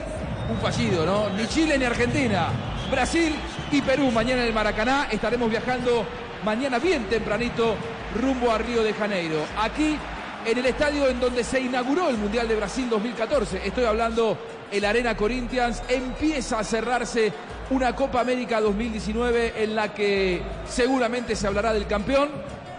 un 0.49 0.57
fallido, 0.57 1.05
¿no? 1.05 1.29
Ni 1.29 1.47
Chile 1.47 1.77
ni 1.77 1.85
Argentina, 1.85 2.49
Brasil 2.89 3.35
y 3.71 3.81
Perú. 3.81 4.11
Mañana 4.11 4.41
en 4.41 4.47
el 4.47 4.53
Maracaná 4.53 5.07
estaremos 5.11 5.49
viajando 5.49 6.05
mañana 6.43 6.79
bien 6.79 7.05
tempranito 7.05 7.75
rumbo 8.19 8.51
a 8.51 8.57
Río 8.57 8.83
de 8.83 8.93
Janeiro. 8.93 9.37
Aquí 9.59 9.97
en 10.45 10.57
el 10.57 10.65
estadio 10.65 11.07
en 11.07 11.19
donde 11.19 11.43
se 11.43 11.59
inauguró 11.59 12.09
el 12.09 12.17
Mundial 12.17 12.47
de 12.47 12.55
Brasil 12.55 12.89
2014. 12.89 13.61
Estoy 13.65 13.85
hablando 13.85 14.37
el 14.71 14.85
Arena 14.85 15.15
Corinthians. 15.15 15.83
Empieza 15.87 16.59
a 16.59 16.63
cerrarse 16.63 17.31
una 17.69 17.95
Copa 17.95 18.21
América 18.21 18.59
2019 18.59 19.63
en 19.63 19.75
la 19.75 19.93
que 19.93 20.41
seguramente 20.67 21.35
se 21.35 21.47
hablará 21.47 21.73
del 21.73 21.87
campeón 21.87 22.29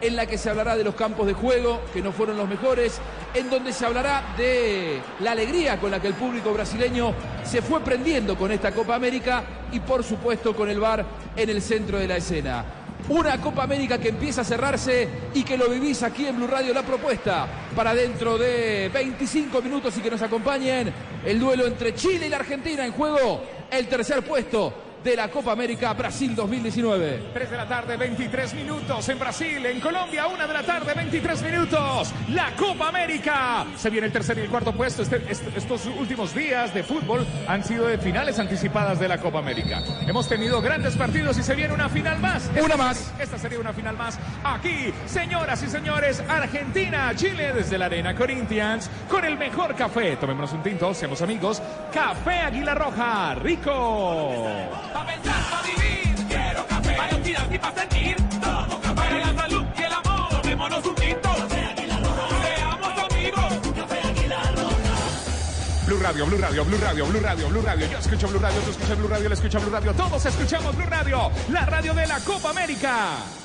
en 0.02 0.16
la 0.16 0.26
que 0.26 0.36
se 0.36 0.50
hablará 0.50 0.76
de 0.76 0.82
los 0.82 0.96
campos 0.96 1.28
de 1.28 1.32
juego, 1.32 1.80
que 1.94 2.02
no 2.02 2.10
fueron 2.10 2.36
los 2.36 2.48
mejores, 2.48 3.00
en 3.34 3.48
donde 3.48 3.72
se 3.72 3.86
hablará 3.86 4.34
de 4.36 5.00
la 5.20 5.30
alegría 5.30 5.78
con 5.78 5.92
la 5.92 6.02
que 6.02 6.08
el 6.08 6.14
público 6.14 6.52
brasileño 6.52 7.14
se 7.44 7.62
fue 7.62 7.80
prendiendo 7.82 8.36
con 8.36 8.50
esta 8.50 8.72
Copa 8.72 8.96
América 8.96 9.44
y 9.70 9.78
por 9.78 10.02
supuesto 10.02 10.56
con 10.56 10.68
el 10.68 10.80
VAR 10.80 11.04
en 11.36 11.48
el 11.48 11.62
centro 11.62 11.98
de 11.98 12.08
la 12.08 12.16
escena. 12.16 12.81
Una 13.08 13.40
Copa 13.40 13.64
América 13.64 13.98
que 13.98 14.10
empieza 14.10 14.42
a 14.42 14.44
cerrarse 14.44 15.08
y 15.34 15.42
que 15.42 15.56
lo 15.56 15.68
vivís 15.68 16.02
aquí 16.02 16.26
en 16.26 16.36
Blue 16.36 16.46
Radio 16.46 16.72
la 16.72 16.82
propuesta 16.82 17.46
para 17.74 17.94
dentro 17.94 18.38
de 18.38 18.90
25 18.94 19.60
minutos 19.60 19.96
y 19.98 20.00
que 20.00 20.10
nos 20.10 20.22
acompañen 20.22 20.92
el 21.24 21.40
duelo 21.40 21.66
entre 21.66 21.94
Chile 21.94 22.26
y 22.26 22.30
la 22.30 22.36
Argentina 22.36 22.86
en 22.86 22.92
juego 22.92 23.42
el 23.70 23.88
tercer 23.88 24.22
puesto 24.22 24.91
de 25.02 25.16
la 25.16 25.28
Copa 25.28 25.52
América 25.52 25.92
Brasil 25.94 26.34
2019. 26.34 27.30
3 27.34 27.50
de 27.50 27.56
la 27.56 27.66
tarde, 27.66 27.96
23 27.96 28.54
minutos 28.54 29.08
en 29.08 29.18
Brasil, 29.18 29.64
en 29.66 29.80
Colombia, 29.80 30.26
1 30.26 30.46
de 30.46 30.52
la 30.52 30.62
tarde, 30.62 30.92
23 30.94 31.42
minutos. 31.42 32.12
La 32.28 32.52
Copa 32.56 32.88
América. 32.88 33.64
Se 33.76 33.90
viene 33.90 34.06
el 34.06 34.12
tercer 34.12 34.38
y 34.38 34.42
el 34.42 34.48
cuarto 34.48 34.72
puesto. 34.72 35.02
Este- 35.02 35.22
est- 35.28 35.56
estos 35.56 35.86
últimos 35.86 36.34
días 36.34 36.72
de 36.74 36.82
fútbol 36.82 37.26
han 37.48 37.64
sido 37.64 37.86
de 37.86 37.98
finales 37.98 38.38
anticipadas 38.38 38.98
de 39.00 39.08
la 39.08 39.18
Copa 39.18 39.38
América. 39.40 39.80
Hemos 40.06 40.28
tenido 40.28 40.60
grandes 40.62 40.94
partidos 40.96 41.36
y 41.38 41.42
se 41.42 41.54
viene 41.54 41.74
una 41.74 41.88
final 41.88 42.18
más. 42.20 42.50
Una 42.62 42.76
más. 42.76 43.12
Esta 43.18 43.38
sería 43.38 43.58
una 43.58 43.72
final 43.72 43.96
más. 43.96 44.18
Aquí, 44.44 44.92
señoras 45.06 45.62
y 45.62 45.68
señores, 45.68 46.22
Argentina, 46.28 47.12
Chile 47.16 47.52
desde 47.52 47.78
la 47.78 47.86
Arena 47.86 48.14
Corinthians 48.14 48.88
con 49.08 49.24
el 49.24 49.36
mejor 49.36 49.74
café. 49.74 50.16
Tomémonos 50.16 50.52
un 50.52 50.62
tinto, 50.62 50.94
seamos 50.94 51.20
amigos. 51.22 51.60
Café 51.92 52.40
Águila 52.40 52.74
Roja, 52.74 53.34
rico. 53.34 54.91
Pa' 54.92 55.06
pensar, 55.06 55.42
pa' 55.50 55.62
vivir, 55.62 56.14
quiero 56.28 56.66
café. 56.66 56.94
Para 56.96 57.16
olvidar 57.16 57.54
y 57.54 57.58
pa' 57.58 57.72
sentir, 57.72 58.16
tomo 58.40 58.80
café. 58.80 58.94
Para 58.94 59.18
la 59.18 59.34
salud 59.42 59.64
y 59.76 59.82
el 59.82 59.92
amor, 59.92 60.28
tomémonos 60.42 60.86
un 60.86 60.94
tinto. 60.94 61.28
Café 61.28 61.64
Águila 61.64 61.98
Roja. 61.98 62.28
Seamos 62.42 63.10
amigos. 63.10 63.52
Café 63.76 64.00
Águila 64.08 64.42
Roja. 64.56 65.86
Blue 65.86 66.00
Radio, 66.00 66.26
Blue 66.26 66.38
Radio, 66.38 66.64
Blue 66.64 66.78
Radio, 66.78 67.06
Blue 67.06 67.20
Radio, 67.20 67.48
Blue 67.48 67.62
Radio. 67.62 67.86
Yo 67.90 67.98
escucho 67.98 68.28
Blue 68.28 68.38
Radio, 68.40 68.60
tú 68.60 68.70
escuchas 68.70 68.98
Blue 68.98 69.08
Radio, 69.08 69.28
le 69.28 69.34
escucha 69.34 69.58
Blue 69.58 69.70
Radio. 69.70 69.92
Todos 69.94 70.26
escuchamos 70.26 70.76
Blue 70.76 70.86
Radio, 70.86 71.30
la 71.50 71.66
radio 71.66 71.94
de 71.94 72.06
la 72.06 72.20
Copa 72.20 72.50
América. 72.50 73.41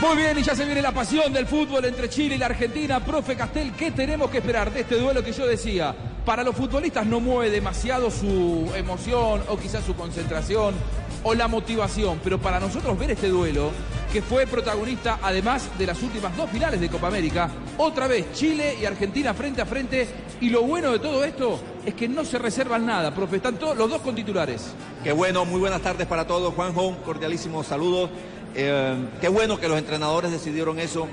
Muy 0.00 0.16
bien, 0.16 0.38
y 0.38 0.42
ya 0.42 0.56
se 0.56 0.64
viene 0.64 0.80
la 0.80 0.92
pasión 0.92 1.30
del 1.30 1.46
fútbol 1.46 1.84
entre 1.84 2.08
Chile 2.08 2.36
y 2.36 2.38
la 2.38 2.46
Argentina. 2.46 3.04
Profe 3.04 3.36
Castel, 3.36 3.72
¿qué 3.72 3.90
tenemos 3.90 4.30
que 4.30 4.38
esperar 4.38 4.72
de 4.72 4.80
este 4.80 4.96
duelo 4.96 5.22
que 5.22 5.30
yo 5.32 5.46
decía? 5.46 5.94
Para 6.24 6.42
los 6.42 6.56
futbolistas 6.56 7.04
no 7.04 7.20
mueve 7.20 7.50
demasiado 7.50 8.10
su 8.10 8.72
emoción 8.74 9.42
o 9.48 9.58
quizás 9.58 9.84
su 9.84 9.94
concentración 9.94 10.74
o 11.22 11.34
la 11.34 11.48
motivación, 11.48 12.18
pero 12.24 12.38
para 12.38 12.58
nosotros 12.58 12.98
ver 12.98 13.10
este 13.10 13.28
duelo, 13.28 13.72
que 14.10 14.22
fue 14.22 14.46
protagonista 14.46 15.18
además 15.22 15.68
de 15.78 15.86
las 15.86 16.02
últimas 16.02 16.34
dos 16.34 16.48
finales 16.48 16.80
de 16.80 16.88
Copa 16.88 17.08
América, 17.08 17.50
otra 17.76 18.06
vez 18.06 18.32
Chile 18.32 18.78
y 18.80 18.86
Argentina 18.86 19.34
frente 19.34 19.60
a 19.60 19.66
frente, 19.66 20.08
y 20.40 20.48
lo 20.48 20.62
bueno 20.62 20.92
de 20.92 20.98
todo 20.98 21.22
esto 21.24 21.60
es 21.84 21.92
que 21.92 22.08
no 22.08 22.24
se 22.24 22.38
reservan 22.38 22.86
nada, 22.86 23.14
profe, 23.14 23.36
están 23.36 23.58
todos 23.58 23.76
los 23.76 23.90
dos 23.90 24.00
con 24.00 24.14
titulares. 24.14 24.72
Qué 25.04 25.12
bueno, 25.12 25.44
muy 25.44 25.60
buenas 25.60 25.82
tardes 25.82 26.06
para 26.06 26.26
todos. 26.26 26.54
Juanjo, 26.54 26.86
un 26.86 26.96
cordialísimo 26.96 27.62
saludo. 27.64 28.10
Eh, 28.54 28.96
qué 29.20 29.28
bueno 29.28 29.58
que 29.58 29.68
los 29.68 29.78
entrenadores 29.78 30.30
decidieron 30.30 30.78
eso. 30.78 31.08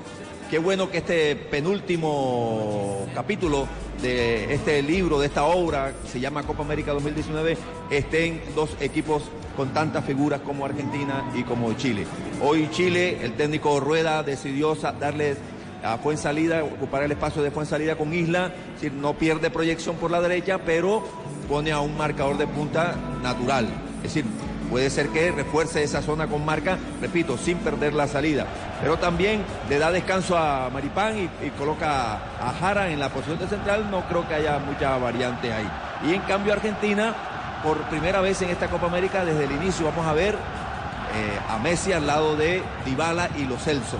Qué 0.50 0.58
bueno 0.58 0.90
que 0.90 0.98
este 0.98 1.36
penúltimo 1.36 3.06
capítulo 3.14 3.68
de 4.00 4.54
este 4.54 4.82
libro, 4.82 5.18
de 5.20 5.26
esta 5.26 5.44
obra, 5.44 5.92
que 6.02 6.08
se 6.08 6.20
llama 6.20 6.44
Copa 6.44 6.62
América 6.62 6.92
2019, 6.92 7.58
estén 7.90 8.40
dos 8.54 8.70
equipos 8.80 9.24
con 9.56 9.74
tantas 9.74 10.04
figuras 10.04 10.40
como 10.40 10.64
Argentina 10.64 11.30
y 11.34 11.42
como 11.42 11.72
Chile. 11.74 12.06
Hoy 12.42 12.68
Chile, 12.70 13.18
el 13.22 13.34
técnico 13.34 13.78
Rueda 13.80 14.22
decidió 14.22 14.74
darle 14.74 15.36
a 15.82 15.98
Fuensalida, 15.98 16.64
ocupar 16.64 17.02
el 17.02 17.12
espacio 17.12 17.42
de 17.42 17.50
Fuensalida 17.50 17.96
con 17.96 18.14
Isla, 18.14 18.52
es 18.74 18.82
decir, 18.82 18.92
no 18.92 19.14
pierde 19.14 19.50
proyección 19.50 19.96
por 19.96 20.10
la 20.10 20.20
derecha, 20.20 20.58
pero 20.64 21.04
pone 21.48 21.72
a 21.72 21.80
un 21.80 21.96
marcador 21.96 22.38
de 22.38 22.46
punta 22.46 22.94
natural. 23.22 23.68
Es 23.98 24.14
decir, 24.14 24.24
puede 24.68 24.90
ser 24.90 25.08
que 25.08 25.30
refuerce 25.32 25.82
esa 25.82 26.02
zona 26.02 26.26
con 26.26 26.44
marca, 26.44 26.78
repito, 27.00 27.36
sin 27.38 27.58
perder 27.58 27.94
la 27.94 28.06
salida. 28.06 28.46
Pero 28.80 28.98
también 28.98 29.42
le 29.68 29.78
da 29.78 29.90
descanso 29.90 30.36
a 30.36 30.70
Maripán 30.70 31.18
y, 31.18 31.50
coloca 31.58 32.14
a 32.14 32.54
Jara 32.58 32.90
en 32.90 33.00
la 33.00 33.08
posición 33.08 33.38
de 33.38 33.48
central, 33.48 33.90
no 33.90 34.06
creo 34.08 34.28
que 34.28 34.34
haya 34.34 34.58
mucha 34.58 34.96
variante 34.98 35.52
ahí. 35.52 35.68
Y 36.06 36.14
en 36.14 36.20
cambio 36.22 36.52
Argentina, 36.52 37.14
por 37.62 37.78
primera 37.88 38.20
vez 38.20 38.40
en 38.42 38.50
esta 38.50 38.68
Copa 38.68 38.86
América, 38.86 39.24
desde 39.24 39.44
el 39.44 39.52
inicio 39.52 39.86
vamos 39.86 40.06
a 40.06 40.12
ver 40.12 40.34
eh, 40.34 41.38
a 41.48 41.58
Messi 41.58 41.92
al 41.92 42.06
lado 42.06 42.36
de 42.36 42.62
Dybala 42.84 43.30
y 43.36 43.44
Lo 43.44 43.58
Celso. 43.58 43.98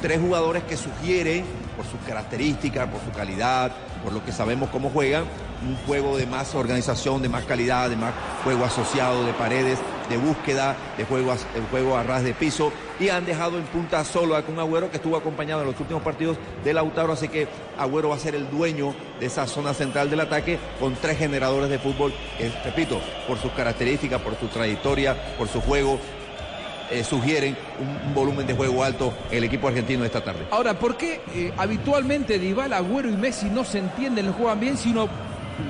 Tres 0.00 0.20
jugadores 0.20 0.62
que 0.64 0.76
sugieren, 0.76 1.44
por 1.76 1.84
sus 1.86 2.00
características, 2.06 2.88
por 2.88 3.00
su 3.00 3.10
calidad, 3.10 3.72
por 4.02 4.12
lo 4.12 4.24
que 4.24 4.32
sabemos 4.32 4.68
cómo 4.70 4.90
juegan, 4.90 5.24
un 5.66 5.76
juego 5.86 6.16
de 6.16 6.26
más 6.26 6.54
organización, 6.54 7.22
de 7.22 7.28
más 7.28 7.44
calidad, 7.44 7.90
de 7.90 7.96
más 7.96 8.12
juego 8.44 8.64
asociado, 8.64 9.24
de 9.24 9.32
paredes, 9.32 9.78
de 10.08 10.16
búsqueda, 10.16 10.76
de 10.96 11.04
juego 11.04 11.32
a, 11.32 11.36
juego 11.70 11.96
a 11.96 12.02
ras 12.02 12.22
de 12.22 12.34
piso. 12.34 12.72
Y 13.00 13.08
han 13.08 13.24
dejado 13.24 13.58
en 13.58 13.64
punta 13.64 14.04
solo 14.04 14.36
a 14.36 14.44
un 14.46 14.58
Agüero 14.58 14.90
que 14.90 14.98
estuvo 14.98 15.16
acompañado 15.16 15.62
en 15.62 15.68
los 15.68 15.80
últimos 15.80 16.02
partidos 16.02 16.36
de 16.62 16.72
Lautaro, 16.72 17.12
así 17.12 17.28
que 17.28 17.48
Agüero 17.76 18.10
va 18.10 18.16
a 18.16 18.18
ser 18.18 18.34
el 18.34 18.48
dueño 18.50 18.94
de 19.18 19.26
esa 19.26 19.46
zona 19.46 19.74
central 19.74 20.10
del 20.10 20.20
ataque 20.20 20.58
con 20.78 20.94
tres 20.94 21.18
generadores 21.18 21.68
de 21.68 21.78
fútbol, 21.78 22.14
repito, 22.64 23.00
por 23.26 23.38
sus 23.38 23.50
características, 23.52 24.20
por 24.20 24.38
su 24.38 24.46
trayectoria, 24.46 25.16
por 25.36 25.48
su 25.48 25.60
juego, 25.60 25.98
eh, 26.90 27.02
sugieren 27.02 27.56
un, 27.80 28.08
un 28.08 28.14
volumen 28.14 28.46
de 28.46 28.54
juego 28.54 28.84
alto 28.84 29.12
el 29.30 29.42
equipo 29.42 29.68
argentino 29.68 30.04
esta 30.04 30.22
tarde. 30.22 30.46
Ahora, 30.50 30.78
¿por 30.78 30.96
qué 30.96 31.22
eh, 31.34 31.52
habitualmente 31.56 32.38
Dybala, 32.38 32.76
Agüero 32.76 33.08
y 33.08 33.16
Messi 33.16 33.46
no 33.46 33.64
se 33.64 33.78
entienden, 33.78 34.26
no 34.26 34.32
juegan 34.34 34.60
bien, 34.60 34.76
sino 34.76 35.08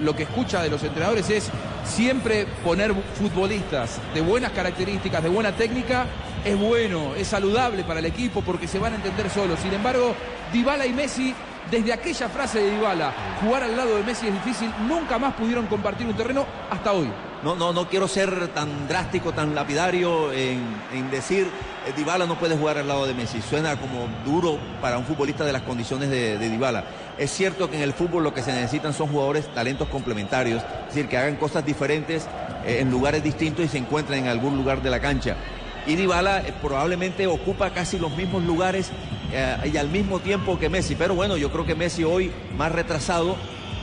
lo 0.02 0.14
que 0.14 0.24
escucha 0.24 0.62
de 0.62 0.70
los 0.70 0.82
entrenadores 0.82 1.28
es 1.30 1.50
siempre 1.84 2.46
poner 2.64 2.94
futbolistas 3.18 3.98
de 4.14 4.20
buenas 4.20 4.52
características, 4.52 5.22
de 5.22 5.28
buena 5.28 5.52
técnica, 5.52 6.06
es 6.44 6.58
bueno, 6.58 7.14
es 7.14 7.28
saludable 7.28 7.84
para 7.84 8.00
el 8.00 8.06
equipo 8.06 8.42
porque 8.42 8.68
se 8.68 8.78
van 8.78 8.92
a 8.92 8.96
entender 8.96 9.30
solos. 9.30 9.58
Sin 9.60 9.72
embargo, 9.72 10.14
Dybala 10.52 10.86
y 10.86 10.92
Messi, 10.92 11.34
desde 11.70 11.92
aquella 11.92 12.28
frase 12.28 12.60
de 12.60 12.70
Dybala, 12.70 13.12
jugar 13.40 13.62
al 13.62 13.76
lado 13.76 13.96
de 13.96 14.02
Messi 14.02 14.28
es 14.28 14.34
difícil, 14.34 14.70
nunca 14.86 15.18
más 15.18 15.34
pudieron 15.34 15.66
compartir 15.66 16.06
un 16.06 16.14
terreno 16.14 16.46
hasta 16.70 16.92
hoy. 16.92 17.10
No, 17.42 17.54
no, 17.54 17.72
no 17.74 17.88
quiero 17.88 18.08
ser 18.08 18.48
tan 18.48 18.88
drástico, 18.88 19.32
tan 19.32 19.54
lapidario 19.54 20.32
en, 20.32 21.10
decir 21.10 21.46
eh, 21.86 21.92
Dybala 21.94 22.24
no 22.24 22.38
puede 22.38 22.56
jugar 22.56 22.78
al 22.78 22.88
lado 22.88 23.06
de 23.06 23.12
Messi. 23.12 23.42
Suena 23.42 23.76
como 23.76 24.08
duro 24.24 24.58
para 24.80 24.96
un 24.96 25.04
futbolista 25.04 25.44
de 25.44 25.52
las 25.52 25.60
condiciones 25.60 26.08
de, 26.08 26.38
de 26.38 26.48
Dybala. 26.48 26.84
Es 27.18 27.30
cierto 27.30 27.68
que 27.68 27.76
en 27.76 27.82
el 27.82 27.92
fútbol 27.92 28.24
lo 28.24 28.32
que 28.32 28.42
se 28.42 28.52
necesitan 28.52 28.94
son 28.94 29.08
jugadores 29.08 29.52
talentos 29.52 29.88
complementarios, 29.88 30.62
es 30.62 30.94
decir, 30.94 31.08
que 31.08 31.18
hagan 31.18 31.36
cosas 31.36 31.66
diferentes 31.66 32.26
eh, 32.64 32.78
en 32.80 32.90
lugares 32.90 33.22
distintos 33.22 33.64
y 33.64 33.68
se 33.68 33.78
encuentren 33.78 34.24
en 34.24 34.30
algún 34.30 34.56
lugar 34.56 34.82
de 34.82 34.90
la 34.90 35.00
cancha. 35.00 35.36
Y 35.86 35.96
Dybala 35.96 36.40
eh, 36.40 36.54
probablemente 36.62 37.26
ocupa 37.26 37.70
casi 37.70 37.98
los 37.98 38.16
mismos 38.16 38.42
lugares 38.42 38.90
eh, 39.32 39.70
y 39.72 39.76
al 39.76 39.88
mismo 39.88 40.20
tiempo 40.20 40.58
que 40.58 40.68
Messi. 40.68 40.94
Pero 40.94 41.14
bueno, 41.14 41.36
yo 41.36 41.50
creo 41.50 41.64
que 41.66 41.74
Messi 41.74 42.04
hoy 42.04 42.30
más 42.56 42.70
retrasado 42.72 43.36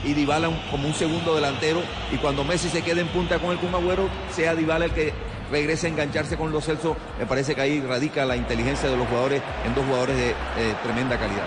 y 0.03 0.13
Dybala 0.13 0.49
un- 0.49 0.59
como 0.71 0.87
un 0.87 0.93
segundo 0.93 1.35
delantero 1.35 1.81
y 2.11 2.17
cuando 2.17 2.43
Messi 2.43 2.69
se 2.69 2.81
quede 2.81 3.01
en 3.01 3.07
punta 3.09 3.39
con 3.39 3.51
el 3.51 3.57
Kun 3.57 3.73
Agüero, 3.75 4.09
sea 4.33 4.55
Dybala 4.55 4.85
el 4.85 4.91
que 4.91 5.13
regrese 5.51 5.87
a 5.87 5.89
engancharse 5.89 6.37
con 6.37 6.51
los 6.51 6.65
Celso, 6.65 6.95
me 7.19 7.25
parece 7.25 7.53
que 7.55 7.61
ahí 7.61 7.81
radica 7.81 8.25
la 8.25 8.35
inteligencia 8.37 8.89
de 8.89 8.95
los 8.97 9.07
jugadores 9.07 9.41
en 9.65 9.75
dos 9.75 9.85
jugadores 9.85 10.15
de 10.15 10.29
eh, 10.29 10.35
tremenda 10.83 11.17
calidad. 11.19 11.43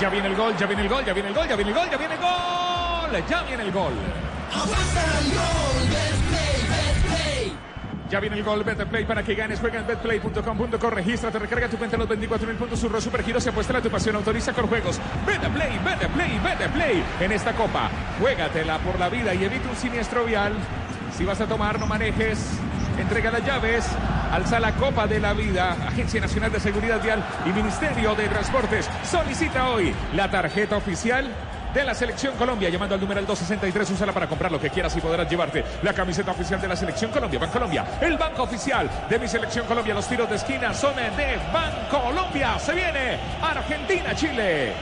Ya 0.00 0.08
viene 0.08 0.28
el 0.28 0.36
gol, 0.36 0.56
ya 0.56 0.66
viene 0.66 0.82
el 0.82 0.88
gol, 0.88 1.04
ya 1.04 1.12
viene 1.12 1.28
el 1.30 1.34
gol, 1.34 1.48
ya 1.48 1.56
viene 1.56 1.70
el 1.72 1.76
gol, 1.76 1.88
ya 1.90 1.96
viene 1.98 2.14
el 2.14 2.20
gol. 2.20 2.30
Ya 3.28 3.42
viene 3.42 3.62
el 3.64 3.72
gol. 3.72 3.92
Ya 8.10 8.20
viene 8.20 8.36
el 8.36 8.42
gol, 8.42 8.64
Betplay 8.64 9.04
para 9.04 9.22
que 9.22 9.34
ganes. 9.34 9.60
Juega 9.60 9.80
en 9.80 9.86
betplay.com.co. 9.86 10.90
Regístrate, 10.90 11.38
recarga 11.38 11.68
tu 11.68 11.76
cuenta 11.76 11.96
en 11.96 12.00
los 12.00 12.08
24 12.08 12.46
mil 12.46 12.56
puntos. 12.56 12.78
Surro 12.78 13.00
Super 13.00 13.22
Giros 13.22 13.44
y 13.44 13.48
apuesta 13.50 13.76
a 13.76 13.82
tu 13.82 13.90
pasión. 13.90 14.16
Autoriza 14.16 14.52
con 14.52 14.66
juegos. 14.66 14.98
Betplay, 15.26 15.78
Betplay, 15.78 16.40
Betplay. 16.40 17.04
En 17.20 17.32
esta 17.32 17.52
copa, 17.52 17.90
juégatela 18.18 18.78
por 18.78 18.98
la 18.98 19.08
vida 19.08 19.34
y 19.34 19.44
evita 19.44 19.68
un 19.68 19.76
siniestro 19.76 20.24
vial. 20.24 20.54
Si 21.16 21.24
vas 21.24 21.40
a 21.40 21.46
tomar, 21.46 21.78
no 21.78 21.86
manejes. 21.86 22.58
Entrega 22.98 23.30
las 23.30 23.44
llaves. 23.44 23.86
Alza 24.32 24.58
la 24.58 24.72
Copa 24.72 25.06
de 25.06 25.20
la 25.20 25.34
Vida. 25.34 25.76
Agencia 25.86 26.20
Nacional 26.20 26.50
de 26.50 26.60
Seguridad 26.60 27.02
Vial 27.02 27.22
y 27.46 27.50
Ministerio 27.50 28.14
de 28.14 28.28
Transportes. 28.28 28.88
Solicita 29.04 29.68
hoy 29.70 29.94
la 30.14 30.30
tarjeta 30.30 30.76
oficial 30.76 31.30
de 31.72 31.84
la 31.84 31.94
Selección 31.94 32.36
Colombia, 32.36 32.68
llamando 32.68 32.94
al 32.94 33.00
número 33.00 33.20
263, 33.20 33.90
úsala 33.90 34.12
para 34.12 34.26
comprar 34.26 34.50
lo 34.50 34.60
que 34.60 34.70
quieras 34.70 34.96
y 34.96 35.00
podrás 35.00 35.28
llevarte 35.28 35.64
la 35.82 35.92
camiseta 35.92 36.30
oficial 36.30 36.60
de 36.60 36.68
la 36.68 36.76
Selección 36.76 37.10
Colombia, 37.10 37.38
Bancolombia, 37.38 37.84
el 38.00 38.16
banco 38.16 38.42
oficial 38.42 38.88
de 39.08 39.18
mi 39.18 39.28
Selección 39.28 39.66
Colombia, 39.66 39.94
los 39.94 40.06
tiros 40.08 40.28
de 40.28 40.36
esquina 40.36 40.72
son 40.74 40.96
de 40.96 41.38
Bancolombia, 41.52 42.58
se 42.58 42.74
viene 42.74 43.18
Argentina, 43.42 44.14
Chile. 44.14 44.72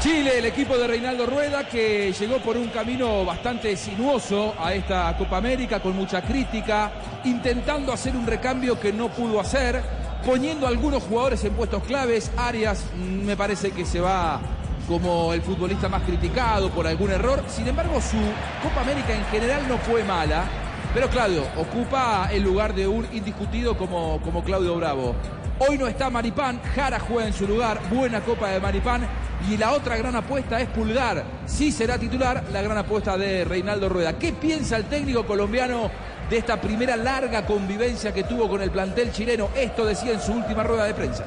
Chile, 0.00 0.38
el 0.38 0.44
equipo 0.44 0.76
de 0.76 0.86
Reinaldo 0.86 1.24
Rueda, 1.24 1.64
que 1.64 2.12
llegó 2.12 2.38
por 2.38 2.58
un 2.58 2.68
camino 2.68 3.24
bastante 3.24 3.74
sinuoso 3.74 4.54
a 4.58 4.74
esta 4.74 5.16
Copa 5.16 5.38
América, 5.38 5.80
con 5.80 5.96
mucha 5.96 6.20
crítica, 6.20 6.90
intentando 7.24 7.90
hacer 7.90 8.14
un 8.14 8.26
recambio 8.26 8.78
que 8.78 8.92
no 8.92 9.08
pudo 9.08 9.40
hacer, 9.40 9.80
poniendo 10.26 10.66
algunos 10.66 11.04
jugadores 11.04 11.42
en 11.44 11.54
puestos 11.54 11.82
claves. 11.84 12.30
Arias 12.36 12.84
mm, 12.94 13.24
me 13.24 13.36
parece 13.36 13.70
que 13.70 13.86
se 13.86 14.00
va 14.00 14.40
como 14.88 15.32
el 15.32 15.42
futbolista 15.42 15.88
más 15.88 16.02
criticado 16.02 16.70
por 16.70 16.86
algún 16.86 17.10
error. 17.10 17.42
Sin 17.48 17.66
embargo, 17.66 18.00
su 18.00 18.18
Copa 18.62 18.82
América 18.82 19.12
en 19.12 19.24
general 19.26 19.66
no 19.68 19.78
fue 19.78 20.04
mala. 20.04 20.44
Pero 20.92 21.08
Claudio 21.08 21.42
ocupa 21.56 22.28
el 22.30 22.42
lugar 22.42 22.72
de 22.72 22.86
un 22.86 23.06
indiscutido 23.12 23.76
como, 23.76 24.20
como 24.22 24.44
Claudio 24.44 24.76
Bravo. 24.76 25.14
Hoy 25.58 25.76
no 25.78 25.88
está 25.88 26.08
Maripán, 26.10 26.60
Jara 26.74 27.00
juega 27.00 27.26
en 27.26 27.32
su 27.32 27.46
lugar, 27.46 27.80
buena 27.90 28.20
copa 28.20 28.48
de 28.50 28.60
Maripán. 28.60 29.06
Y 29.50 29.56
la 29.56 29.72
otra 29.72 29.96
gran 29.96 30.14
apuesta 30.14 30.60
es 30.60 30.68
Pulgar. 30.68 31.24
Sí 31.46 31.72
será 31.72 31.98
titular, 31.98 32.44
la 32.52 32.62
gran 32.62 32.78
apuesta 32.78 33.16
de 33.18 33.44
Reinaldo 33.44 33.88
Rueda. 33.88 34.18
¿Qué 34.18 34.32
piensa 34.32 34.76
el 34.76 34.84
técnico 34.84 35.26
colombiano 35.26 35.90
de 36.30 36.38
esta 36.38 36.60
primera 36.60 36.96
larga 36.96 37.44
convivencia 37.44 38.14
que 38.14 38.24
tuvo 38.24 38.48
con 38.48 38.62
el 38.62 38.70
plantel 38.70 39.12
chileno? 39.12 39.48
Esto 39.54 39.84
decía 39.84 40.12
en 40.12 40.20
su 40.20 40.32
última 40.32 40.62
rueda 40.62 40.84
de 40.84 40.94
prensa. 40.94 41.24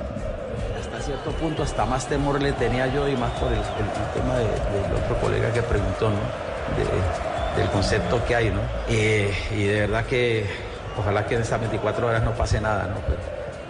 Cierto 1.08 1.32
punto, 1.32 1.64
hasta 1.64 1.86
más 1.86 2.06
temor 2.08 2.42
le 2.42 2.52
tenía 2.52 2.88
yo 2.88 3.08
y 3.08 3.16
más 3.16 3.32
por 3.40 3.50
el, 3.52 3.60
tema 4.14 4.36
de- 4.36 4.44
del 4.44 4.94
otro 5.04 5.16
colega 5.22 5.54
que 5.54 5.62
preguntó, 5.64 6.10
¿no? 6.10 6.18
De- 6.76 7.62
del 7.62 7.70
concepto 7.72 8.24
que 8.26 8.36
hay, 8.36 8.50
¿no? 8.50 8.60
Eh, 8.90 9.34
y 9.56 9.64
de 9.64 9.80
verdad 9.88 10.06
que 10.06 10.46
ojalá 11.00 11.26
que 11.26 11.36
en 11.36 11.42
esas 11.44 11.60
24 11.62 12.08
horas 12.08 12.22
no 12.24 12.32
pase 12.32 12.60
nada, 12.60 12.88
¿no? 12.88 12.96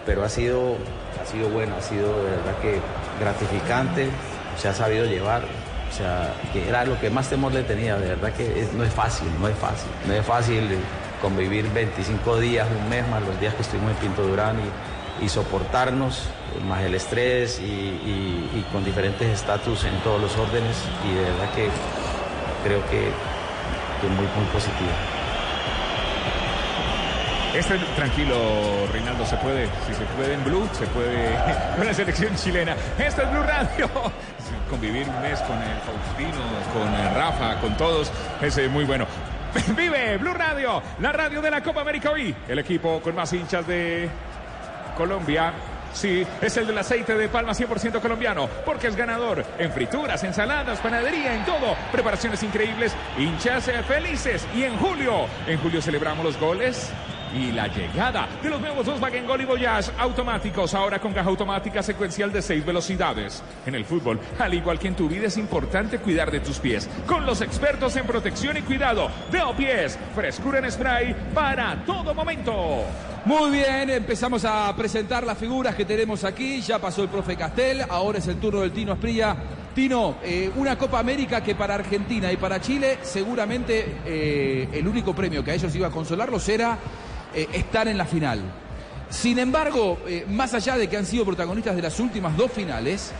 Pero, 0.04 0.24
ha 0.24 0.28
sido, 0.28 0.76
ha 1.22 1.30
sido 1.30 1.48
bueno, 1.50 1.76
ha 1.78 1.82
sido 1.82 2.08
de 2.24 2.30
verdad 2.30 2.54
que 2.60 2.80
gratificante, 3.20 4.08
se 4.60 4.68
ha 4.68 4.74
sabido 4.74 5.04
llevar. 5.06 5.42
O 5.42 5.92
sea, 5.96 6.32
que 6.52 6.68
era 6.68 6.84
lo 6.84 6.98
que 7.00 7.08
más 7.08 7.28
temor 7.30 7.52
le 7.52 7.62
tenía, 7.62 7.96
de 7.96 8.08
verdad 8.08 8.32
que 8.32 8.66
no 8.76 8.82
es 8.84 8.92
fácil, 8.92 9.28
no 9.40 9.46
es 9.48 9.56
fácil. 9.56 9.88
No 10.06 10.12
es 10.14 10.26
fácil 10.26 10.76
convivir 11.22 11.70
25 11.72 12.38
días, 12.40 12.66
un 12.82 12.88
mes, 12.90 13.06
más 13.08 13.22
los 13.22 13.38
días 13.40 13.54
que 13.54 13.62
estuvimos 13.62 13.92
en 13.92 13.96
Pinto 13.98 14.22
Durán 14.22 14.56
y, 14.58 14.68
y 15.20 15.28
soportarnos, 15.28 16.28
más 16.66 16.82
el 16.82 16.94
estrés 16.94 17.60
y, 17.60 18.64
con 18.72 18.84
diferentes 18.84 19.28
estatus 19.28 19.84
en 19.84 19.94
todos 20.00 20.20
los 20.20 20.36
órdenes 20.36 20.76
y 21.08 21.14
de 21.14 21.22
verdad 21.22 21.54
que 21.54 21.68
creo 22.64 22.82
que, 22.90 23.10
que 24.00 24.08
muy, 24.08 24.26
muy 24.36 24.44
positiva. 24.52 24.92
Este, 27.54 27.78
tranquilo, 27.96 28.36
Reinaldo, 28.92 29.24
se 29.24 29.36
puede, 29.36 29.66
si 29.86 29.94
se 29.94 30.04
puede 30.16 30.34
en 30.34 30.44
Blue, 30.44 30.68
se 30.72 30.86
puede 30.88 31.34
con 31.76 31.86
la 31.86 31.94
selección 31.94 32.34
chilena. 32.36 32.76
Este 32.98 33.22
es 33.22 33.30
Blue 33.30 33.42
Radio. 33.42 33.88
Convivir 34.70 35.08
un 35.08 35.22
mes 35.22 35.40
con 35.40 35.56
el 35.56 35.78
Faustino, 35.80 36.42
con 36.74 37.14
Rafa, 37.14 37.58
con 37.60 37.76
todos, 37.76 38.12
es 38.42 38.58
eh, 38.58 38.68
muy 38.68 38.84
bueno. 38.84 39.06
Vive 39.76 40.18
Blue 40.18 40.34
Radio, 40.34 40.82
la 41.00 41.10
radio 41.10 41.40
de 41.40 41.50
la 41.50 41.62
Copa 41.62 41.80
América 41.80 42.10
hoy. 42.10 42.34
El 42.46 42.58
equipo 42.58 43.00
con 43.00 43.14
más 43.14 43.32
hinchas 43.32 43.66
de 43.66 44.10
Colombia. 44.96 45.52
Sí, 45.92 46.24
es 46.40 46.56
el 46.56 46.66
del 46.66 46.78
aceite 46.78 47.14
de 47.14 47.28
palma 47.28 47.52
100% 47.52 48.00
colombiano, 48.00 48.48
porque 48.64 48.88
es 48.88 48.96
ganador 48.96 49.44
en 49.58 49.72
frituras, 49.72 50.22
ensaladas, 50.22 50.80
panadería, 50.80 51.34
en 51.34 51.44
todo. 51.44 51.76
Preparaciones 51.90 52.42
increíbles, 52.42 52.94
hinchas 53.16 53.68
eh, 53.68 53.82
felices. 53.82 54.46
Y 54.54 54.64
en 54.64 54.76
julio, 54.76 55.26
en 55.46 55.58
julio 55.58 55.80
celebramos 55.80 56.24
los 56.24 56.38
goles 56.38 56.92
y 57.34 57.52
la 57.52 57.68
llegada 57.68 58.28
de 58.42 58.50
los 58.50 58.60
nuevos 58.60 58.86
Volkswagen 58.86 59.26
Gol 59.26 59.42
y 59.42 59.44
Voyage 59.44 59.90
automáticos, 59.98 60.74
ahora 60.74 61.00
con 61.00 61.12
caja 61.12 61.28
automática 61.28 61.82
secuencial 61.82 62.32
de 62.32 62.42
seis 62.42 62.64
velocidades. 62.64 63.42
En 63.66 63.74
el 63.74 63.84
fútbol, 63.84 64.20
al 64.38 64.54
igual 64.54 64.78
que 64.78 64.88
en 64.88 64.94
tu 64.94 65.08
vida, 65.08 65.26
es 65.26 65.36
importante 65.38 65.98
cuidar 65.98 66.30
de 66.30 66.40
tus 66.40 66.58
pies. 66.58 66.88
Con 67.06 67.26
los 67.26 67.40
expertos 67.40 67.96
en 67.96 68.06
protección 68.06 68.56
y 68.56 68.62
cuidado 68.62 69.10
de 69.30 69.38
Pies, 69.56 69.98
frescura 70.14 70.58
en 70.58 70.70
spray 70.70 71.14
para 71.34 71.82
todo 71.84 72.14
momento. 72.14 72.84
Muy 73.24 73.50
bien, 73.50 73.90
empezamos 73.90 74.44
a 74.44 74.74
presentar 74.76 75.24
las 75.24 75.38
figuras 75.38 75.74
que 75.74 75.84
tenemos 75.84 76.24
aquí. 76.24 76.60
Ya 76.60 76.78
pasó 76.78 77.02
el 77.02 77.08
profe 77.08 77.36
Castel, 77.36 77.82
ahora 77.88 78.18
es 78.18 78.26
el 78.28 78.36
turno 78.36 78.60
del 78.60 78.72
Tino 78.72 78.92
Esprilla. 78.92 79.36
Tino, 79.74 80.16
eh, 80.22 80.50
una 80.56 80.76
Copa 80.76 80.98
América 80.98 81.42
que 81.42 81.54
para 81.54 81.74
Argentina 81.74 82.32
y 82.32 82.36
para 82.36 82.60
Chile 82.60 82.98
seguramente 83.02 83.98
eh, 84.04 84.68
el 84.72 84.88
único 84.88 85.14
premio 85.14 85.44
que 85.44 85.52
a 85.52 85.54
ellos 85.54 85.74
iba 85.74 85.88
a 85.88 85.90
consolarlos 85.90 86.48
era 86.48 86.78
eh, 87.34 87.48
estar 87.52 87.88
en 87.88 87.98
la 87.98 88.04
final. 88.04 88.40
Sin 89.10 89.38
embargo, 89.38 89.98
eh, 90.06 90.26
más 90.28 90.52
allá 90.54 90.76
de 90.76 90.88
que 90.88 90.96
han 90.96 91.06
sido 91.06 91.24
protagonistas 91.24 91.74
de 91.74 91.82
las 91.82 91.98
últimas 91.98 92.36
dos 92.36 92.52
finales, 92.52 93.12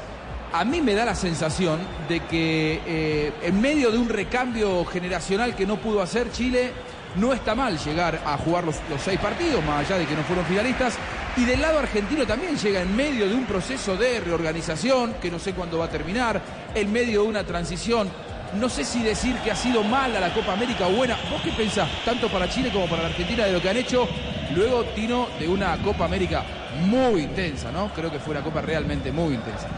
a 0.52 0.64
mí 0.64 0.80
me 0.80 0.94
da 0.94 1.04
la 1.04 1.14
sensación 1.14 1.78
de 2.08 2.20
que 2.20 2.80
eh, 2.86 3.32
en 3.42 3.60
medio 3.60 3.90
de 3.90 3.98
un 3.98 4.08
recambio 4.08 4.84
generacional 4.84 5.54
que 5.54 5.66
no 5.66 5.76
pudo 5.76 6.02
hacer 6.02 6.30
Chile, 6.30 6.72
no 7.16 7.32
está 7.32 7.54
mal 7.54 7.78
llegar 7.78 8.20
a 8.24 8.36
jugar 8.36 8.64
los, 8.64 8.76
los 8.90 9.00
seis 9.00 9.18
partidos, 9.18 9.64
más 9.64 9.86
allá 9.86 9.98
de 9.98 10.06
que 10.06 10.14
no 10.14 10.22
fueron 10.22 10.44
finalistas. 10.44 10.94
Y 11.36 11.44
del 11.44 11.60
lado 11.60 11.78
argentino 11.78 12.26
también 12.26 12.56
llega 12.56 12.82
en 12.82 12.96
medio 12.96 13.28
de 13.28 13.34
un 13.34 13.46
proceso 13.46 13.96
de 13.96 14.20
reorganización, 14.20 15.14
que 15.14 15.30
no 15.30 15.38
sé 15.38 15.52
cuándo 15.52 15.78
va 15.78 15.86
a 15.86 15.90
terminar, 15.90 16.40
en 16.74 16.92
medio 16.92 17.22
de 17.22 17.28
una 17.28 17.44
transición. 17.44 18.10
No 18.54 18.68
sé 18.68 18.84
si 18.84 19.02
decir 19.02 19.36
que 19.38 19.50
ha 19.50 19.56
sido 19.56 19.82
mala 19.82 20.20
la 20.20 20.32
Copa 20.32 20.54
América 20.54 20.86
o 20.86 20.92
buena. 20.92 21.16
¿Vos 21.30 21.42
qué 21.42 21.52
pensás, 21.52 21.88
tanto 22.04 22.28
para 22.28 22.48
Chile 22.48 22.70
como 22.72 22.86
para 22.86 23.02
la 23.02 23.08
Argentina, 23.08 23.44
de 23.44 23.52
lo 23.52 23.60
que 23.60 23.68
han 23.68 23.76
hecho? 23.76 24.08
Luego, 24.54 24.84
Tino, 24.94 25.28
de 25.38 25.48
una 25.48 25.76
Copa 25.78 26.06
América 26.06 26.42
muy 26.86 27.22
intensa, 27.22 27.70
¿no? 27.70 27.92
Creo 27.92 28.10
que 28.10 28.18
fue 28.18 28.32
una 28.32 28.42
Copa 28.42 28.62
realmente 28.62 29.12
muy 29.12 29.34
intensa. 29.34 29.68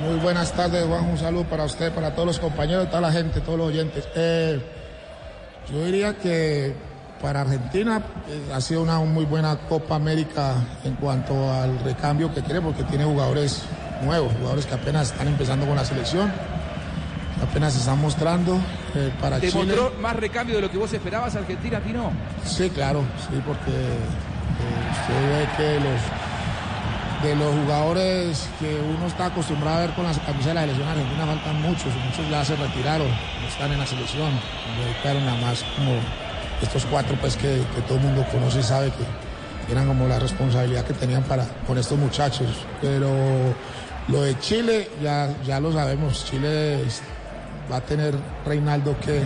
Muy 0.00 0.18
buenas 0.20 0.52
tardes, 0.52 0.84
Juan. 0.86 1.10
Un 1.10 1.18
saludo 1.18 1.44
para 1.44 1.64
usted, 1.64 1.92
para 1.92 2.14
todos 2.14 2.26
los 2.26 2.38
compañeros, 2.38 2.88
toda 2.88 3.00
la 3.00 3.12
gente, 3.12 3.40
todos 3.40 3.58
los 3.58 3.68
oyentes. 3.68 4.08
Eh, 4.14 4.60
yo 5.70 5.84
diría 5.84 6.14
que 6.14 6.74
para 7.20 7.42
Argentina 7.42 8.02
eh, 8.28 8.52
ha 8.52 8.60
sido 8.60 8.82
una 8.82 8.98
muy 9.00 9.24
buena 9.24 9.56
Copa 9.68 9.94
América 9.94 10.54
en 10.84 10.94
cuanto 10.96 11.52
al 11.52 11.78
recambio 11.80 12.32
que 12.34 12.42
quiere, 12.42 12.60
porque 12.60 12.82
tiene 12.84 13.04
jugadores 13.04 13.62
nuevos, 14.04 14.32
jugadores 14.34 14.66
que 14.66 14.74
apenas 14.74 15.12
están 15.12 15.28
empezando 15.28 15.66
con 15.66 15.76
la 15.76 15.84
selección, 15.84 16.32
apenas 17.42 17.72
se 17.74 17.80
están 17.80 18.00
mostrando. 18.00 18.56
eh, 18.94 19.10
para 19.20 19.38
¿Te 19.40 19.50
Chile. 19.50 19.64
mostró 19.64 19.92
más 20.00 20.16
recambio 20.16 20.56
de 20.56 20.62
lo 20.62 20.70
que 20.70 20.78
vos 20.78 20.92
esperabas, 20.92 21.34
Argentina, 21.36 21.80
Tino? 21.80 22.10
Sí, 22.44 22.68
claro, 22.70 23.02
sí, 23.28 23.40
porque 23.46 23.70
eh, 23.70 24.90
usted 24.92 25.28
ve 25.30 25.48
que 25.56 25.80
los 25.80 26.00
de 27.22 27.36
los 27.36 27.54
jugadores 27.54 28.48
que 28.58 28.80
uno 28.98 29.06
está 29.06 29.26
acostumbrado 29.26 29.76
a 29.76 29.80
ver 29.82 29.90
con 29.90 30.04
la 30.04 30.12
camisa 30.12 30.48
de 30.48 30.54
la 30.54 30.60
selección 30.62 30.88
argentina 30.88 31.24
faltan 31.24 31.62
muchos, 31.62 31.86
muchos 32.04 32.28
ya 32.28 32.44
se 32.44 32.56
retiraron, 32.56 33.06
no 33.08 33.48
están 33.48 33.70
en 33.70 33.78
la 33.78 33.86
selección, 33.86 34.28
se 34.76 34.84
dedicaron 34.84 35.24
nada 35.24 35.40
más 35.40 35.62
como 35.76 35.92
estos 36.60 36.84
cuatro 36.86 37.16
pues 37.20 37.36
que, 37.36 37.62
que 37.76 37.80
todo 37.86 37.98
el 37.98 38.04
mundo 38.04 38.26
conoce 38.32 38.58
y 38.58 38.62
sabe 38.64 38.90
que 38.90 39.72
eran 39.72 39.86
como 39.86 40.08
la 40.08 40.18
responsabilidad 40.18 40.84
que 40.84 40.94
tenían 40.94 41.22
para 41.22 41.44
con 41.64 41.78
estos 41.78 41.96
muchachos. 41.96 42.48
Pero 42.80 43.08
lo 44.08 44.22
de 44.22 44.36
Chile 44.40 44.90
ya, 45.00 45.32
ya 45.46 45.60
lo 45.60 45.72
sabemos, 45.72 46.24
Chile 46.24 46.82
va 47.70 47.76
a 47.76 47.80
tener 47.80 48.14
Reinaldo 48.44 48.98
que 49.00 49.22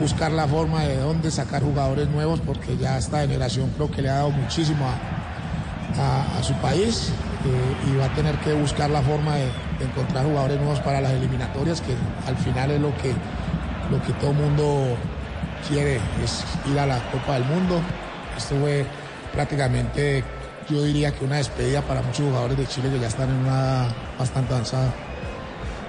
buscar 0.00 0.30
la 0.32 0.46
forma 0.46 0.82
de 0.82 0.96
dónde 0.96 1.30
sacar 1.30 1.62
jugadores 1.62 2.08
nuevos 2.08 2.40
porque 2.40 2.76
ya 2.76 2.98
esta 2.98 3.20
generación 3.20 3.70
creo 3.76 3.90
que 3.90 4.02
le 4.02 4.10
ha 4.10 4.14
dado 4.14 4.30
muchísimo 4.30 4.86
a, 4.86 6.42
su 6.42 6.54
país 6.54 7.10
eh, 7.44 7.90
y 7.90 7.96
va 7.96 8.04
a 8.04 8.14
tener 8.14 8.36
que 8.36 8.52
buscar 8.52 8.88
la 8.88 9.02
forma 9.02 9.34
de, 9.34 9.46
de 9.78 9.84
encontrar 9.84 10.24
jugadores 10.24 10.58
nuevos 10.58 10.80
para 10.80 11.00
las 11.00 11.12
eliminatorias 11.12 11.80
que 11.80 11.94
al 12.26 12.36
final 12.36 12.70
es 12.70 12.80
lo 12.80 12.96
que, 12.98 13.12
lo 13.90 14.00
que 14.02 14.12
todo 14.20 14.32
mundo 14.32 14.96
quiere, 15.66 15.96
es 16.22 16.44
ir 16.70 16.78
a 16.78 16.86
la 16.86 16.98
Copa 17.10 17.34
del 17.34 17.44
Mundo. 17.44 17.80
Esto 18.36 18.54
fue 18.56 18.86
prácticamente, 19.32 20.22
yo 20.68 20.82
diría 20.82 21.12
que 21.12 21.24
una 21.24 21.36
despedida 21.36 21.82
para 21.82 22.02
muchos 22.02 22.26
jugadores 22.26 22.56
de 22.56 22.66
Chile 22.66 22.90
que 22.90 23.00
ya 23.00 23.08
están 23.08 23.30
en 23.30 23.36
una 23.36 23.88
bastante 24.18 24.52
avanzada. 24.52 24.92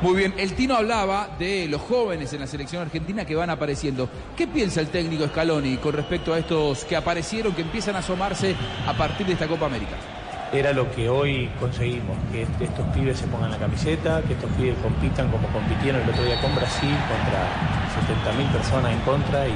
Muy 0.01 0.15
bien, 0.15 0.33
el 0.37 0.53
Tino 0.53 0.75
hablaba 0.75 1.27
de 1.37 1.67
los 1.67 1.81
jóvenes 1.81 2.31
en 2.31 2.39
la 2.39 2.47
selección 2.47 2.81
argentina 2.81 3.25
que 3.25 3.35
van 3.35 3.49
apareciendo. 3.49 4.07
¿Qué 4.37 4.47
piensa 4.47 4.79
el 4.79 4.87
técnico 4.87 5.27
Scaloni 5.27 5.75
con 5.77 5.91
respecto 5.93 6.33
a 6.33 6.39
estos 6.39 6.85
que 6.85 6.95
aparecieron, 6.95 7.53
que 7.53 7.63
empiezan 7.63 7.97
a 7.97 7.99
asomarse 7.99 8.55
a 8.87 8.93
partir 8.93 9.27
de 9.27 9.33
esta 9.33 9.47
Copa 9.47 9.65
América? 9.65 9.95
era 10.51 10.73
lo 10.73 10.91
que 10.93 11.07
hoy 11.07 11.47
conseguimos, 11.59 12.17
que 12.31 12.41
est- 12.41 12.59
estos 12.61 12.83
pibes 12.87 13.19
se 13.19 13.27
pongan 13.27 13.51
la 13.51 13.57
camiseta, 13.59 14.23
que 14.23 14.33
estos 14.33 14.49
pibes 14.53 14.73
compitan 14.81 15.29
como 15.29 15.47
compitieron 15.49 16.01
el 16.01 16.09
otro 16.09 16.23
día 16.25 16.41
con 16.41 16.55
Brasil, 16.55 16.89
contra 16.89 18.33
70.000 18.33 18.47
personas 18.51 18.91
en 18.93 18.99
contra 19.01 19.47
y, 19.47 19.51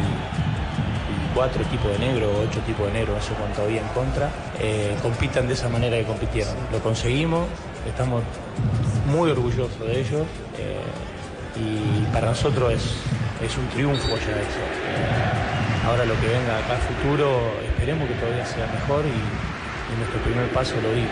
cuatro 1.33 1.63
tipos 1.65 1.89
de 1.93 1.97
negro, 1.97 2.29
ocho 2.47 2.59
tipos 2.59 2.85
de 2.85 2.93
negro, 2.93 3.15
no 3.15 3.21
sé 3.21 3.33
cuánto 3.33 3.63
había 3.63 3.81
en 3.81 3.87
contra, 3.87 4.29
eh, 4.59 4.95
compitan 5.01 5.47
de 5.47 5.55
esa 5.55 5.67
manera 5.67 5.97
que 5.97 6.03
compitieron. 6.03 6.53
Lo 6.71 6.77
conseguimos, 6.77 7.47
estamos 7.87 8.21
muy 9.07 9.31
orgullosos 9.31 9.79
de 9.79 9.99
ellos 9.99 10.21
eh, 10.57 10.81
y 11.55 12.05
para 12.13 12.27
nosotros 12.27 12.73
es, 12.73 12.95
es 13.45 13.57
un 13.57 13.67
triunfo 13.69 14.07
ya 14.07 14.15
eso. 14.15 14.63
Eh, 14.87 15.85
ahora 15.85 16.05
lo 16.05 16.19
que 16.19 16.27
venga 16.27 16.57
acá 16.57 16.77
futuro, 16.77 17.51
esperemos 17.67 18.07
que 18.07 18.15
todavía 18.15 18.45
sea 18.45 18.67
mejor 18.67 19.05
y, 19.05 19.43
nuestro 19.93 20.19
primer 20.21 20.49
paso 20.49 20.73
lo 20.81 20.91
dimos. 20.91 21.11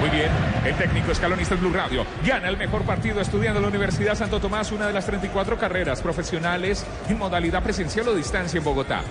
Muy 0.00 0.10
bien, 0.10 0.28
el 0.64 0.74
técnico 0.74 1.12
escalonista 1.12 1.54
Blue 1.54 1.72
Radio 1.72 2.04
gana 2.26 2.48
el 2.48 2.56
mejor 2.56 2.82
partido 2.82 3.20
estudiando 3.20 3.60
en 3.60 3.62
la 3.62 3.68
Universidad 3.68 4.16
Santo 4.16 4.40
Tomás, 4.40 4.72
una 4.72 4.88
de 4.88 4.92
las 4.92 5.06
34 5.06 5.56
carreras 5.56 6.02
profesionales 6.02 6.84
en 7.08 7.16
modalidad 7.16 7.62
presencial 7.62 8.08
o 8.08 8.14
distancia 8.16 8.58
en 8.58 8.64
Bogotá. 8.64 9.02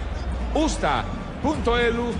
usta.edu 0.53 2.11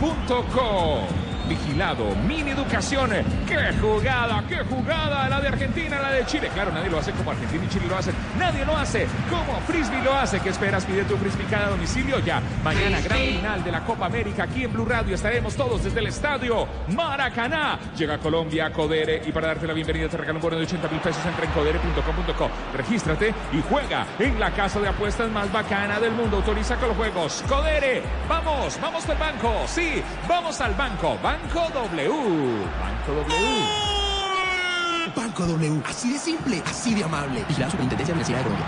Betcris.co. 0.00 1.27
Vigilado, 1.48 2.14
Mini 2.26 2.50
Educación. 2.50 3.10
¡Qué 3.46 3.72
jugada! 3.80 4.44
¡Qué 4.46 4.58
jugada! 4.64 5.28
La 5.28 5.40
de 5.40 5.48
Argentina, 5.48 5.98
la 6.00 6.10
de 6.10 6.26
Chile. 6.26 6.50
Claro, 6.52 6.70
nadie 6.72 6.90
lo 6.90 6.98
hace 6.98 7.12
como 7.12 7.30
Argentina 7.30 7.64
y 7.64 7.68
Chile 7.68 7.86
lo 7.88 7.96
hacen. 7.96 8.14
Nadie 8.38 8.64
lo 8.66 8.76
hace 8.76 9.06
como 9.30 9.58
Frisbee 9.60 10.02
lo 10.02 10.12
hace. 10.14 10.40
¿Qué 10.40 10.50
esperas? 10.50 10.84
Pide 10.84 11.04
tu 11.04 11.16
Frisbee 11.16 11.46
cada 11.46 11.70
domicilio 11.70 12.18
ya. 12.18 12.42
Mañana, 12.62 13.00
gran 13.00 13.18
final 13.18 13.64
de 13.64 13.72
la 13.72 13.84
Copa 13.84 14.06
América 14.06 14.42
aquí 14.44 14.64
en 14.64 14.72
Blue 14.72 14.84
Radio. 14.84 15.14
Estaremos 15.14 15.56
todos 15.56 15.84
desde 15.84 16.00
el 16.00 16.08
estadio 16.08 16.68
Maracaná. 16.94 17.78
Llega 17.96 18.18
Colombia, 18.18 18.70
Codere. 18.70 19.22
Y 19.24 19.32
para 19.32 19.48
darte 19.48 19.66
la 19.66 19.72
bienvenida 19.72 20.08
te 20.08 20.18
regalo 20.18 20.38
un 20.38 20.42
bono 20.42 20.56
de 20.56 20.64
80 20.64 20.88
mil 20.88 21.00
pesos. 21.00 21.24
Entra 21.24 21.44
en 21.46 21.50
codere.com.co. 21.52 22.50
Regístrate 22.76 23.34
y 23.52 23.62
juega 23.68 24.06
en 24.18 24.38
la 24.38 24.50
casa 24.50 24.80
de 24.80 24.88
apuestas 24.88 25.30
más 25.30 25.50
bacana 25.50 25.98
del 25.98 26.12
mundo. 26.12 26.36
Autoriza 26.36 26.76
con 26.76 26.88
los 26.88 26.96
juegos. 26.96 27.42
Codere. 27.48 28.02
Vamos, 28.28 28.78
vamos 28.82 29.08
al 29.08 29.16
banco. 29.16 29.54
Sí, 29.66 30.02
vamos 30.28 30.60
al 30.60 30.74
banco. 30.74 31.18
Banco 31.22 31.37
W. 31.54 32.08
Banco 32.80 33.12
W. 33.12 33.88
Banco 35.16 35.46
W, 35.46 35.82
así 35.86 36.12
de 36.12 36.18
simple, 36.18 36.62
así 36.66 36.94
de 36.94 37.04
amable. 37.04 37.44
Y 37.48 37.60
la 37.60 37.70
Superintendencia 37.70 38.14
de 38.14 38.20
Universidad 38.20 38.38
de 38.38 38.44
Colombia. 38.44 38.66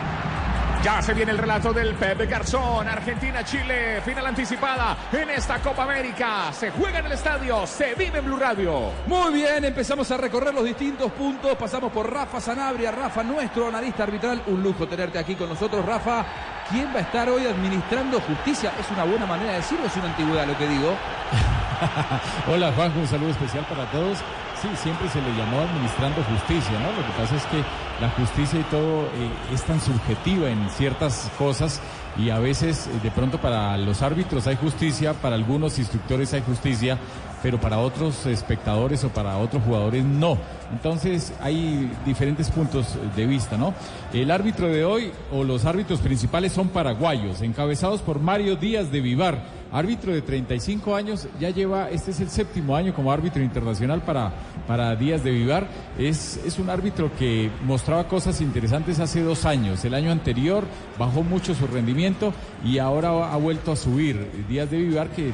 Ya 0.82 1.02
se 1.02 1.12
viene 1.12 1.32
el 1.32 1.38
relato 1.38 1.74
del 1.74 1.94
Pepe 1.94 2.24
Garzón. 2.24 2.88
Argentina-Chile, 2.88 4.00
final 4.02 4.26
anticipada 4.26 4.96
en 5.12 5.28
esta 5.28 5.58
Copa 5.58 5.82
América. 5.82 6.50
Se 6.52 6.70
juega 6.70 7.00
en 7.00 7.06
el 7.06 7.12
estadio, 7.12 7.66
se 7.66 7.94
vive 7.94 8.18
en 8.18 8.24
Blue 8.24 8.38
Radio. 8.38 8.92
Muy 9.06 9.34
bien, 9.34 9.62
empezamos 9.64 10.10
a 10.10 10.16
recorrer 10.16 10.54
los 10.54 10.64
distintos 10.64 11.12
puntos. 11.12 11.54
Pasamos 11.56 11.92
por 11.92 12.10
Rafa 12.10 12.40
Sanabria, 12.40 12.90
Rafa, 12.92 13.22
nuestro 13.22 13.68
analista 13.68 14.04
arbitral. 14.04 14.42
Un 14.46 14.62
lujo 14.62 14.88
tenerte 14.88 15.18
aquí 15.18 15.34
con 15.34 15.50
nosotros, 15.50 15.84
Rafa. 15.84 16.24
¿Quién 16.70 16.86
va 16.94 17.00
a 17.00 17.02
estar 17.02 17.28
hoy 17.28 17.46
administrando 17.46 18.18
justicia? 18.20 18.72
¿Es 18.80 18.90
una 18.90 19.04
buena 19.04 19.26
manera 19.26 19.50
de 19.50 19.56
decirlo 19.58 19.86
es 19.86 19.96
una 19.96 20.06
antigüedad 20.06 20.46
lo 20.46 20.56
que 20.56 20.66
digo? 20.66 20.96
Hola 22.52 22.72
Juanjo, 22.72 23.00
un 23.00 23.06
saludo 23.06 23.30
especial 23.30 23.64
para 23.66 23.90
todos. 23.90 24.18
Sí, 24.60 24.68
siempre 24.76 25.08
se 25.08 25.22
le 25.22 25.30
llamó 25.38 25.60
administrando 25.60 26.22
justicia, 26.22 26.78
¿no? 26.80 26.92
Lo 26.92 27.06
que 27.06 27.12
pasa 27.18 27.36
es 27.36 27.44
que 27.46 27.62
la 28.00 28.10
justicia 28.10 28.60
y 28.60 28.62
todo 28.64 29.04
eh, 29.04 29.54
es 29.54 29.62
tan 29.62 29.80
subjetiva 29.80 30.50
en 30.50 30.68
ciertas 30.68 31.30
cosas 31.38 31.80
y 32.18 32.28
a 32.28 32.38
veces 32.38 32.86
eh, 32.86 32.90
de 33.02 33.10
pronto 33.10 33.40
para 33.40 33.78
los 33.78 34.02
árbitros 34.02 34.46
hay 34.46 34.56
justicia, 34.56 35.14
para 35.14 35.36
algunos 35.36 35.78
instructores 35.78 36.34
hay 36.34 36.42
justicia, 36.42 36.98
pero 37.42 37.58
para 37.58 37.78
otros 37.78 38.26
espectadores 38.26 39.02
o 39.04 39.08
para 39.08 39.38
otros 39.38 39.62
jugadores 39.62 40.04
no. 40.04 40.36
Entonces 40.70 41.32
hay 41.40 41.90
diferentes 42.04 42.50
puntos 42.50 42.98
de 43.16 43.26
vista, 43.26 43.56
¿no? 43.56 43.72
El 44.12 44.30
árbitro 44.30 44.68
de 44.68 44.84
hoy 44.84 45.10
o 45.32 45.42
los 45.42 45.64
árbitros 45.64 46.00
principales 46.00 46.52
son 46.52 46.68
paraguayos, 46.68 47.40
encabezados 47.40 48.02
por 48.02 48.20
Mario 48.20 48.56
Díaz 48.56 48.92
de 48.92 49.00
Vivar, 49.00 49.42
árbitro 49.72 50.12
de 50.12 50.22
35 50.22 50.94
años, 50.94 51.28
ya 51.38 51.50
lleva, 51.50 51.90
este 51.90 52.10
es 52.10 52.20
el 52.20 52.28
séptimo 52.28 52.76
año 52.76 52.94
como 52.94 53.12
árbitro 53.12 53.42
internacional 53.42 54.02
para, 54.02 54.32
para 54.66 54.96
Díaz 54.96 55.22
de 55.22 55.30
Vivar. 55.30 55.68
Es, 55.98 56.40
es 56.44 56.58
un 56.58 56.70
árbitro 56.70 57.10
que 57.18 57.50
mostraba 57.64 58.08
cosas 58.08 58.40
interesantes 58.40 59.00
hace 59.00 59.22
dos 59.22 59.44
años. 59.44 59.84
El 59.84 59.94
año 59.94 60.10
anterior 60.10 60.64
bajó 60.98 61.22
mucho 61.22 61.54
su 61.54 61.66
rendimiento 61.66 62.32
y 62.64 62.78
ahora 62.78 63.32
ha 63.32 63.36
vuelto 63.36 63.72
a 63.72 63.76
subir. 63.76 64.28
Díaz 64.48 64.70
de 64.70 64.78
Vivar 64.78 65.08
que 65.10 65.32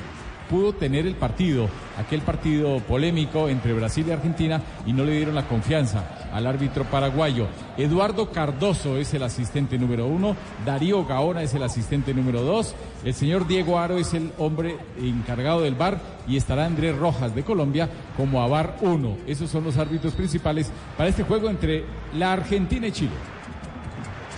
pudo 0.48 0.72
tener 0.72 1.06
el 1.06 1.14
partido, 1.14 1.68
aquel 1.98 2.20
partido 2.20 2.78
polémico 2.80 3.48
entre 3.48 3.72
Brasil 3.72 4.06
y 4.08 4.12
Argentina 4.12 4.60
y 4.86 4.92
no 4.92 5.04
le 5.04 5.16
dieron 5.16 5.34
la 5.34 5.48
confianza 5.48 6.28
al 6.32 6.46
árbitro 6.46 6.84
paraguayo. 6.84 7.46
Eduardo 7.76 8.30
Cardoso 8.30 8.96
es 8.96 9.12
el 9.14 9.22
asistente 9.22 9.78
número 9.78 10.06
uno, 10.06 10.36
Darío 10.64 11.04
Gaona 11.04 11.42
es 11.42 11.54
el 11.54 11.62
asistente 11.62 12.14
número 12.14 12.42
dos, 12.42 12.74
el 13.04 13.14
señor 13.14 13.46
Diego 13.46 13.78
Aro 13.78 13.98
es 13.98 14.14
el 14.14 14.32
hombre 14.38 14.76
encargado 15.00 15.62
del 15.62 15.74
bar 15.74 16.00
y 16.28 16.36
estará 16.36 16.66
Andrés 16.66 16.96
Rojas 16.96 17.34
de 17.34 17.42
Colombia 17.42 17.88
como 18.16 18.42
a 18.42 18.48
bar 18.48 18.76
uno. 18.80 19.16
Esos 19.26 19.50
son 19.50 19.64
los 19.64 19.76
árbitros 19.76 20.14
principales 20.14 20.70
para 20.96 21.08
este 21.08 21.22
juego 21.22 21.48
entre 21.48 21.84
la 22.14 22.32
Argentina 22.32 22.86
y 22.86 22.92
Chile. 22.92 23.35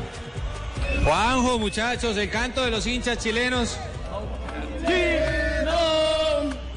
Juanjo, 1.04 1.58
muchachos, 1.58 2.16
el 2.16 2.30
canto 2.30 2.64
de 2.64 2.70
los 2.70 2.86
hinchas 2.86 3.18
chilenos. 3.18 3.76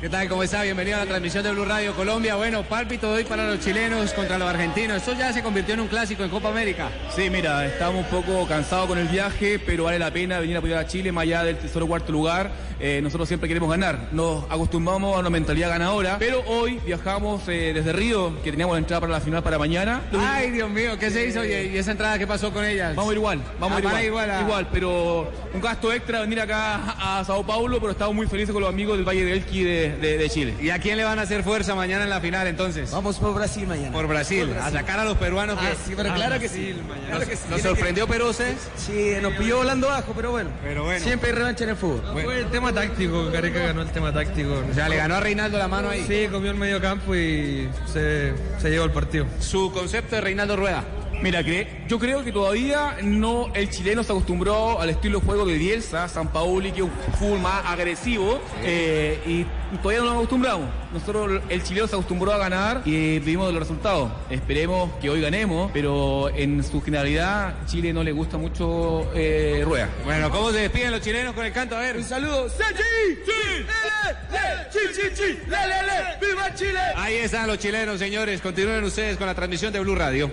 ¿Qué 0.01 0.09
tal? 0.09 0.27
¿Cómo 0.29 0.41
está? 0.41 0.63
Bienvenido 0.63 0.97
a 0.97 1.01
la 1.01 1.05
transmisión 1.05 1.43
de 1.43 1.51
Blue 1.51 1.63
Radio 1.63 1.93
Colombia. 1.93 2.35
Bueno, 2.35 2.63
pálpito 2.63 3.11
hoy 3.11 3.23
para 3.23 3.45
los 3.47 3.59
chilenos 3.59 4.11
contra 4.13 4.39
los 4.39 4.49
argentinos. 4.49 4.97
Esto 4.97 5.13
ya 5.13 5.31
se 5.31 5.43
convirtió 5.43 5.75
en 5.75 5.81
un 5.81 5.87
clásico 5.87 6.23
en 6.23 6.31
Copa 6.31 6.49
América. 6.49 6.89
Sí, 7.15 7.29
mira, 7.29 7.67
estamos 7.67 8.03
un 8.05 8.09
poco 8.09 8.47
cansados 8.47 8.87
con 8.87 8.97
el 8.97 9.07
viaje, 9.09 9.59
pero 9.63 9.83
vale 9.83 9.99
la 9.99 10.09
pena 10.11 10.39
venir 10.39 10.55
a 10.55 10.57
apoyar 10.57 10.79
a 10.79 10.87
Chile 10.87 11.11
más 11.11 11.21
allá 11.21 11.43
del 11.43 11.69
solo 11.69 11.85
cuarto 11.85 12.11
lugar. 12.11 12.49
Eh, 12.79 12.99
nosotros 13.03 13.27
siempre 13.27 13.47
queremos 13.47 13.69
ganar. 13.69 14.07
Nos 14.11 14.43
acostumbramos 14.45 15.15
a 15.15 15.19
una 15.19 15.29
mentalidad 15.29 15.69
ganadora, 15.69 16.17
pero 16.17 16.41
hoy 16.47 16.79
viajamos 16.83 17.43
eh, 17.47 17.71
desde 17.71 17.93
Río, 17.93 18.41
que 18.43 18.49
teníamos 18.49 18.73
la 18.73 18.79
entrada 18.79 19.01
para 19.01 19.13
la 19.13 19.21
final 19.21 19.43
para 19.43 19.59
mañana. 19.59 20.01
Ay, 20.19 20.49
Dios 20.49 20.67
mío, 20.71 20.97
¿qué 20.97 21.11
se 21.11 21.27
hizo? 21.27 21.45
¿Y, 21.45 21.77
esa 21.77 21.91
entrada 21.91 22.17
qué 22.17 22.25
pasó 22.25 22.51
con 22.51 22.65
ellas? 22.65 22.95
Vamos 22.95 23.11
a 23.11 23.13
ir 23.13 23.17
igual, 23.19 23.39
vamos 23.59 23.77
Ah, 23.85 23.99
ir 24.01 24.07
igual. 24.07 24.31
a- 24.31 24.41
igual, 24.41 24.67
pero 24.73 25.31
un 25.53 25.61
gasto 25.61 25.93
extra 25.93 26.21
venir 26.21 26.41
acá 26.41 27.19
a 27.19 27.23
Sao 27.23 27.45
Paulo, 27.45 27.79
pero 27.79 27.91
estamos 27.91 28.15
muy 28.15 28.25
felices 28.25 28.51
con 28.51 28.61
los 28.63 28.69
amigos 28.71 28.97
del 28.97 29.07
Valle 29.07 29.25
de 29.25 29.33
Elqui 29.33 29.63
de, 29.63 29.90
de- 29.99 30.17
de 30.17 30.29
Chile. 30.29 30.53
¿Y 30.61 30.69
a 30.69 30.79
quién 30.79 30.97
le 30.97 31.03
van 31.03 31.19
a 31.19 31.23
hacer 31.23 31.43
fuerza 31.43 31.75
mañana 31.75 32.03
en 32.03 32.09
la 32.09 32.19
final 32.21 32.47
entonces? 32.47 32.91
Vamos 32.91 33.17
por 33.17 33.33
Brasil 33.33 33.67
mañana. 33.67 33.91
Por 33.91 34.07
Brasil, 34.07 34.45
Por 34.47 34.55
Brasil. 34.55 34.77
a 34.77 34.79
sacar 34.79 34.99
a 34.99 35.05
los 35.05 35.17
peruanos. 35.17 35.57
Ah, 35.59 35.69
que- 35.71 35.75
sí, 35.89 35.93
pero 35.95 36.11
Ah, 36.11 36.15
claro 36.15 36.33
que 36.39 36.47
Brasil, 36.47 36.75
sí. 36.77 36.87
mañana. 36.89 37.07
Claro 37.07 37.25
que 37.25 37.35
sí. 37.35 37.41
¿Los 37.49 37.61
Tiene 37.61 37.69
sorprendió 37.75 38.07
que- 38.07 38.13
Perú 38.13 38.27
ustedes? 38.29 38.57
Sí, 38.77 39.13
nos 39.21 39.33
pilló 39.33 39.57
volando 39.57 39.87
bajo, 39.87 40.13
pero 40.13 40.31
bueno. 40.31 40.49
Pero 40.63 40.83
bueno. 40.83 41.03
Siempre 41.03 41.29
hay 41.29 41.35
revancha 41.35 41.63
en 41.63 41.69
el 41.71 41.75
fútbol. 41.75 42.01
Fue 42.23 42.39
el 42.39 42.45
tema 42.47 42.73
táctico, 42.73 43.29
Gareca 43.31 43.59
ganó 43.59 43.81
el 43.81 43.89
tema 43.91 44.13
táctico. 44.13 44.63
O 44.69 44.73
sea, 44.73 44.87
le 44.89 44.95
ganó 44.97 45.15
a 45.15 45.19
Reinaldo 45.19 45.57
la 45.57 45.67
mano 45.67 45.89
ahí. 45.89 46.05
Sí, 46.07 46.27
comió 46.31 46.51
el 46.51 46.57
medio 46.57 46.79
campo 46.81 47.15
y 47.15 47.69
se, 47.91 48.33
se 48.59 48.69
llevó 48.69 48.85
el 48.85 48.91
partido. 48.91 49.25
Su 49.39 49.71
concepto 49.71 50.15
de 50.15 50.21
Reinaldo 50.21 50.55
Rueda. 50.55 50.83
Mira, 51.21 51.41
cre- 51.43 51.67
yo 51.87 51.99
creo 51.99 52.23
que 52.23 52.31
todavía 52.31 52.97
no 53.03 53.51
el 53.53 53.69
chileno 53.69 54.03
se 54.03 54.11
acostumbró 54.11 54.81
al 54.81 54.89
estilo 54.89 55.19
de 55.19 55.25
juego 55.25 55.45
de 55.45 55.53
Bielsa, 55.55 56.07
San 56.07 56.29
Pauli, 56.29 56.71
que 56.71 56.79
es 56.79 56.83
un 56.85 56.91
fútbol 57.19 57.39
más 57.39 57.63
agresivo, 57.67 58.41
eh, 58.63 59.19
y 59.27 59.45
todavía 59.77 59.99
no 59.99 60.05
nos 60.07 60.15
acostumbramos. 60.15 60.67
Nosotros, 60.91 61.41
el 61.47 61.63
chileno 61.63 61.85
se 61.87 61.93
acostumbró 61.93 62.33
a 62.33 62.37
ganar 62.39 62.81
y 62.85 63.19
vimos 63.19 63.51
los 63.53 63.59
resultados. 63.61 64.11
Esperemos 64.31 64.89
que 64.99 65.11
hoy 65.11 65.21
ganemos, 65.21 65.69
pero 65.71 66.29
en 66.35 66.63
su 66.63 66.81
generalidad, 66.81 67.53
Chile 67.67 67.93
no 67.93 68.03
le 68.03 68.11
gusta 68.13 68.37
mucho 68.37 69.07
eh, 69.13 69.61
Rueda. 69.63 69.89
Bueno, 70.03 70.31
¿cómo 70.31 70.51
se 70.51 70.57
despiden 70.57 70.91
los 70.91 71.01
chilenos 71.01 71.33
con 71.35 71.45
el 71.45 71.53
canto? 71.53 71.75
A 71.77 71.81
ver. 71.81 71.97
Un 71.97 72.03
saludo. 72.03 72.47
¡Viva 76.19 76.53
Chile! 76.55 76.79
Ahí 76.95 77.15
están 77.17 77.47
los 77.47 77.57
chilenos, 77.59 77.99
señores. 77.99 78.41
Continúen 78.41 78.83
ustedes 78.83 79.17
con 79.17 79.27
la 79.27 79.35
transmisión 79.35 79.71
de 79.71 79.79
Blue 79.79 79.95
Radio. 79.95 80.31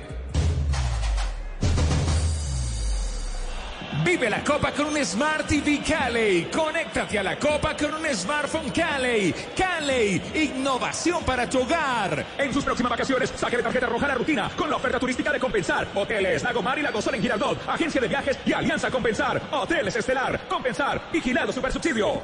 Vive 4.08 4.30
la 4.30 4.42
Copa 4.42 4.72
con 4.72 4.86
un 4.86 5.04
Smart 5.04 5.46
TV 5.46 5.82
Cali. 5.86 6.48
Conéctate 6.50 7.18
a 7.18 7.22
la 7.22 7.38
Copa 7.38 7.76
con 7.76 7.92
un 7.92 8.06
smartphone 8.14 8.70
Cali. 8.70 9.34
Cali, 9.54 10.22
innovación 10.34 11.22
para 11.24 11.46
tu 11.46 11.60
hogar. 11.60 12.24
En 12.38 12.50
sus 12.50 12.64
próximas 12.64 12.88
vacaciones, 12.88 13.30
saque 13.36 13.58
de 13.58 13.62
tarjeta 13.62 13.84
roja 13.84 14.08
la 14.08 14.14
rutina 14.14 14.50
con 14.56 14.70
la 14.70 14.76
oferta 14.76 14.98
turística 14.98 15.30
de 15.30 15.38
Compensar. 15.38 15.88
Hoteles 15.94 16.42
Lagomar 16.42 16.78
y 16.78 16.82
Lago 16.82 17.02
Sol 17.02 17.16
en 17.16 17.20
Girardot. 17.20 17.58
Agencia 17.68 18.00
de 18.00 18.08
viajes 18.08 18.38
y 18.46 18.54
Alianza 18.54 18.90
Compensar. 18.90 19.42
Hoteles 19.52 19.94
Estelar. 19.94 20.48
Compensar. 20.48 21.02
Vigilado 21.12 21.52
Super 21.52 21.70
Subsidio. 21.70 22.22